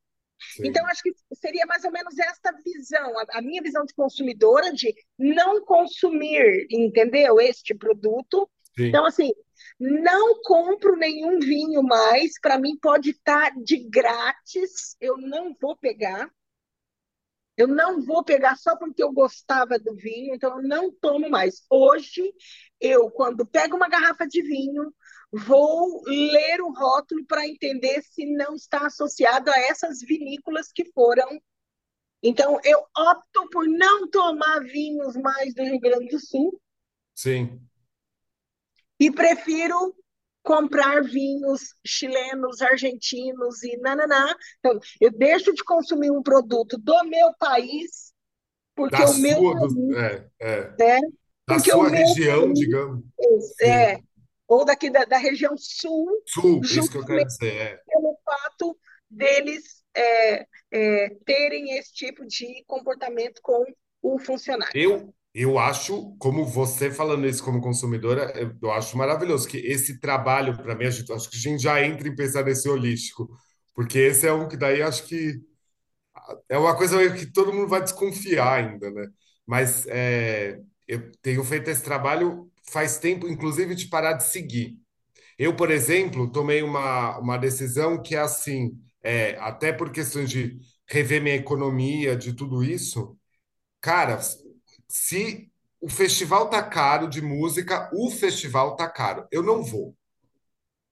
Então, 0.63 0.83
sim, 0.85 0.91
acho 0.91 1.03
que 1.03 1.13
seria 1.33 1.65
mais 1.65 1.83
ou 1.83 1.91
menos 1.91 2.17
esta 2.17 2.51
visão, 2.63 3.13
a, 3.31 3.41
minha 3.41 3.61
visão 3.61 3.83
de 3.85 3.93
consumidora 3.93 4.71
de 4.71 4.95
não 5.17 5.63
consumir, 5.65 6.65
entendeu? 6.71 7.39
Este 7.39 7.75
produto. 7.75 8.49
Então, 8.77 9.03
sim. 9.11 9.25
assim, 9.25 9.33
não 9.79 10.41
compro 10.41 10.95
nenhum 10.95 11.39
vinho 11.39 11.83
mais, 11.83 12.39
para 12.41 12.57
mim 12.57 12.77
pode 12.81 13.11
estar 13.11 13.51
de 13.61 13.77
grátis, 13.89 14.95
eu 15.01 15.17
não 15.17 15.53
vou 15.59 15.75
pegar. 15.77 16.31
Eu 17.57 17.67
não 17.67 18.01
vou 18.01 18.23
pegar 18.23 18.55
só 18.55 18.77
porque 18.77 19.03
eu 19.03 19.11
gostava 19.11 19.77
do 19.77 19.93
vinho, 19.93 20.33
então 20.33 20.57
eu 20.57 20.63
não 20.65 20.89
tomo 20.93 21.29
mais. 21.29 21.65
Hoje, 21.69 22.33
eu, 22.79 23.11
quando 23.11 23.45
pego 23.45 23.75
uma 23.75 23.89
garrafa 23.89 24.25
de 24.25 24.41
vinho, 24.41 24.93
vou 25.31 26.01
ler 26.05 26.61
o 26.61 26.71
rótulo 26.71 27.25
para 27.25 27.47
entender 27.47 28.01
se 28.03 28.25
não 28.25 28.55
está 28.55 28.87
associado 28.87 29.49
a 29.51 29.59
essas 29.59 29.99
vinícolas 30.01 30.71
que 30.71 30.85
foram. 30.91 31.39
Então, 32.21 32.59
eu 32.63 32.79
opto 32.97 33.49
por 33.49 33.67
não 33.67 34.09
tomar 34.09 34.59
vinhos 34.61 35.15
mais 35.15 35.53
do 35.53 35.63
Rio 35.63 35.79
Grande 35.79 36.07
do 36.07 36.19
Sul 36.19 36.59
sim. 37.15 37.61
e 38.99 39.11
prefiro 39.11 39.95
comprar 40.43 41.03
vinhos 41.03 41.75
chilenos, 41.85 42.61
argentinos 42.61 43.63
e 43.63 43.77
nananá. 43.77 44.35
Então, 44.59 44.79
eu 44.99 45.11
deixo 45.11 45.53
de 45.53 45.63
consumir 45.63 46.11
um 46.11 46.23
produto 46.23 46.77
do 46.77 47.03
meu 47.05 47.33
país 47.37 48.09
porque 48.75 48.95
Da 48.95 49.09
o 49.11 49.13
meu 49.15 49.35
sua, 49.37 49.55
do, 49.67 49.75
país, 49.75 49.97
é, 49.97 50.29
é, 50.39 50.77
né? 50.79 50.99
da 51.47 51.55
Porque 51.55 51.69
o 51.73 51.73
sua 51.73 51.89
meu 51.89 51.91
região, 51.91 52.41
país 52.45 52.59
digamos. 52.59 53.03
é, 53.61 53.97
Sim. 53.97 54.03
Ou 54.49 54.65
daqui 54.65 54.89
da, 54.89 55.05
da 55.05 55.17
região 55.17 55.55
sul, 55.55 56.07
Sul, 56.25 56.61
isso 56.63 56.89
que 56.89 56.97
eu 56.97 57.05
quero 57.05 57.19
justamente 57.19 57.27
dizer. 57.27 57.53
É. 57.53 57.79
pelo 57.87 58.17
fato 58.25 58.77
deles 59.07 59.83
é, 59.95 60.45
é, 60.71 61.09
terem 61.23 61.77
esse 61.77 61.93
tipo 61.93 62.25
de 62.25 62.63
comportamento 62.65 63.39
com 63.43 63.63
o 64.01 64.17
funcionário. 64.17 64.71
Eu, 64.73 65.13
eu 65.35 65.59
acho, 65.59 66.15
como 66.17 66.43
você 66.43 66.89
falando 66.89 67.27
isso 67.27 67.43
como 67.43 67.61
consumidora, 67.61 68.33
eu, 68.59 68.71
acho 68.71 68.97
maravilhoso 68.97 69.47
que 69.47 69.57
esse 69.57 69.99
trabalho, 69.99 70.57
para 70.57 70.75
mim, 70.75 70.85
a 70.85 70.89
gente, 70.89 71.13
acho 71.13 71.29
que 71.29 71.37
a 71.37 71.39
gente 71.39 71.61
já 71.61 71.85
entra 71.85 72.07
em 72.07 72.15
pensar 72.15 72.43
nesse 72.43 72.67
holístico, 72.67 73.29
porque 73.75 73.99
esse 73.99 74.27
é 74.27 74.33
um 74.33 74.47
que 74.47 74.57
daí 74.57 74.81
acho 74.81 75.03
que 75.05 75.39
é 76.49 76.57
uma 76.57 76.75
coisa 76.75 76.97
que 77.13 77.31
todo 77.31 77.53
mundo 77.53 77.67
vai 77.67 77.83
desconfiar 77.83 78.53
ainda, 78.53 78.89
né? 78.89 79.07
Mas 79.45 79.85
é, 79.87 80.59
eu 80.87 81.11
tenho 81.21 81.43
feito 81.43 81.69
esse 81.69 81.83
trabalho 81.83 82.51
faz 82.71 82.97
tempo, 82.97 83.27
inclusive, 83.27 83.75
de 83.75 83.87
parar 83.87 84.13
de 84.13 84.25
seguir. 84.25 84.77
Eu, 85.37 85.55
por 85.55 85.71
exemplo, 85.71 86.31
tomei 86.31 86.61
uma, 86.61 87.17
uma 87.19 87.37
decisão 87.37 88.01
que 88.01 88.15
é 88.15 88.19
assim, 88.19 88.71
é, 89.03 89.37
até 89.39 89.73
por 89.73 89.91
questões 89.91 90.29
de 90.29 90.59
rever 90.87 91.21
minha 91.21 91.35
economia, 91.35 92.15
de 92.15 92.33
tudo 92.33 92.63
isso, 92.63 93.17
cara, 93.81 94.19
se 94.89 95.51
o 95.81 95.89
festival 95.89 96.49
tá 96.49 96.63
caro 96.63 97.07
de 97.09 97.21
música, 97.21 97.89
o 97.93 98.11
festival 98.11 98.75
tá 98.75 98.89
caro. 98.89 99.27
Eu 99.31 99.43
não 99.43 99.63
vou, 99.63 99.95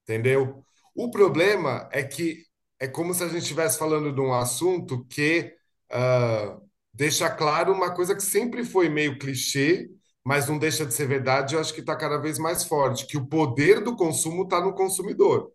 entendeu? 0.03 0.63
O 0.95 1.11
problema 1.11 1.89
é 1.91 2.03
que 2.03 2.43
é 2.79 2.87
como 2.87 3.13
se 3.13 3.23
a 3.23 3.27
gente 3.27 3.41
estivesse 3.41 3.77
falando 3.77 4.13
de 4.13 4.21
um 4.21 4.33
assunto 4.33 5.05
que 5.05 5.53
ah, 5.91 6.57
deixa 6.93 7.29
claro 7.29 7.73
uma 7.73 7.93
coisa 7.93 8.15
que 8.15 8.23
sempre 8.23 8.63
foi 8.63 8.89
meio 8.89 9.19
clichê, 9.19 9.89
mas 10.27 10.45
não 10.45 10.57
deixa 10.59 10.85
de 10.85 10.93
ser 10.93 11.07
verdade, 11.07 11.55
eu 11.55 11.61
acho 11.61 11.73
que 11.73 11.79
está 11.79 11.95
cada 11.95 12.17
vez 12.17 12.37
mais 12.37 12.65
forte, 12.65 13.07
que 13.07 13.15
o 13.17 13.25
poder 13.25 13.81
do 13.81 13.95
consumo 13.95 14.43
está 14.43 14.59
no 14.59 14.75
consumidor. 14.75 15.53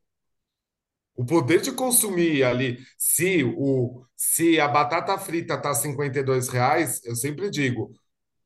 O 1.15 1.27
poder 1.27 1.61
de 1.61 1.73
consumir 1.73 2.43
ali, 2.43 2.79
se 2.97 3.45
o 3.45 4.03
se 4.17 4.59
a 4.59 4.67
batata 4.67 5.19
frita 5.19 5.61
tá 5.61 5.75
52 5.75 6.49
reais, 6.49 7.05
eu 7.05 7.15
sempre 7.15 7.51
digo, 7.51 7.93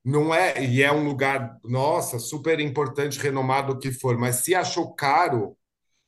não 0.04 0.34
é, 0.34 0.64
e 0.64 0.82
é 0.82 0.92
um 0.92 1.04
lugar, 1.04 1.58
nossa, 1.64 2.18
super 2.18 2.58
importante, 2.58 3.20
renomado, 3.20 3.74
o 3.74 3.78
que 3.78 3.92
for, 3.92 4.18
mas 4.18 4.36
se 4.36 4.52
achou 4.52 4.94
caro, 4.96 5.56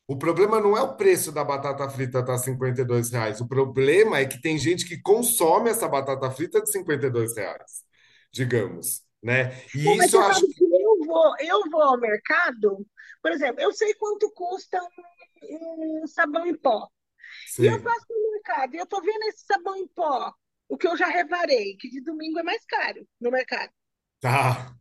o 0.09 0.17
problema 0.19 0.61
não 0.61 0.77
é 0.77 0.83
o 0.83 0.97
preço 0.97 1.31
da 1.33 1.45
batata 1.45 1.89
frita 1.91 2.21
estar 2.21 2.39
52 2.39 3.11
reais. 3.11 3.41
O 3.41 3.49
problema 3.49 4.19
é 4.19 4.27
que 4.27 4.41
tem 4.41 4.59
gente 4.59 4.85
que 4.87 5.01
consome 5.01 5.71
essa 5.71 5.89
batata 5.89 6.31
frita 6.33 6.61
de 6.63 6.73
52 6.73 7.37
reais, 7.37 7.85
digamos, 8.33 9.08
né? 9.23 9.51
E 9.75 9.97
isso 9.99 10.17
eu 10.17 10.23
acho 10.23 10.47
que 10.49 10.65
eu 10.65 11.05
vou, 11.07 11.35
eu 11.41 11.71
vou 11.71 11.83
ao 11.83 11.99
mercado, 11.99 12.87
por 13.23 13.33
exemplo, 13.33 13.61
eu 13.61 13.73
sei 13.73 13.95
quanto 13.95 14.31
custa 14.33 14.81
um, 15.43 16.03
um 16.03 16.07
sabão 16.07 16.47
em 16.47 16.55
pó. 16.57 16.89
E 17.59 17.67
eu 17.67 17.79
sim, 17.79 17.83
passo 17.83 18.07
no 18.11 18.33
mercado 18.33 18.75
e 18.75 18.79
eu 18.79 18.87
tô 18.87 19.01
vendo 19.01 19.23
esse 19.25 19.45
sabão 19.45 19.77
em 19.77 19.89
pó, 19.89 20.33
o 20.69 20.77
que 20.79 20.87
eu 20.87 20.97
já 20.97 21.07
reparei, 21.09 21.77
que 21.77 21.89
de 21.91 22.01
domingo 22.03 22.39
é 22.39 22.43
mais 22.43 22.65
caro 22.67 23.07
no 23.21 23.31
mercado. 23.31 23.73
tá. 24.21 24.75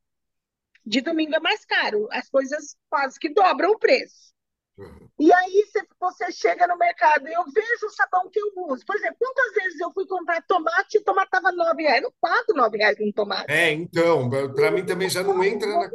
De 0.85 1.01
domingo 1.01 1.35
é 1.35 1.39
mais 1.39 1.65
caro, 1.65 2.07
as 2.11 2.29
coisas 2.29 2.75
quase 2.89 3.19
que 3.19 3.29
dobram 3.29 3.71
o 3.71 3.79
preço. 3.79 4.33
E 5.19 5.34
aí 5.34 5.65
você, 5.65 5.82
você 5.99 6.32
chega 6.32 6.67
no 6.67 6.78
mercado 6.78 7.28
e 7.28 7.34
eu 7.34 7.43
vejo 7.45 7.88
o 7.88 7.89
sabão 7.91 8.30
que 8.30 8.39
eu 8.39 8.51
uso. 8.67 8.86
Por 8.86 8.95
exemplo, 8.95 9.17
quantas 9.19 9.53
vezes 9.53 9.80
eu 9.80 9.91
fui 9.91 10.05
comprar 10.07 10.41
tomate 10.43 10.97
e 10.97 11.01
o 11.01 11.03
tomate 11.03 11.28
estava 11.28 11.51
nove 11.51 11.84
reais? 11.84 12.03
Não 12.03 12.13
pago 12.21 12.53
nove 12.55 12.78
reais 12.78 12.97
um 12.99 13.11
tomate. 13.11 13.49
É, 13.49 13.71
então, 13.71 14.30
para 14.30 14.71
mim 14.71 14.86
também 14.86 15.09
já 15.09 15.23
não 15.23 15.43
entra 15.43 15.67
na. 15.67 15.89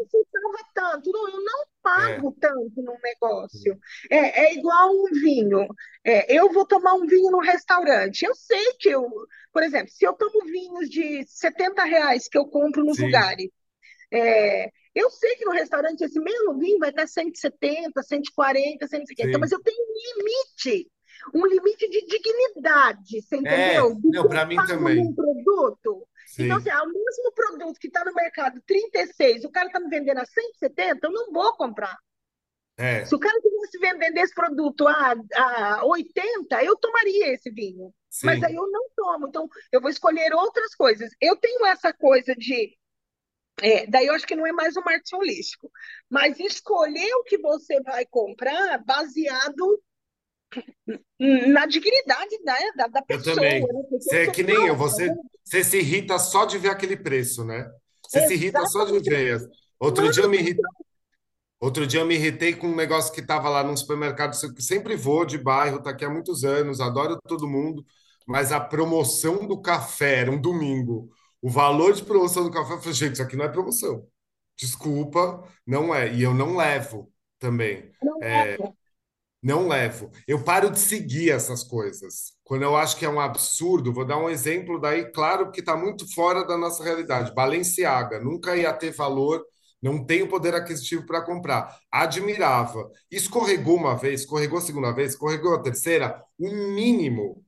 tanto. 0.75 1.11
Não, 1.13 1.29
eu 1.29 1.43
não 1.45 1.65
É, 1.97 2.23
pago 2.23 2.37
tanto 2.41 2.83
num 2.83 2.97
negócio. 3.03 3.79
É, 4.11 4.47
é 4.47 4.55
igual 4.55 4.91
um 4.91 5.05
vinho. 5.13 5.67
É, 6.05 6.33
eu 6.37 6.53
vou 6.53 6.67
tomar 6.67 6.95
um 6.95 7.07
vinho 7.07 7.31
no 7.31 7.41
restaurante. 7.41 8.23
Eu 8.25 8.35
sei 8.35 8.75
que 8.79 8.89
eu, 8.91 9.09
por 9.53 9.63
exemplo, 9.63 9.89
se 9.91 10.05
eu 10.05 10.13
tomo 10.15 10.45
vinhos 10.47 10.89
de 10.89 11.25
70 11.27 11.85
reais 11.85 12.29
que 12.29 12.39
eu 12.39 12.47
compro 12.47 12.85
nos 12.85 12.99
sim, 12.99 13.01
lugares, 13.01 13.49
é, 14.13 14.71
eu 14.95 15.11
sei 15.11 15.37
que 15.37 15.45
no 15.45 15.53
restaurante 15.53 16.03
esse 16.03 16.21
mesmo 16.21 16.59
vinho 16.59 16.79
vai 16.79 16.91
estar 16.91 17.07
170, 17.07 18.03
140, 18.03 18.87
150. 18.87 19.29
Então, 19.29 19.41
mas 19.41 19.51
sim. 19.51 19.57
eu 19.57 19.63
tenho 19.63 19.79
um 19.79 20.23
limite, 20.23 20.91
um 21.35 21.47
limite 21.47 21.89
de 21.89 22.07
dignidade, 22.07 23.23
você 23.23 23.37
entendeu? 23.37 23.87
É, 23.87 23.95
Do 23.95 24.01
que 24.01 24.09
não, 24.09 24.29
para 24.29 24.47
mim 24.47 24.57
também. 24.67 25.15
produto. 25.15 26.07
Então, 26.39 26.57
assim, 26.57 26.65
Sim, 26.65 26.71
ah, 26.71 26.83
o 26.83 26.87
mesmo 26.87 27.33
produto 27.35 27.79
que 27.79 27.89
está 27.89 28.05
no 28.05 28.15
mercado 28.15 28.61
36, 28.67 29.45
o 29.45 29.51
cara 29.51 29.67
está 29.67 29.81
me 29.81 29.89
vendendo 29.89 30.19
a 30.19 30.25
170, 30.25 31.07
eu 31.07 31.13
não 31.13 31.33
vou 31.33 31.55
comprar. 31.57 31.97
Se 32.79 32.85
é, 32.85 33.17
o 33.17 33.19
cara 33.19 33.39
tivesse 33.41 33.79
vendendo 33.79 34.17
esse 34.19 34.35
produto 34.35 34.89
a, 34.89 35.15
a 35.37 35.85
80, 35.85 36.65
eu 36.65 36.77
tomaria 36.77 37.33
esse 37.33 37.51
vinho. 37.51 37.93
Mas 38.25 38.43
aí 38.43 38.51
sim. 38.51 38.57
eu 38.57 38.71
não 38.71 38.89
tomo. 38.97 39.29
Então, 39.29 39.49
eu 39.71 39.81
vou 39.81 39.91
escolher 39.91 40.33
outras 40.35 40.75
coisas. 40.75 41.11
Eu 41.21 41.37
tenho 41.37 41.65
essa 41.67 41.93
coisa 41.93 42.35
de 42.35 42.77
é, 43.61 43.87
daí 43.87 44.07
eu 44.07 44.15
acho 44.15 44.27
que 44.27 44.35
não 44.37 44.47
é 44.47 44.53
mais 44.53 44.77
o 44.77 44.83
marketing 44.83 45.17
holístico, 45.17 45.71
mas 46.09 46.39
escolher 46.41 47.13
o 47.17 47.25
que 47.25 47.39
você 47.39 47.81
vai 47.83 48.07
comprar 48.07 48.79
baseado 48.85 49.81
na 51.19 51.67
dignidade 51.67 52.43
da, 52.45 52.55
da, 52.77 52.87
da 52.89 53.03
Eu 53.09 53.19
pessoa, 53.19 53.35
também. 53.37 53.61
né? 53.63 53.69
Eu 53.91 54.01
Você 54.01 54.17
é 54.23 54.27
que 54.31 54.43
nem 54.43 54.67
eu, 54.67 54.77
falsa, 54.77 54.77
você, 54.77 55.07
né? 55.07 55.15
você 55.45 55.65
se 55.65 55.79
irrita 55.79 56.19
só 56.19 56.45
de 56.45 56.59
ver 56.59 56.71
aquele 56.71 56.97
preço, 56.97 57.45
né? 57.45 57.71
Você 58.03 58.21
se 58.23 58.35
irrita 58.35 58.67
só 58.67 58.85
de 58.85 58.99
ver. 59.01 59.41
Outro 59.79 60.11
dia 60.11 60.23
eu 60.25 60.29
me 60.29 60.39
irritei, 60.39 60.63
Manutenção. 60.63 60.87
outro 61.61 61.87
dia 61.87 62.01
eu 62.01 62.07
me 62.07 62.15
irritei 62.15 62.55
com 62.55 62.69
um 62.69 62.77
negócio 62.77 63.13
que 63.13 63.21
estava 63.21 63.49
lá 63.49 63.63
num 63.65 63.77
supermercado, 63.77 64.33
que 64.55 64.63
sempre 64.63 64.97
vou 64.97 65.25
de 65.25 65.39
bairro, 65.39 65.83
tá 65.83 65.91
aqui 65.91 66.05
há 66.05 66.11
muitos 66.11 66.45
anos, 66.45 66.81
adoro 66.81 67.19
todo 67.29 67.49
mundo, 67.49 67.85
mas 68.27 68.53
a 68.53 68.61
promoção 68.61 69.47
do 69.47 69.61
café 69.61 70.17
era 70.21 70.31
um 70.31 70.41
domingo. 70.41 71.11
O 71.43 71.51
valor 71.51 71.93
de 71.93 72.05
promoção 72.05 72.45
do 72.45 72.53
café, 72.53 72.75
eu 72.75 72.79
falei, 72.79 72.95
gente, 72.95 73.15
isso 73.15 73.23
aqui 73.23 73.37
não 73.37 73.45
é 73.45 73.49
promoção. 73.49 74.07
Desculpa, 74.57 75.43
não 75.67 75.95
é. 75.95 76.15
E 76.15 76.23
eu 76.23 76.33
não 76.33 76.57
levo 76.57 77.13
também. 77.39 77.91
Não 78.01 78.23
É, 78.23 78.55
é. 78.55 78.59
Não 79.43 79.67
levo. 79.67 80.11
Eu 80.27 80.45
paro 80.45 80.71
de 80.71 80.79
seguir 80.79 81.31
essas 81.31 81.65
coisas. 81.65 82.33
Quando 82.45 82.63
eu 82.63 82.77
acho 82.77 82.97
que 82.97 83.05
é 83.05 83.09
um 83.09 83.21
absurdo, 83.21 83.93
vou 83.93 84.05
dar 84.05 84.19
um 84.19 84.31
exemplo 84.31 84.81
daí, 84.81 85.11
claro 85.11 85.51
que 85.51 85.61
está 85.61 85.77
muito 85.77 86.13
fora 86.15 86.47
da 86.47 86.57
nossa 86.57 86.85
realidade. 86.85 87.35
Balenciaga, 87.35 88.21
nunca 88.21 88.57
ia 88.57 88.73
ter 88.73 88.93
valor, 88.93 89.45
não 89.83 90.05
tenho 90.05 90.29
poder 90.29 90.55
aquisitivo 90.55 91.05
para 91.07 91.23
comprar. 91.23 91.77
Admirava. 91.91 92.89
Escorregou 93.11 93.77
uma 93.77 93.97
vez, 93.97 94.21
escorregou 94.21 94.59
a 94.59 94.63
segunda 94.63 94.93
vez, 94.93 95.13
escorregou 95.13 95.55
a 95.57 95.63
terceira. 95.63 96.23
O 96.39 96.49
mínimo 96.53 97.45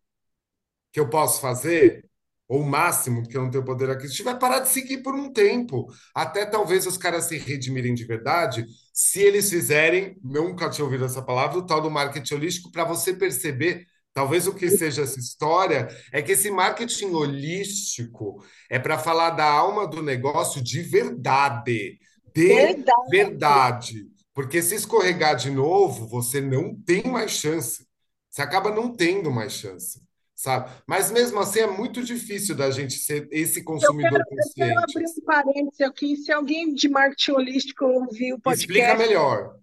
que 0.93 1.01
eu 1.01 1.09
posso 1.09 1.41
fazer, 1.41 2.09
ou 2.49 2.61
o 2.61 2.67
máximo 2.67 3.27
que 3.27 3.37
eu 3.37 3.43
não 3.43 3.51
tenho 3.51 3.65
poder 3.65 3.91
aquisitivo, 3.91 4.29
é 4.29 4.35
parar 4.35 4.61
de 4.61 4.69
seguir 4.69 5.03
por 5.03 5.15
um 5.15 5.33
tempo. 5.33 5.87
Até 6.15 6.45
talvez 6.45 6.87
os 6.87 6.99
caras 6.99 7.25
se 7.25 7.39
redimirem 7.39 7.95
de 7.95 8.05
verdade, 8.05 8.67
se 8.93 9.21
eles 9.21 9.49
fizerem, 9.51 10.17
nunca 10.23 10.69
tinha 10.69 10.85
ouvido 10.85 11.05
essa 11.05 11.23
palavra, 11.23 11.59
o 11.59 11.67
tal 11.67 11.81
do 11.81 11.91
marketing 11.91 12.35
holístico, 12.35 12.71
para 12.71 12.85
você 12.85 13.15
perceber. 13.15 13.87
Talvez 14.13 14.47
o 14.47 14.55
que 14.55 14.71
seja 14.71 15.03
essa 15.03 15.19
história 15.19 15.89
é 16.13 16.23
que 16.23 16.33
esse 16.33 16.49
marketing 16.51 17.07
holístico 17.13 18.45
é 18.71 18.79
para 18.79 18.97
falar 18.97 19.31
da 19.31 19.45
alma 19.45 19.89
do 19.89 20.01
negócio 20.03 20.63
de 20.63 20.83
verdade, 20.83 21.99
de 22.35 22.47
Verdade. 22.47 22.93
verdade. 23.11 24.07
Porque 24.33 24.63
se 24.63 24.75
escorregar 24.75 25.37
de 25.37 25.51
novo, 25.51 26.07
você 26.09 26.41
não 26.41 26.75
tem 26.75 27.05
mais 27.05 27.33
chance. 27.33 27.87
Você 28.31 28.43
acaba 28.43 28.71
não 28.71 28.95
tendo 28.95 29.31
mais 29.31 29.53
chance. 29.53 30.01
Sabe? 30.35 30.71
Mas 30.87 31.11
mesmo 31.11 31.39
assim 31.41 31.61
é 31.61 31.67
muito 31.67 32.03
difícil 32.03 32.55
da 32.57 32.71
gente 32.71 32.95
ser 32.95 33.29
esse 33.33 33.65
Eu 33.81 33.95
quero, 33.95 33.95
consumidor 33.95 34.27
eu 34.37 34.53
quero 34.57 34.75
consciente. 34.77 34.79
abrir 34.83 35.07
um 35.07 35.21
parênteses 35.25 35.81
aqui. 35.81 36.17
Se 36.17 36.33
alguém 36.33 36.75
de 36.75 36.89
marketing 36.89 37.33
holístico 37.33 37.85
ouvir 37.85 38.33
o 38.35 38.41
Explica 38.47 38.97
podcast, 38.97 38.97
melhor. 38.97 39.59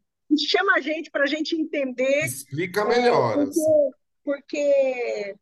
chama 0.49 0.73
a 0.75 0.81
gente 0.81 1.11
para 1.11 1.23
a 1.23 1.27
gente 1.27 1.55
entender, 1.55 2.25
Explica 2.25 2.81
é, 2.85 2.85
melhor, 2.85 3.33
porque, 3.33 3.49
assim. 3.49 3.91
porque 4.23 5.35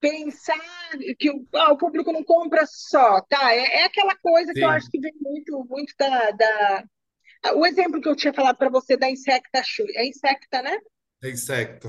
pensar 0.00 0.58
que 1.18 1.30
o, 1.30 1.46
ah, 1.54 1.72
o 1.72 1.78
público 1.78 2.12
não 2.12 2.24
compra 2.24 2.64
só, 2.66 3.20
tá? 3.22 3.52
É, 3.54 3.82
é 3.82 3.84
aquela 3.84 4.16
coisa 4.16 4.54
que 4.54 4.64
eu 4.64 4.68
acho 4.70 4.86
Sim, 4.86 4.90
que 4.90 5.00
vem 5.00 5.12
muito, 5.20 5.64
muito 5.68 5.94
da, 5.98 6.30
da... 6.32 6.84
ah, 7.44 7.54
O 7.54 7.66
exemplo 7.66 8.00
que 8.00 8.08
eu 8.08 8.16
tinha 8.16 8.32
falado 8.34 8.56
para 8.58 8.70
você 8.70 8.96
da 8.96 9.10
Insecta. 9.10 9.62
É 9.96 10.06
Insecta, 10.06 10.62
né? 10.62 10.78
é 11.22 11.30
insecto. 11.30 11.88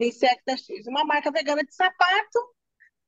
Insecta 0.00 0.56
Shoes. 0.56 0.86
Uma 0.86 1.04
marca 1.04 1.30
vegana 1.30 1.64
de 1.64 1.74
sapato 1.74 2.56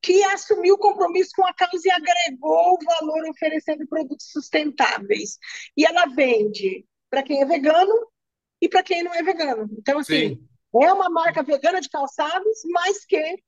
que 0.01 0.22
assumiu 0.24 0.74
o 0.74 0.78
compromisso 0.78 1.30
com 1.34 1.45
a 1.45 1.53
causa 1.53 1.82
e 1.84 1.91
agregou 1.91 2.74
o 2.74 2.78
valor 2.84 3.28
oferecendo 3.30 3.86
produtos 3.86 4.30
sustentáveis. 4.30 5.39
E 5.76 5.84
ela 5.84 6.07
vende 6.07 6.86
para 7.11 7.22
quem 7.22 7.43
é 7.43 7.45
vegano 7.45 7.95
e 8.61 8.68
para 8.68 8.82
quem 8.82 9.03
não 9.03 9.14
é 9.14 9.22
vegano. 9.22 9.68
Então, 9.78 9.99
assim, 9.99 10.36
Sim, 10.36 10.49
é 10.82 10.93
uma 10.93 11.11
marca 11.11 11.43
vegana 11.43 11.80
de 11.80 11.89
calçados, 11.89 12.61
mas 12.66 13.05
que 13.05 13.43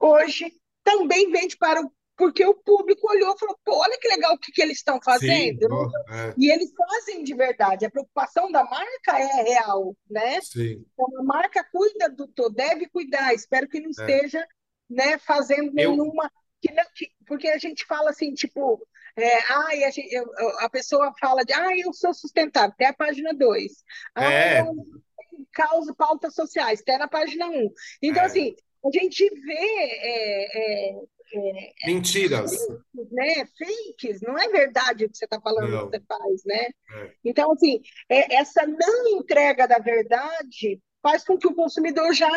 hoje 0.00 0.52
também 0.82 1.30
vende 1.30 1.56
para 1.56 1.80
o. 1.80 1.92
Porque 2.18 2.44
o 2.46 2.54
público 2.54 3.08
olhou 3.10 3.34
e 3.34 3.40
falou: 3.40 3.58
pô, 3.64 3.76
olha 3.82 3.98
que 4.00 4.08
legal 4.08 4.34
o 4.34 4.40
que, 4.40 4.52
que 4.52 4.62
eles 4.62 4.78
estão 4.78 5.00
sim, 5.06 5.62
fazendo. 5.62 5.68
ó, 5.68 5.94
é, 6.08 6.36
E 6.36 6.50
eles 6.52 6.72
fazem 6.76 7.24
de 7.24 7.34
verdade. 7.34 7.86
A 7.86 7.90
preocupação 7.90 8.50
da 8.52 8.64
marca 8.64 9.18
é 9.18 9.42
real, 9.42 9.96
né? 10.10 10.40
sim, 10.40 10.86
Então, 10.94 11.20
a 11.20 11.24
marca 11.24 11.64
cuida 11.72 12.08
do 12.10 12.26
todo, 12.28 12.54
deve 12.54 12.88
cuidar. 12.88 13.34
Espero 13.34 13.68
que 13.68 13.80
não 13.80 13.90
é. 13.98 14.12
esteja, 14.12 14.46
né, 14.90 15.18
fazendo 15.18 15.72
Eu, 15.76 15.96
nenhuma. 15.96 16.30
Que 16.60 16.72
não, 16.72 16.84
que- 16.94 17.12
porque 17.26 17.48
a 17.48 17.58
gente 17.58 17.84
fala 17.86 18.10
assim, 18.10 18.34
tipo, 18.34 18.84
é, 19.16 19.38
ai, 19.52 19.84
a, 19.84 19.90
gente- 19.90 20.12
eu- 20.12 20.26
a 20.60 20.68
pessoa 20.70 21.12
fala 21.20 21.44
de, 21.44 21.52
ai, 21.52 21.80
eu 21.84 21.92
sou 21.92 22.12
sustentável, 22.14 22.70
até 22.72 22.86
a 22.86 22.94
página 22.94 23.32
2. 23.34 23.84
Ai, 24.14 24.34
é, 24.34 24.60
eu 24.60 24.74
causo 25.52 25.94
pautas 25.94 26.34
sociais, 26.34 26.80
até 26.80 26.98
na 26.98 27.08
página 27.08 27.46
um. 27.48 27.70
Então, 28.02 28.22
é. 28.22 28.26
assim, 28.26 28.54
a 28.84 28.90
gente 28.92 29.28
vê 29.28 31.08
é, 31.34 31.86
Mentiras. 31.86 32.52
né, 33.10 33.46
fakes, 33.58 34.20
não 34.22 34.38
é 34.38 34.48
verdade 34.48 35.04
o 35.04 35.10
que 35.10 35.16
você 35.16 35.24
está 35.24 35.40
falando 35.40 35.66
que 35.66 35.72
Não, 35.72 35.90
você 35.90 36.00
faz, 36.06 36.42
né? 36.44 36.68
é. 37.04 37.12
Então, 37.24 37.52
assim, 37.52 37.80
é, 38.08 38.36
essa 38.36 38.66
não 38.66 39.08
entrega 39.08 39.66
da 39.66 39.78
verdade 39.78 40.80
faz 41.02 41.24
com 41.24 41.36
que 41.38 41.46
o 41.46 41.54
consumidor 41.54 42.12
já, 42.12 42.30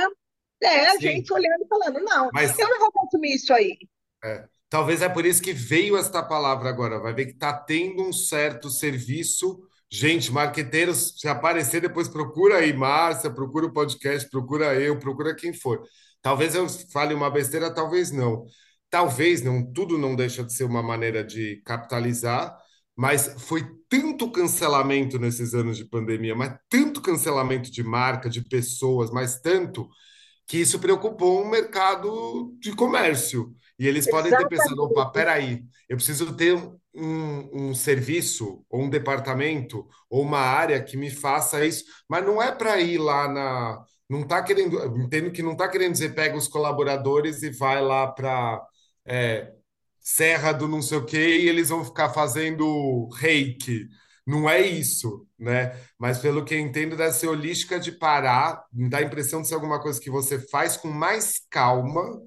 é, 0.61 0.87
a 0.87 0.91
Sim, 0.93 1.01
gente 1.01 1.33
olhando 1.33 1.63
e 1.63 1.67
falando, 1.67 1.99
não, 2.01 2.29
mas 2.33 2.57
eu 2.57 2.69
não 2.69 2.79
vou 2.79 2.91
consumir 2.91 3.35
isso 3.35 3.53
aí. 3.53 3.77
É. 4.23 4.45
Talvez 4.69 5.01
é 5.01 5.09
por 5.09 5.25
isso 5.25 5.41
que 5.41 5.51
veio 5.51 5.97
esta 5.97 6.23
palavra 6.23 6.69
agora. 6.69 6.99
Vai 6.99 7.13
ver 7.13 7.25
que 7.25 7.31
está 7.33 7.51
tendo 7.51 8.03
um 8.03 8.13
certo 8.13 8.69
serviço. 8.69 9.59
Gente, 9.89 10.31
marqueteiros, 10.31 11.15
se 11.19 11.27
aparecer, 11.27 11.81
depois 11.81 12.07
procura 12.07 12.59
aí, 12.59 12.71
Márcia, 12.71 13.29
procura 13.29 13.65
o 13.65 13.73
podcast, 13.73 14.29
procura 14.29 14.73
eu, 14.75 14.97
procura 14.97 15.35
quem 15.35 15.51
for. 15.51 15.83
Talvez 16.21 16.55
eu 16.55 16.69
fale 16.93 17.13
uma 17.13 17.29
besteira, 17.29 17.73
talvez 17.73 18.11
não. 18.11 18.45
Talvez 18.91 19.41
não, 19.41 19.65
tudo 19.73 19.97
não 19.97 20.15
deixa 20.15 20.43
de 20.43 20.53
ser 20.53 20.65
uma 20.65 20.83
maneira 20.83 21.23
de 21.23 21.61
capitalizar, 21.65 22.55
mas 22.95 23.35
foi 23.39 23.65
tanto 23.89 24.31
cancelamento 24.31 25.17
nesses 25.17 25.53
anos 25.55 25.77
de 25.77 25.85
pandemia, 25.85 26.35
mas 26.35 26.55
tanto 26.69 27.01
cancelamento 27.01 27.71
de 27.71 27.83
marca, 27.83 28.29
de 28.29 28.41
pessoas, 28.47 29.09
mas 29.09 29.39
tanto 29.41 29.89
que 30.47 30.57
isso 30.57 30.79
preocupou 30.79 31.41
um 31.43 31.49
mercado 31.49 32.53
de 32.59 32.75
comércio. 32.75 33.55
E 33.79 33.87
eles 33.87 34.09
podem 34.09 34.35
ter 34.35 34.47
pensado, 34.47 34.83
opa, 34.83 35.01
Exatamente. 35.01 35.13
peraí, 35.13 35.63
eu 35.89 35.97
preciso 35.97 36.35
ter 36.35 36.55
um, 36.93 37.69
um 37.69 37.75
serviço, 37.75 38.63
ou 38.69 38.83
um 38.83 38.89
departamento, 38.89 39.87
ou 40.09 40.21
uma 40.23 40.39
área 40.39 40.83
que 40.83 40.97
me 40.97 41.09
faça 41.09 41.65
isso, 41.65 41.85
mas 42.09 42.25
não 42.25 42.41
é 42.41 42.51
para 42.51 42.79
ir 42.81 42.97
lá 42.97 43.27
na. 43.27 43.83
Não 44.09 44.21
está 44.23 44.43
querendo, 44.43 44.77
entendo 44.99 45.31
que 45.31 45.41
não 45.41 45.53
está 45.53 45.69
querendo 45.69 45.93
dizer 45.93 46.13
pega 46.13 46.35
os 46.37 46.47
colaboradores 46.49 47.41
e 47.43 47.49
vai 47.49 47.81
lá 47.81 48.07
para 48.07 48.61
Serra 49.99 50.51
do 50.51 50.67
não 50.67 50.81
sei 50.81 50.97
o 50.97 51.05
quê 51.05 51.39
e 51.39 51.47
eles 51.49 51.69
vão 51.69 51.85
ficar 51.85 52.09
fazendo 52.09 53.07
reiki. 53.15 53.87
Não 54.25 54.49
é 54.49 54.61
isso, 54.61 55.27
né? 55.37 55.75
Mas 55.97 56.19
pelo 56.19 56.43
que 56.45 56.53
eu 56.53 56.59
entendo, 56.59 56.95
ser 57.11 57.27
holística 57.27 57.79
de 57.79 57.91
parar, 57.91 58.63
me 58.71 58.89
dá 58.89 58.99
a 58.99 59.03
impressão 59.03 59.41
de 59.41 59.47
ser 59.47 59.55
alguma 59.55 59.79
coisa 59.81 59.99
que 59.99 60.09
você 60.09 60.39
faz 60.39 60.77
com 60.77 60.87
mais 60.89 61.41
calma, 61.49 62.21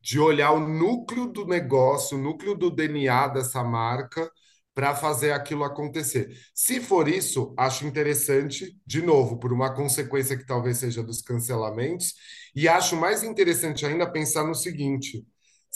de 0.00 0.20
olhar 0.20 0.52
o 0.52 0.60
núcleo 0.60 1.26
do 1.26 1.46
negócio, 1.46 2.18
o 2.18 2.20
núcleo 2.22 2.54
do 2.54 2.70
DNA 2.70 3.28
dessa 3.28 3.64
marca, 3.64 4.30
para 4.74 4.94
fazer 4.94 5.32
aquilo 5.32 5.64
acontecer. 5.64 6.36
Se 6.54 6.80
for 6.80 7.08
isso, 7.08 7.54
acho 7.58 7.86
interessante, 7.86 8.76
de 8.86 9.02
novo, 9.02 9.38
por 9.38 9.52
uma 9.52 9.74
consequência 9.74 10.36
que 10.36 10.46
talvez 10.46 10.78
seja 10.78 11.02
dos 11.02 11.22
cancelamentos, 11.22 12.14
e 12.54 12.68
acho 12.68 12.96
mais 12.96 13.22
interessante 13.22 13.86
ainda 13.86 14.10
pensar 14.10 14.44
no 14.44 14.54
seguinte: 14.54 15.26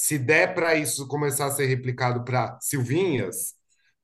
se 0.03 0.19
der 0.19 0.55
para 0.55 0.75
isso 0.75 1.07
começar 1.09 1.47
a 1.47 1.51
ser 1.51 1.67
replicado 1.67 2.25
para 2.25 2.59
Silvinhas, 2.61 3.55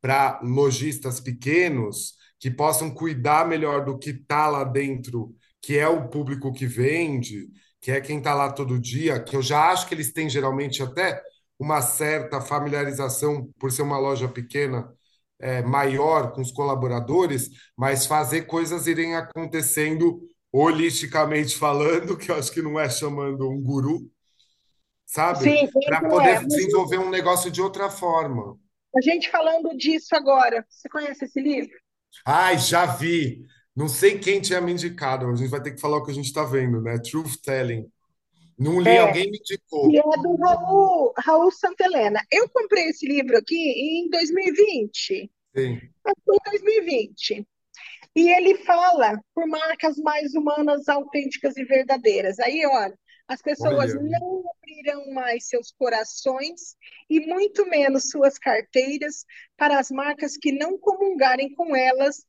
para 0.01 0.40
lojistas 0.42 1.20
pequenos, 1.20 2.14
que 2.38 2.51
possam 2.51 2.90
cuidar 2.90 3.47
melhor 3.49 3.84
do 3.84 3.99
que 3.99 4.11
está 4.11 4.47
lá 4.49 4.62
dentro, 4.62 5.34
que 5.62 5.78
é 5.78 5.88
o 5.88 6.09
público 6.09 6.53
que 6.53 6.66
vende 6.66 7.49
que 7.80 7.92
é 7.92 8.01
quem 8.01 8.18
está 8.18 8.34
lá 8.34 8.51
todo 8.53 8.80
dia, 8.80 9.22
que 9.22 9.36
eu 9.36 9.42
já 9.42 9.70
acho 9.70 9.86
que 9.86 9.94
eles 9.94 10.12
têm 10.12 10.28
geralmente 10.28 10.82
até 10.82 11.22
uma 11.57 11.80
certa 11.80 12.40
familiarização 12.40 13.49
por 13.61 13.70
ser 13.70 13.82
uma 13.82 13.97
loja 13.97 14.28
pequena, 14.28 14.92
é, 15.38 15.62
maior 15.62 16.32
com 16.32 16.40
os 16.40 16.51
colaboradores, 16.51 17.49
mas 17.76 18.05
fazer 18.05 18.42
coisas 18.42 18.88
irem 18.88 19.14
acontecendo 19.14 20.20
holisticamente 20.51 21.57
falando, 21.57 22.16
que 22.18 22.30
eu 22.30 22.34
acho 22.34 22.51
que 22.51 22.61
não 22.61 22.78
é 22.80 22.90
chamando 22.90 23.49
um 23.49 23.62
guru, 23.62 24.11
sabe? 25.16 25.44
Sim, 25.44 25.68
Para 25.84 25.98
é. 25.98 26.08
poder 26.08 26.34
Mas 26.34 26.46
desenvolver 26.46 26.98
um 26.98 27.10
negócio 27.10 27.50
de 27.50 27.60
outra 27.62 27.90
forma. 27.90 28.58
a 28.94 29.00
gente 29.00 29.30
falando 29.30 29.76
disso 29.76 30.14
agora, 30.14 30.64
você 30.68 30.88
conhece 30.88 31.24
esse 31.24 31.40
livro? 31.40 31.76
Ai, 32.24 32.58
já 32.58 32.86
vi. 32.86 33.44
Não 33.74 33.88
sei 33.88 34.18
quem 34.18 34.40
tinha 34.40 34.60
me 34.60 34.72
indicado, 34.72 35.26
a 35.28 35.34
gente 35.34 35.50
vai 35.50 35.62
ter 35.62 35.72
que 35.72 35.80
falar 35.80 35.98
o 35.98 36.04
que 36.04 36.10
a 36.10 36.14
gente 36.14 36.26
está 36.26 36.44
vendo, 36.44 36.80
né? 36.80 36.98
Truth 36.98 37.36
Telling. 37.42 37.86
Não 38.58 38.80
li, 38.80 38.88
É, 38.90 38.98
alguém 38.98 39.30
me 39.30 39.38
que 39.38 39.54
é 39.54 39.56
indicou. 39.56 39.90
do 40.22 40.36
Raul, 40.36 41.12
Raul 41.18 41.52
Santelena. 41.52 42.20
Eu 42.30 42.48
comprei 42.48 42.84
esse 42.88 43.06
livro 43.06 43.36
aqui 43.36 43.54
em 43.56 44.08
2020. 44.10 45.30
Sim. 45.54 45.80
Foi 46.02 46.36
em 46.36 46.50
2020. 46.50 47.46
E 48.14 48.30
ele 48.30 48.56
fala 48.64 49.20
por 49.34 49.46
marcas 49.46 49.98
mais 49.98 50.34
humanas, 50.34 50.88
autênticas 50.88 51.56
e 51.58 51.64
verdadeiras. 51.64 52.38
Aí, 52.40 52.64
olha, 52.66 52.98
as 53.28 53.42
pessoas 53.42 53.94
Olha. 53.94 54.00
não 54.00 54.42
abrirão 54.76 55.10
mais 55.12 55.48
seus 55.48 55.72
corações 55.72 56.76
e 57.08 57.20
muito 57.20 57.66
menos 57.66 58.10
suas 58.10 58.38
carteiras 58.38 59.24
para 59.56 59.78
as 59.78 59.90
marcas 59.90 60.36
que 60.36 60.52
não 60.52 60.78
comungarem 60.78 61.54
com 61.54 61.74
elas 61.74 62.24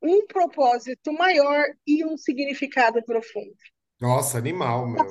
um 0.00 0.26
propósito 0.26 1.12
maior 1.12 1.64
e 1.86 2.04
um 2.04 2.16
significado 2.16 3.02
profundo. 3.04 3.54
Nossa, 4.00 4.38
animal, 4.38 4.86
meu. 4.86 5.04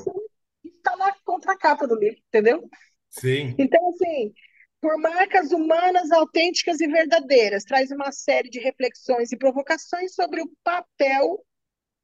Está 0.63 0.95
na 0.95 1.13
contracapa 1.25 1.85
do 1.85 1.95
livro, 1.95 2.19
entendeu? 2.27 2.69
Sim. 3.09 3.53
Então, 3.57 3.89
assim, 3.89 4.33
por 4.79 4.97
marcas 4.97 5.51
humanas, 5.51 6.11
autênticas 6.11 6.79
e 6.79 6.88
verdadeiras, 6.88 7.65
traz 7.65 7.91
uma 7.91 8.11
série 8.11 8.49
de 8.49 8.59
reflexões 8.59 9.31
e 9.31 9.38
provocações 9.38 10.13
sobre 10.13 10.41
o 10.41 10.49
papel 10.63 11.43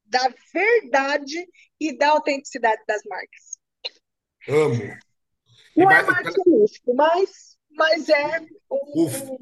da 0.06 0.34
verdade 0.54 1.48
e 1.80 1.98
da 1.98 2.10
autenticidade 2.10 2.82
das 2.86 3.02
marcas. 3.06 3.53
Amo. 4.48 4.84
E 5.76 5.84
Não 5.84 5.92
é 5.92 6.04
marketing 6.04 6.50
místico, 6.50 6.94
mas, 6.96 7.58
mas 7.72 8.10
é 8.10 8.40
o, 8.70 9.06
um, 9.06 9.38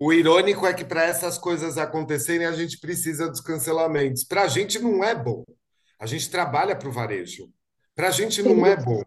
o 0.00 0.12
irônico 0.12 0.66
é 0.66 0.72
que 0.72 0.84
para 0.84 1.04
essas 1.04 1.38
coisas 1.38 1.76
acontecerem, 1.76 2.46
a 2.46 2.52
gente 2.52 2.78
precisa 2.78 3.28
dos 3.28 3.40
cancelamentos. 3.40 4.24
Para 4.24 4.42
a 4.42 4.48
gente 4.48 4.78
não 4.78 5.02
é 5.02 5.14
bom. 5.14 5.44
A 5.98 6.06
gente 6.06 6.30
trabalha 6.30 6.76
para 6.76 6.88
o 6.88 6.92
varejo. 6.92 7.52
Para 7.94 8.08
a 8.08 8.12
gente 8.12 8.42
não 8.42 8.64
é 8.64 8.76
bom. 8.76 9.02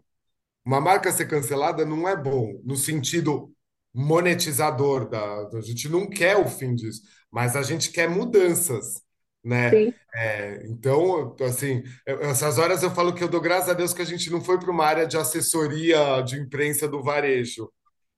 Uma 0.64 0.80
marca 0.80 1.10
ser 1.10 1.26
cancelada 1.26 1.84
não 1.84 2.06
é 2.06 2.14
bom, 2.14 2.60
no 2.62 2.76
sentido 2.76 3.52
monetizador 3.92 5.08
da. 5.08 5.48
A 5.48 5.60
gente 5.60 5.88
não 5.88 6.08
quer 6.08 6.36
o 6.36 6.46
fim 6.46 6.74
disso, 6.74 7.02
mas 7.30 7.56
a 7.56 7.62
gente 7.62 7.90
quer 7.90 8.08
mudanças, 8.08 9.02
né? 9.44 9.84
É, 10.14 10.66
então, 10.66 11.34
assim, 11.40 11.82
eu- 12.06 12.20
essas 12.22 12.58
horas 12.58 12.82
eu 12.82 12.90
falo 12.90 13.14
que 13.14 13.24
eu 13.24 13.28
dou 13.28 13.40
graças 13.40 13.68
a 13.70 13.72
Deus 13.74 13.94
que 13.94 14.02
a 14.02 14.04
gente 14.04 14.30
não 14.30 14.40
foi 14.42 14.58
para 14.60 14.70
uma 14.70 14.84
área 14.84 15.06
de 15.06 15.16
assessoria 15.16 16.20
de 16.22 16.38
imprensa 16.38 16.86
do 16.88 17.02
varejo, 17.02 17.70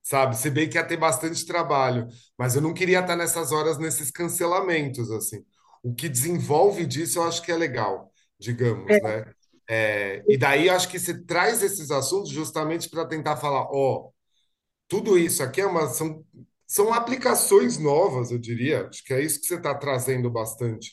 sabe? 0.03 0.37
Se 0.37 0.49
bem 0.49 0.69
que 0.69 0.77
ia 0.77 0.83
ter 0.85 0.97
bastante 0.97 1.45
trabalho, 1.45 2.07
mas 2.37 2.55
eu 2.55 2.61
não 2.61 2.73
queria 2.73 2.99
estar 2.99 3.15
nessas 3.15 3.51
horas 3.51 3.77
nesses 3.77 4.11
cancelamentos, 4.11 5.09
assim. 5.11 5.43
O 5.83 5.93
que 5.93 6.09
desenvolve 6.09 6.85
disso 6.85 7.19
eu 7.19 7.23
acho 7.23 7.41
que 7.43 7.51
é 7.51 7.55
legal, 7.57 8.11
digamos, 8.39 8.99
é, 8.99 9.01
né? 9.01 9.25
É, 9.67 10.23
e 10.27 10.37
daí 10.37 10.69
acho 10.69 10.87
que 10.89 10.99
você 10.99 11.23
traz 11.25 11.63
esses 11.63 11.89
assuntos 11.91 12.29
justamente 12.29 12.89
para 12.89 13.05
tentar 13.05 13.37
falar, 13.37 13.65
ó, 13.71 14.09
tudo 14.87 15.17
isso 15.17 15.43
aqui 15.43 15.61
é 15.61 15.65
uma, 15.65 15.87
são, 15.89 16.23
são 16.67 16.93
aplicações 16.93 17.77
novas, 17.77 18.31
eu 18.31 18.37
diria. 18.39 18.87
Acho 18.87 19.03
que 19.03 19.13
é 19.13 19.21
isso 19.23 19.39
que 19.41 19.47
você 19.47 19.55
está 19.55 19.73
trazendo 19.75 20.29
bastante. 20.29 20.91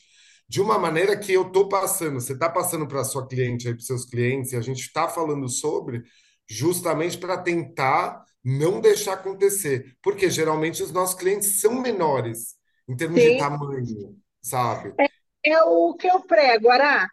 De 0.53 0.61
uma 0.61 0.77
maneira 0.77 1.17
que 1.17 1.33
eu 1.33 1.47
estou 1.47 1.67
passando, 1.67 2.21
você 2.21 2.33
está 2.33 2.47
passando 2.47 2.87
para 2.87 3.01
a 3.01 3.03
sua 3.03 3.27
cliente, 3.27 3.65
para 3.69 3.75
os 3.75 3.87
seus 3.87 4.05
clientes, 4.05 4.51
e 4.51 4.55
a 4.55 4.61
gente 4.61 4.81
está 4.81 5.09
falando 5.09 5.49
sobre, 5.49 6.03
justamente 6.47 7.17
para 7.17 7.41
tentar 7.41 8.23
não 8.43 8.79
deixar 8.79 9.13
acontecer. 9.13 9.97
Porque 9.99 10.29
geralmente 10.29 10.83
os 10.83 10.91
nossos 10.91 11.15
clientes 11.15 11.59
são 11.59 11.81
menores 11.81 12.55
em 12.87 12.95
termos 12.95 13.23
de 13.23 13.31
Sim, 13.31 13.35
tamanho, 13.35 14.15
sabe? 14.43 14.93
é, 14.99 15.07
é 15.51 15.63
o 15.63 15.95
que 15.95 16.07
eu 16.07 16.21
prego, 16.21 16.69
Ará. 16.69 17.07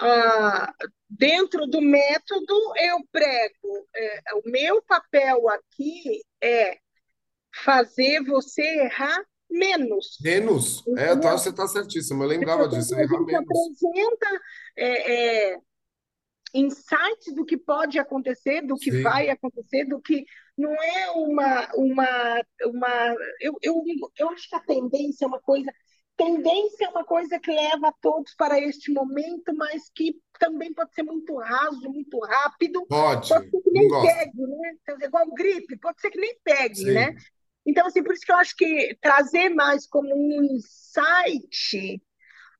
Ah, 0.00 0.72
dentro 1.08 1.66
do 1.66 1.80
método, 1.80 2.54
eu 2.78 2.98
prego. 3.12 3.88
é, 3.94 4.22
o 4.34 4.50
meu 4.50 4.82
papel 4.82 5.48
aqui 5.50 6.22
é 6.42 6.78
fazer 7.64 8.22
você 8.24 8.62
errar 8.62 9.22
menos. 9.50 10.18
Menos. 10.20 10.84
É, 10.96 11.16
tá, 11.16 11.32
você 11.32 11.50
está 11.50 11.66
certíssimo. 11.66 12.22
Eu 12.22 12.28
lembrava 12.28 12.68
disso, 12.68 12.94
a 12.94 12.98
gente 13.00 13.34
apresenta 13.34 14.40
é, 14.76 15.52
é, 15.52 15.58
insights 16.54 17.34
do 17.34 17.44
que 17.44 17.56
pode 17.56 17.98
acontecer, 17.98 18.62
do 18.62 18.76
que 18.76 19.02
vai 19.02 19.26
Sim, 19.26 19.30
acontecer, 19.30 19.84
do 19.84 20.00
que 20.00 20.24
não 20.56 20.72
é 20.74 21.10
uma, 21.12 21.68
uma, 21.74 22.42
uma 22.66 23.14
eu, 23.40 23.56
eu, 23.62 23.82
eu 24.18 24.28
acho 24.30 24.48
que 24.48 24.56
a 24.56 24.60
tendência 24.60 25.24
é 25.24 25.28
uma 25.28 25.40
coisa, 25.40 25.72
tendência 26.16 26.84
é 26.84 26.88
uma 26.88 27.04
coisa 27.04 27.38
que 27.38 27.50
leva 27.50 27.94
todos 28.00 28.34
para 28.34 28.60
este 28.60 28.92
momento, 28.92 29.54
mas 29.56 29.90
que 29.94 30.16
também 30.38 30.72
pode 30.74 30.94
ser 30.94 31.02
muito 31.02 31.36
raso, 31.36 31.88
muito 31.88 32.18
rápido, 32.20 32.84
pode 32.86 33.28
pode. 33.28 33.50
ser 33.50 33.62
que 33.62 33.70
nem 33.70 33.88
pegue, 33.88 34.46
né? 34.46 34.74
Quer 34.84 34.92
dizer, 34.94 35.06
igual 35.06 35.30
gripe, 35.32 35.78
pode 35.78 36.00
ser 36.00 36.10
que 36.10 36.20
nem 36.20 36.36
pegue, 36.44 36.84
né? 36.84 37.14
Então, 37.66 37.86
assim, 37.86 38.02
por 38.02 38.14
isso 38.14 38.24
que 38.24 38.32
eu 38.32 38.36
acho 38.36 38.56
que 38.56 38.96
trazer 39.00 39.50
mais 39.50 39.86
como 39.86 40.08
um 40.14 40.42
insight 40.44 42.00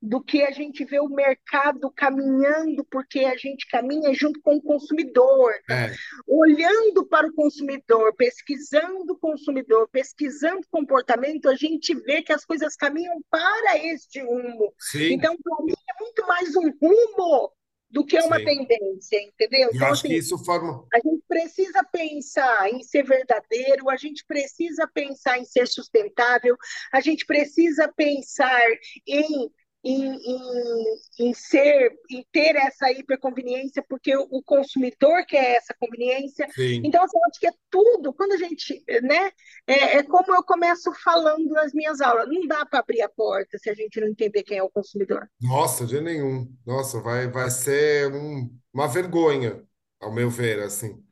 do 0.02 0.22
que 0.22 0.42
a 0.42 0.50
gente 0.50 0.84
vê 0.84 0.98
o 0.98 1.08
mercado 1.08 1.90
caminhando, 1.90 2.84
porque 2.90 3.20
a 3.20 3.36
gente 3.36 3.68
caminha 3.68 4.14
junto 4.14 4.40
com 4.40 4.56
o 4.56 4.62
consumidor? 4.62 5.52
É, 5.68 5.92
olhando 6.26 7.04
para 7.06 7.26
o 7.26 7.34
consumidor, 7.34 8.14
pesquisando 8.14 9.12
o 9.12 9.18
consumidor, 9.18 9.88
pesquisando 9.92 10.66
comportamento, 10.70 11.48
a 11.48 11.54
gente 11.54 11.94
vê 11.94 12.22
que 12.22 12.32
as 12.32 12.44
coisas 12.44 12.74
caminham 12.76 13.20
para 13.30 13.78
este 13.78 14.20
rumo. 14.22 14.72
sim, 14.78 15.12
Então, 15.12 15.36
para 15.36 15.64
mim, 15.64 15.74
é 15.74 16.02
muito 16.02 16.26
mais 16.26 16.56
um 16.56 16.70
rumo 16.80 17.52
do 17.90 18.04
que 18.06 18.18
uma 18.20 18.38
sim. 18.38 18.44
tendência, 18.44 19.20
entendeu? 19.22 19.70
Eu 19.72 19.74
Então, 19.74 19.88
acho 19.88 20.04
que 20.04 20.14
assim, 20.14 20.16
isso 20.16 20.38
forma. 20.44 20.86
a 20.92 20.98
gente 20.98 21.22
precisa 21.28 21.84
pensar 21.84 22.70
em 22.70 22.82
ser 22.82 23.04
verdadeiro, 23.04 23.90
a 23.90 23.96
gente 23.96 24.24
precisa 24.26 24.88
pensar 24.92 25.38
em 25.38 25.44
ser 25.44 25.66
sustentável, 25.68 26.56
a 26.92 27.00
gente 27.00 27.26
precisa 27.26 27.88
pensar 27.96 28.60
em, 29.06 29.50
em, 29.82 30.14
em, 30.14 31.28
em 31.30 31.34
ser, 31.34 31.90
em 32.10 32.24
ter 32.32 32.54
essa 32.56 32.90
hiperconveniência, 32.92 33.82
porque 33.88 34.16
o, 34.16 34.42
consumidor 34.42 35.24
quer 35.26 35.56
essa 35.56 35.74
conveniência. 35.78 36.46
Sim. 36.54 36.82
Então, 36.84 37.02
assim, 37.02 37.16
eu 37.16 37.24
acho 37.30 37.40
que 37.40 37.46
é 37.46 37.52
tudo, 37.70 38.12
quando 38.12 38.32
a 38.32 38.36
gente, 38.36 38.82
né, 39.02 39.30
é, 39.66 39.98
é 39.98 40.02
como 40.02 40.34
eu 40.34 40.42
começo 40.42 40.92
falando 41.02 41.48
nas 41.50 41.72
minhas 41.72 42.00
aulas, 42.00 42.28
não 42.28 42.46
dá 42.46 42.66
para 42.66 42.80
abrir 42.80 43.02
a 43.02 43.08
porta 43.08 43.58
se 43.58 43.70
a 43.70 43.74
gente 43.74 44.00
não 44.00 44.08
entender 44.08 44.42
quem 44.42 44.58
é 44.58 44.62
o 44.62 44.70
consumidor. 44.70 45.28
Nossa, 45.40 45.86
de 45.86 46.00
nenhum. 46.00 46.54
Nossa, 46.66 47.00
vai, 47.00 47.28
vai 47.30 47.50
ser 47.50 48.12
um- 48.12 48.50
uma 48.72 48.86
vergonha, 48.86 49.62
ao 50.00 50.12
meu 50.12 50.30
ver, 50.30 50.60
assim. 50.60 51.02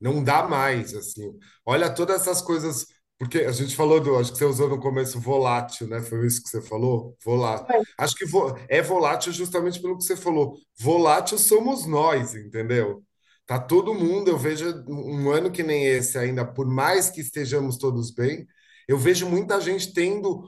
Não 0.00 0.22
dá 0.22 0.46
mais, 0.46 0.94
assim. 0.94 1.38
Olha 1.64 1.92
todas 1.94 2.22
essas 2.22 2.42
coisas, 2.42 2.86
porque 3.18 3.38
a 3.40 3.52
gente 3.52 3.74
falou 3.74 3.98
do, 4.00 4.16
acho 4.18 4.32
que 4.32 4.38
você 4.38 4.44
usou 4.44 4.68
no 4.68 4.78
começo 4.80 5.18
volátil, 5.20 5.88
né? 5.88 6.00
Foi 6.02 6.26
isso 6.26 6.42
que 6.42 6.50
você 6.50 6.60
falou? 6.60 7.16
Volátil. 7.24 7.66
Acho 7.98 8.14
que 8.14 8.26
vo- 8.26 8.54
é 8.68 8.82
volátil 8.82 9.32
justamente 9.32 9.80
pelo 9.80 9.96
que 9.96 10.04
você 10.04 10.16
falou. 10.16 10.58
Volátil 10.78 11.38
somos 11.38 11.86
nós, 11.86 12.34
entendeu? 12.34 13.02
Tá 13.46 13.58
todo 13.58 13.94
mundo, 13.94 14.28
eu 14.28 14.36
vejo 14.38 14.66
um 14.88 15.30
ano 15.30 15.50
que 15.50 15.62
nem 15.62 15.86
esse 15.86 16.18
ainda, 16.18 16.44
por 16.44 16.66
mais 16.66 17.08
que 17.08 17.20
estejamos 17.20 17.78
todos 17.78 18.10
bem, 18.10 18.46
eu 18.88 18.98
vejo 18.98 19.26
muita 19.28 19.60
gente 19.60 19.92
tendo 19.94 20.42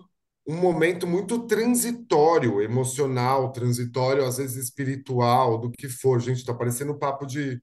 um 0.46 0.56
momento 0.56 1.06
muito 1.06 1.46
transitório, 1.46 2.60
emocional, 2.60 3.52
transitório, 3.52 4.24
às 4.24 4.38
vezes 4.38 4.56
espiritual, 4.64 5.58
do 5.58 5.70
que 5.70 5.88
for. 5.88 6.20
Gente, 6.20 6.44
tá 6.44 6.52
parecendo 6.54 6.98
papo 6.98 7.24
de 7.26 7.60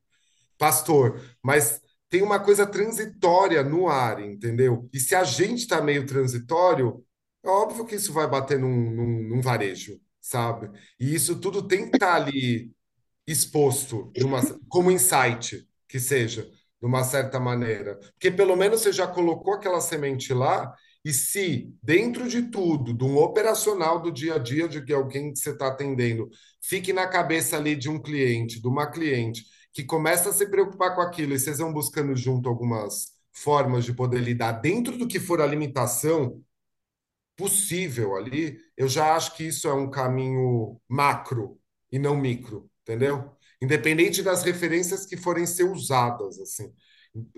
pastor, 0.58 1.22
mas 1.43 1.82
tem 2.10 2.22
uma 2.22 2.39
coisa 2.39 2.66
transitória 2.66 3.64
no 3.64 3.88
ar, 3.88 4.22
entendeu? 4.22 4.89
E 4.93 4.99
se 4.99 5.16
a 5.16 5.24
gente 5.24 5.68
tá 5.68 5.82
meio 5.82 6.06
transitório, 6.06 7.03
é 7.43 7.49
óbvio 7.49 7.86
que 7.86 7.95
isso 7.95 8.14
vai 8.14 8.28
bater 8.28 8.60
num, 8.60 8.91
num, 8.91 9.24
num 9.30 9.41
varejo, 9.41 9.99
sabe? 10.22 10.70
E 10.99 11.14
isso 11.14 11.39
tudo 11.39 11.68
tem 11.68 11.89
que 11.89 11.97
estar 11.97 12.16
ali 12.16 12.72
exposto 13.28 14.12
numa, 14.18 14.41
como 14.70 14.91
insight, 14.91 15.68
que 15.88 15.99
seja, 15.99 16.43
de 16.43 16.88
uma 16.88 17.03
certa 17.03 17.39
maneira. 17.39 17.97
Porque 18.14 18.32
pelo 18.32 18.56
menos 18.56 18.82
você 18.82 18.91
já 18.91 19.08
colocou 19.08 19.53
aquela 19.53 19.82
semente 19.82 20.34
lá, 20.34 20.74
e 21.03 21.14
se 21.14 21.72
dentro 21.84 22.28
de 22.28 22.49
tudo, 22.49 22.93
de 22.93 23.03
um 23.03 23.18
operacional 23.18 24.01
do 24.01 24.12
dia 24.12 24.36
a 24.36 24.39
dia, 24.39 24.68
de 24.68 24.93
alguém 24.93 25.32
que 25.32 25.39
você 25.39 25.51
está 25.51 25.68
atendendo, 25.68 26.28
fique 26.62 26.91
na 26.91 27.08
cabeça 27.08 27.58
ali 27.58 27.76
de 27.76 27.89
um 27.89 28.01
cliente, 28.01 28.60
de 28.60 28.68
uma 28.68 28.88
cliente, 28.89 29.45
que 29.76 29.84
começa 29.84 30.30
a 30.30 30.34
se 30.34 30.47
preocupar 30.47 30.95
com 30.95 31.01
aquilo, 31.01 31.34
e 31.34 31.39
vocês 31.39 31.57
vão 31.59 31.73
buscando 31.73 32.15
junto 32.15 32.47
algumas 32.47 33.11
formas 33.34 33.84
de 33.84 33.93
poder 33.93 34.21
lidar 34.21 34.53
dentro 34.53 34.97
do 34.97 35.05
que 35.05 35.19
for 35.19 35.41
a 35.41 35.45
limitação 35.45 36.41
possível 37.36 38.15
ali, 38.15 38.57
eu 38.78 38.88
já 38.88 39.13
acho 39.13 39.36
que 39.36 39.43
isso 39.43 39.67
é 39.67 39.73
um 39.73 39.89
caminho 39.89 40.80
macro 40.88 41.59
e 41.91 41.99
não 41.99 42.15
micro, 42.15 42.71
entendeu? 42.84 43.36
Independente 43.61 44.23
das 44.23 44.43
referências 44.43 45.05
que 45.05 45.17
forem 45.17 45.45
ser 45.45 45.65
usadas, 45.65 46.39
assim. 46.39 46.73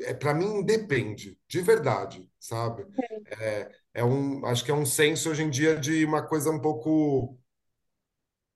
É, 0.01 0.13
para 0.13 0.33
mim, 0.35 0.63
depende, 0.63 1.39
de 1.47 1.61
verdade, 1.61 2.29
sabe? 2.39 2.85
É, 3.39 3.71
é 3.95 4.03
um, 4.03 4.45
acho 4.45 4.63
que 4.63 4.69
é 4.69 4.75
um 4.75 4.85
senso 4.85 5.31
hoje 5.31 5.41
em 5.41 5.49
dia 5.49 5.75
de 5.75 6.05
uma 6.05 6.21
coisa 6.21 6.51
um 6.51 6.59
pouco 6.59 7.35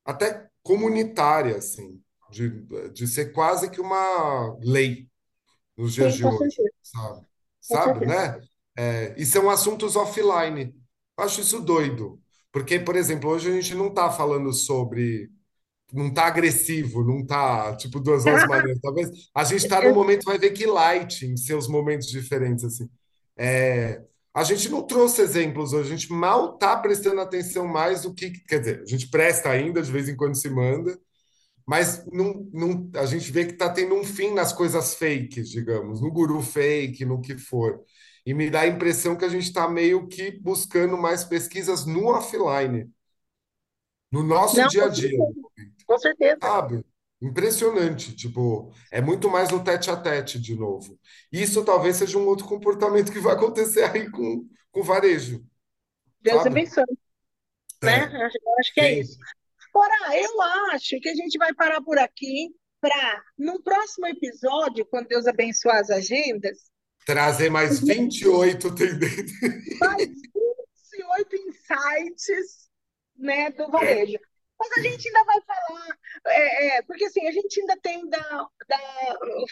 até 0.05 0.47
comunitária, 0.61 1.57
assim, 1.57 1.99
de, 2.32 2.49
de 2.93 3.07
ser 3.07 3.32
quase 3.34 3.69
que 3.69 3.82
uma 3.82 4.57
lei 4.61 5.07
nos 5.77 5.93
dias 5.93 6.13
Sim, 6.13 6.19
de 6.19 6.25
hoje, 6.25 6.55
sabe? 6.82 7.25
Sabe, 7.59 8.05
né? 8.05 8.39
É, 8.77 9.13
e 9.17 9.25
são 9.25 9.49
assuntos 9.49 9.95
offline. 9.95 10.73
Acho 11.17 11.41
isso 11.41 11.61
doido. 11.61 12.19
Porque, 12.51 12.79
por 12.79 12.95
exemplo, 12.95 13.29
hoje 13.29 13.49
a 13.49 13.53
gente 13.53 13.75
não 13.75 13.88
está 13.88 14.09
falando 14.09 14.51
sobre. 14.53 15.29
Não 15.93 16.07
está 16.07 16.27
agressivo, 16.27 17.03
não 17.03 17.19
está, 17.19 17.75
tipo, 17.75 17.99
duas 17.99 18.23
duas 18.25 18.47
maneiras. 18.47 18.79
Talvez 18.82 19.09
a 19.36 19.43
gente 19.43 19.63
está 19.63 19.82
num 19.82 19.93
momento, 19.93 20.23
vai 20.23 20.38
ver 20.38 20.51
que 20.51 20.65
light 20.65 21.25
em 21.25 21.36
seus 21.36 21.67
momentos 21.67 22.07
diferentes, 22.07 22.63
assim. 22.63 22.89
É, 23.38 24.01
a 24.34 24.43
gente 24.43 24.69
não 24.69 24.82
trouxe 24.84 25.21
exemplos 25.21 25.73
hoje, 25.73 25.91
a 25.93 25.97
gente 25.97 26.11
mal 26.11 26.53
está 26.53 26.77
prestando 26.77 27.19
atenção 27.19 27.67
mais 27.67 28.03
do 28.03 28.13
que. 28.13 28.32
Quer 28.47 28.59
dizer, 28.59 28.82
a 28.82 28.86
gente 28.86 29.09
presta 29.09 29.49
ainda, 29.49 29.82
de 29.82 29.91
vez 29.91 30.07
em 30.07 30.15
quando 30.15 30.36
se 30.36 30.49
manda, 30.49 30.97
mas 31.68 32.05
não, 32.07 32.49
não, 32.53 32.89
a 32.95 33.05
gente 33.05 33.32
vê 33.32 33.45
que 33.45 33.53
está 33.53 33.70
tendo 33.72 33.95
um 33.95 34.03
fim 34.03 34.34
nas 34.34 34.53
coisas 34.53 34.95
fakes, 34.95 35.49
digamos, 35.49 36.01
no 36.01 36.12
guru 36.12 36.41
fake, 36.41 37.05
no 37.05 37.22
que 37.22 37.38
for. 37.38 37.84
E 38.26 38.34
me 38.34 38.49
dá 38.49 38.61
a 38.61 38.68
impressão 38.68 39.15
que 39.18 39.26
a 39.26 39.30
gente 39.30 39.45
está 39.45 39.68
meio 39.69 40.07
que 40.07 40.31
buscando 40.31 40.98
mais 40.98 41.23
pesquisas 41.23 41.85
no 41.85 42.07
offline, 42.07 42.90
no 44.11 44.23
nosso 44.23 44.56
Não, 44.57 44.68
dia 44.68 44.85
a 44.85 44.90
dia, 44.90 45.10
com 45.85 45.98
certeza. 45.99 46.41
sabe? 46.41 46.84
Impressionante, 47.22 48.15
tipo, 48.15 48.73
é 48.91 48.99
muito 49.02 49.30
mais 49.30 49.52
no 49.52 49.64
tete 49.64 49.91
a 49.91 49.95
tete 49.98 50.40
de 50.40 50.56
novo. 50.56 50.99
Isso 51.31 51.64
talvez 51.64 51.98
seja 51.98 52.18
um 52.18 52.26
outro 52.27 52.48
comportamento 52.48 53.11
que 53.11 53.19
vai 53.19 53.35
acontecer 53.35 53.84
aí 53.84 54.10
com, 54.10 54.48
com 54.72 54.80
o 54.81 54.84
varejo, 54.84 55.45
Deus 56.22 56.45
sabe? 56.45 56.45
abençoe, 56.45 56.85
né? 57.81 58.06
É, 58.14 58.26
Acho, 58.60 58.73
que 58.73 58.81
é 58.81 58.99
isso. 58.99 59.18
Ora, 59.73 60.18
eu 60.18 60.41
acho 60.73 60.99
que 60.99 61.10
a 61.10 61.15
gente 61.15 61.38
vai 61.38 61.53
parar 61.53 61.81
por 61.81 61.98
aqui 61.98 62.49
para, 62.80 63.23
no 63.38 63.61
próximo 63.61 64.07
episódio, 64.07 64.85
quando 64.85 65.07
Deus 65.07 65.27
abençoar 65.27 65.77
as 65.77 65.89
agendas, 65.89 66.72
Trazer 67.06 67.49
mais 67.49 67.80
gente 67.80 68.23
28 68.23 68.76
tendências. 68.76 69.31
faz 69.80 70.07
28 70.07 71.35
insights, 71.35 72.69
né, 73.18 73.49
do 73.52 73.69
varejo. 73.69 74.19
Mas 74.60 74.72
a 74.77 74.81
gente 74.81 75.07
ainda 75.07 75.23
vai 75.23 75.41
falar, 75.41 75.98
é, 76.27 76.77
é, 76.77 76.81
porque 76.84 77.06
assim, 77.06 77.27
a 77.27 77.31
gente 77.31 77.60
ainda 77.60 77.76
tem 77.81 78.07
da, 78.07 78.48
da, 78.68 78.80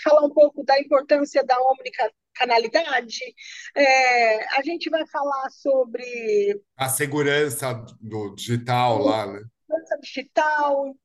falar 0.04 0.24
um 0.24 0.30
pouco 0.30 0.64
da 0.64 0.80
importância 0.80 1.44
da 1.44 1.58
omnicanalidade, 1.60 3.20
é, 3.76 4.46
a 4.56 4.62
gente 4.62 4.88
vai 4.92 5.08
falar 5.08 5.50
sobre 5.50 6.62
A 6.78 6.88
segurança 6.88 7.74
do 8.00 8.36
digital 8.36 9.00
lá, 9.00 9.26
né? 9.26 9.42
Segurança 9.70 9.98
digital, 10.02 10.96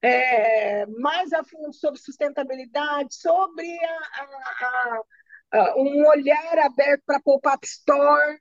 é, 0.00 0.86
mais 0.86 1.32
a 1.32 1.42
fundo 1.42 1.72
sobre 1.72 1.98
sustentabilidade, 1.98 3.14
sobre 3.14 3.66
a, 3.84 4.22
a, 4.22 5.02
a, 5.52 5.76
um 5.76 6.06
olhar 6.06 6.58
aberto 6.58 7.02
para 7.04 7.16
a 7.16 7.22
Pop-Up 7.22 7.66
Store. 7.66 8.38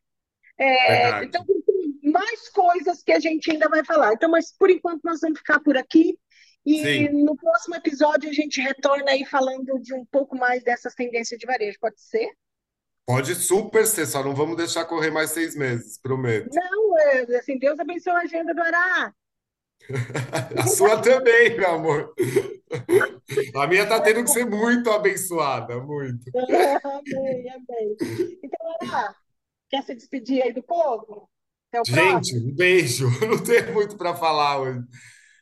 É, 0.58 1.24
então, 1.24 1.44
tem 1.46 2.12
mais 2.12 2.50
coisas 2.50 3.02
que 3.02 3.12
a 3.12 3.20
gente 3.20 3.50
ainda 3.50 3.68
vai 3.68 3.84
falar. 3.84 4.14
Então, 4.14 4.30
mas 4.30 4.56
por 4.56 4.70
enquanto 4.70 5.02
nós 5.04 5.20
vamos 5.22 5.40
ficar 5.40 5.60
por 5.62 5.76
aqui. 5.76 6.18
E 6.66 6.82
Sim. 6.82 7.24
no 7.24 7.36
próximo 7.36 7.76
episódio 7.76 8.30
a 8.30 8.34
gente 8.34 8.62
retorna 8.62 9.12
aí 9.12 9.26
falando 9.26 9.78
de 9.82 9.94
um 9.94 10.06
pouco 10.06 10.38
mais 10.38 10.64
dessas 10.64 10.94
tendências 10.94 11.38
de 11.38 11.46
varejo, 11.46 11.78
pode 11.80 12.00
ser? 12.00 12.30
Pode 13.06 13.36
super 13.36 13.86
ser, 13.86 14.06
só 14.06 14.24
não 14.24 14.34
vamos 14.34 14.56
deixar 14.56 14.86
correr 14.86 15.12
mais 15.12 15.32
seis 15.32 15.56
meses, 15.56 16.00
prometo. 16.00 16.50
Não, 16.54 17.00
é, 17.00 17.38
assim, 17.38 17.60
Deus 17.60 17.78
abençoe 17.80 18.14
a 18.14 18.20
agenda 18.20 18.54
do 18.54 18.62
Ará. 18.62 19.14
A 20.58 20.68
sua 20.68 21.02
também, 21.02 21.58
meu 21.58 21.70
amor. 21.70 22.14
A 23.56 23.68
minha 23.68 23.86
tá 23.86 24.00
tendo 24.00 24.24
que 24.24 24.30
ser 24.30 24.46
muito 24.46 24.90
abençoada, 24.90 25.80
muito. 25.82 26.32
amém, 26.34 27.50
amém. 27.50 27.98
Então, 28.42 28.76
Ará, 28.82 29.16
quer 29.70 29.84
se 29.84 29.94
despedir 29.94 30.42
aí 30.42 30.54
do 30.54 30.64
povo? 30.64 31.30
Gente, 31.86 32.38
um 32.38 32.56
beijo. 32.56 33.10
Não 33.28 33.44
tenho 33.44 33.74
muito 33.74 33.98
para 33.98 34.16
falar 34.16 34.62
hoje. 34.62 34.80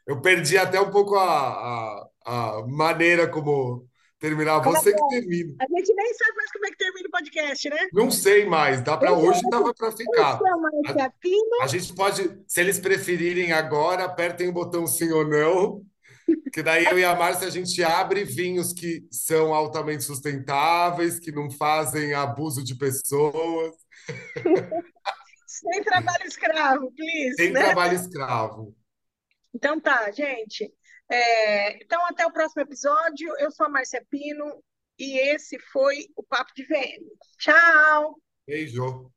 Eu 0.07 0.21
perdi 0.21 0.57
até 0.57 0.79
um 0.79 0.89
pouco 0.89 1.15
a, 1.15 1.27
a, 1.27 2.09
a 2.25 2.67
maneira 2.67 3.27
como 3.27 3.87
terminar. 4.21 4.59
Você 4.59 4.91
é 4.91 4.93
que, 4.93 5.01
que 5.01 5.09
termina. 5.09 5.55
A 5.59 5.65
gente 5.65 5.93
nem 5.93 6.13
sabe 6.13 6.37
mais 6.37 6.51
como 6.51 6.65
é 6.65 6.69
que 6.69 6.77
termina 6.77 7.07
o 7.07 7.11
podcast, 7.11 7.69
né? 7.69 7.89
Não 7.91 8.11
sei 8.11 8.45
mais. 8.45 8.81
Dá 8.81 8.95
para 8.95 9.13
hoje, 9.13 9.41
dava 9.49 9.73
para 9.73 9.91
ficar. 9.91 10.39
A, 10.39 11.63
a 11.63 11.67
gente 11.67 11.93
pode, 11.93 12.39
se 12.47 12.61
eles 12.61 12.79
preferirem 12.79 13.51
agora, 13.51 14.05
apertem 14.05 14.47
o 14.47 14.53
botão 14.53 14.85
sim 14.87 15.11
ou 15.11 15.27
não. 15.27 15.81
Que 16.53 16.61
daí 16.61 16.85
eu 16.85 16.97
e 16.97 17.03
a 17.03 17.15
Márcia 17.15 17.47
a 17.47 17.51
gente 17.51 17.83
abre 17.83 18.23
vinhos 18.23 18.71
que 18.71 19.05
são 19.11 19.53
altamente 19.53 20.03
sustentáveis, 20.03 21.19
que 21.19 21.31
não 21.31 21.49
fazem 21.49 22.13
abuso 22.13 22.63
de 22.63 22.75
pessoas. 22.75 23.75
Sem 25.47 25.83
trabalho 25.83 26.25
escravo, 26.25 26.91
please. 26.91 27.35
Sem 27.35 27.51
né? 27.51 27.63
trabalho 27.63 27.95
escravo. 27.95 28.75
Então 29.53 29.79
tá, 29.79 30.09
gente. 30.11 30.73
É, 31.11 31.75
então, 31.83 32.05
até 32.05 32.25
o 32.25 32.31
próximo 32.31 32.61
episódio. 32.61 33.35
Eu 33.37 33.51
sou 33.51 33.65
a 33.65 33.69
Márcia 33.69 34.03
Pino 34.09 34.63
e 34.97 35.17
esse 35.17 35.59
foi 35.59 36.07
o 36.15 36.23
Papo 36.23 36.51
de 36.55 36.63
VM. 36.63 37.05
Tchau! 37.37 38.15
Beijo! 38.47 39.11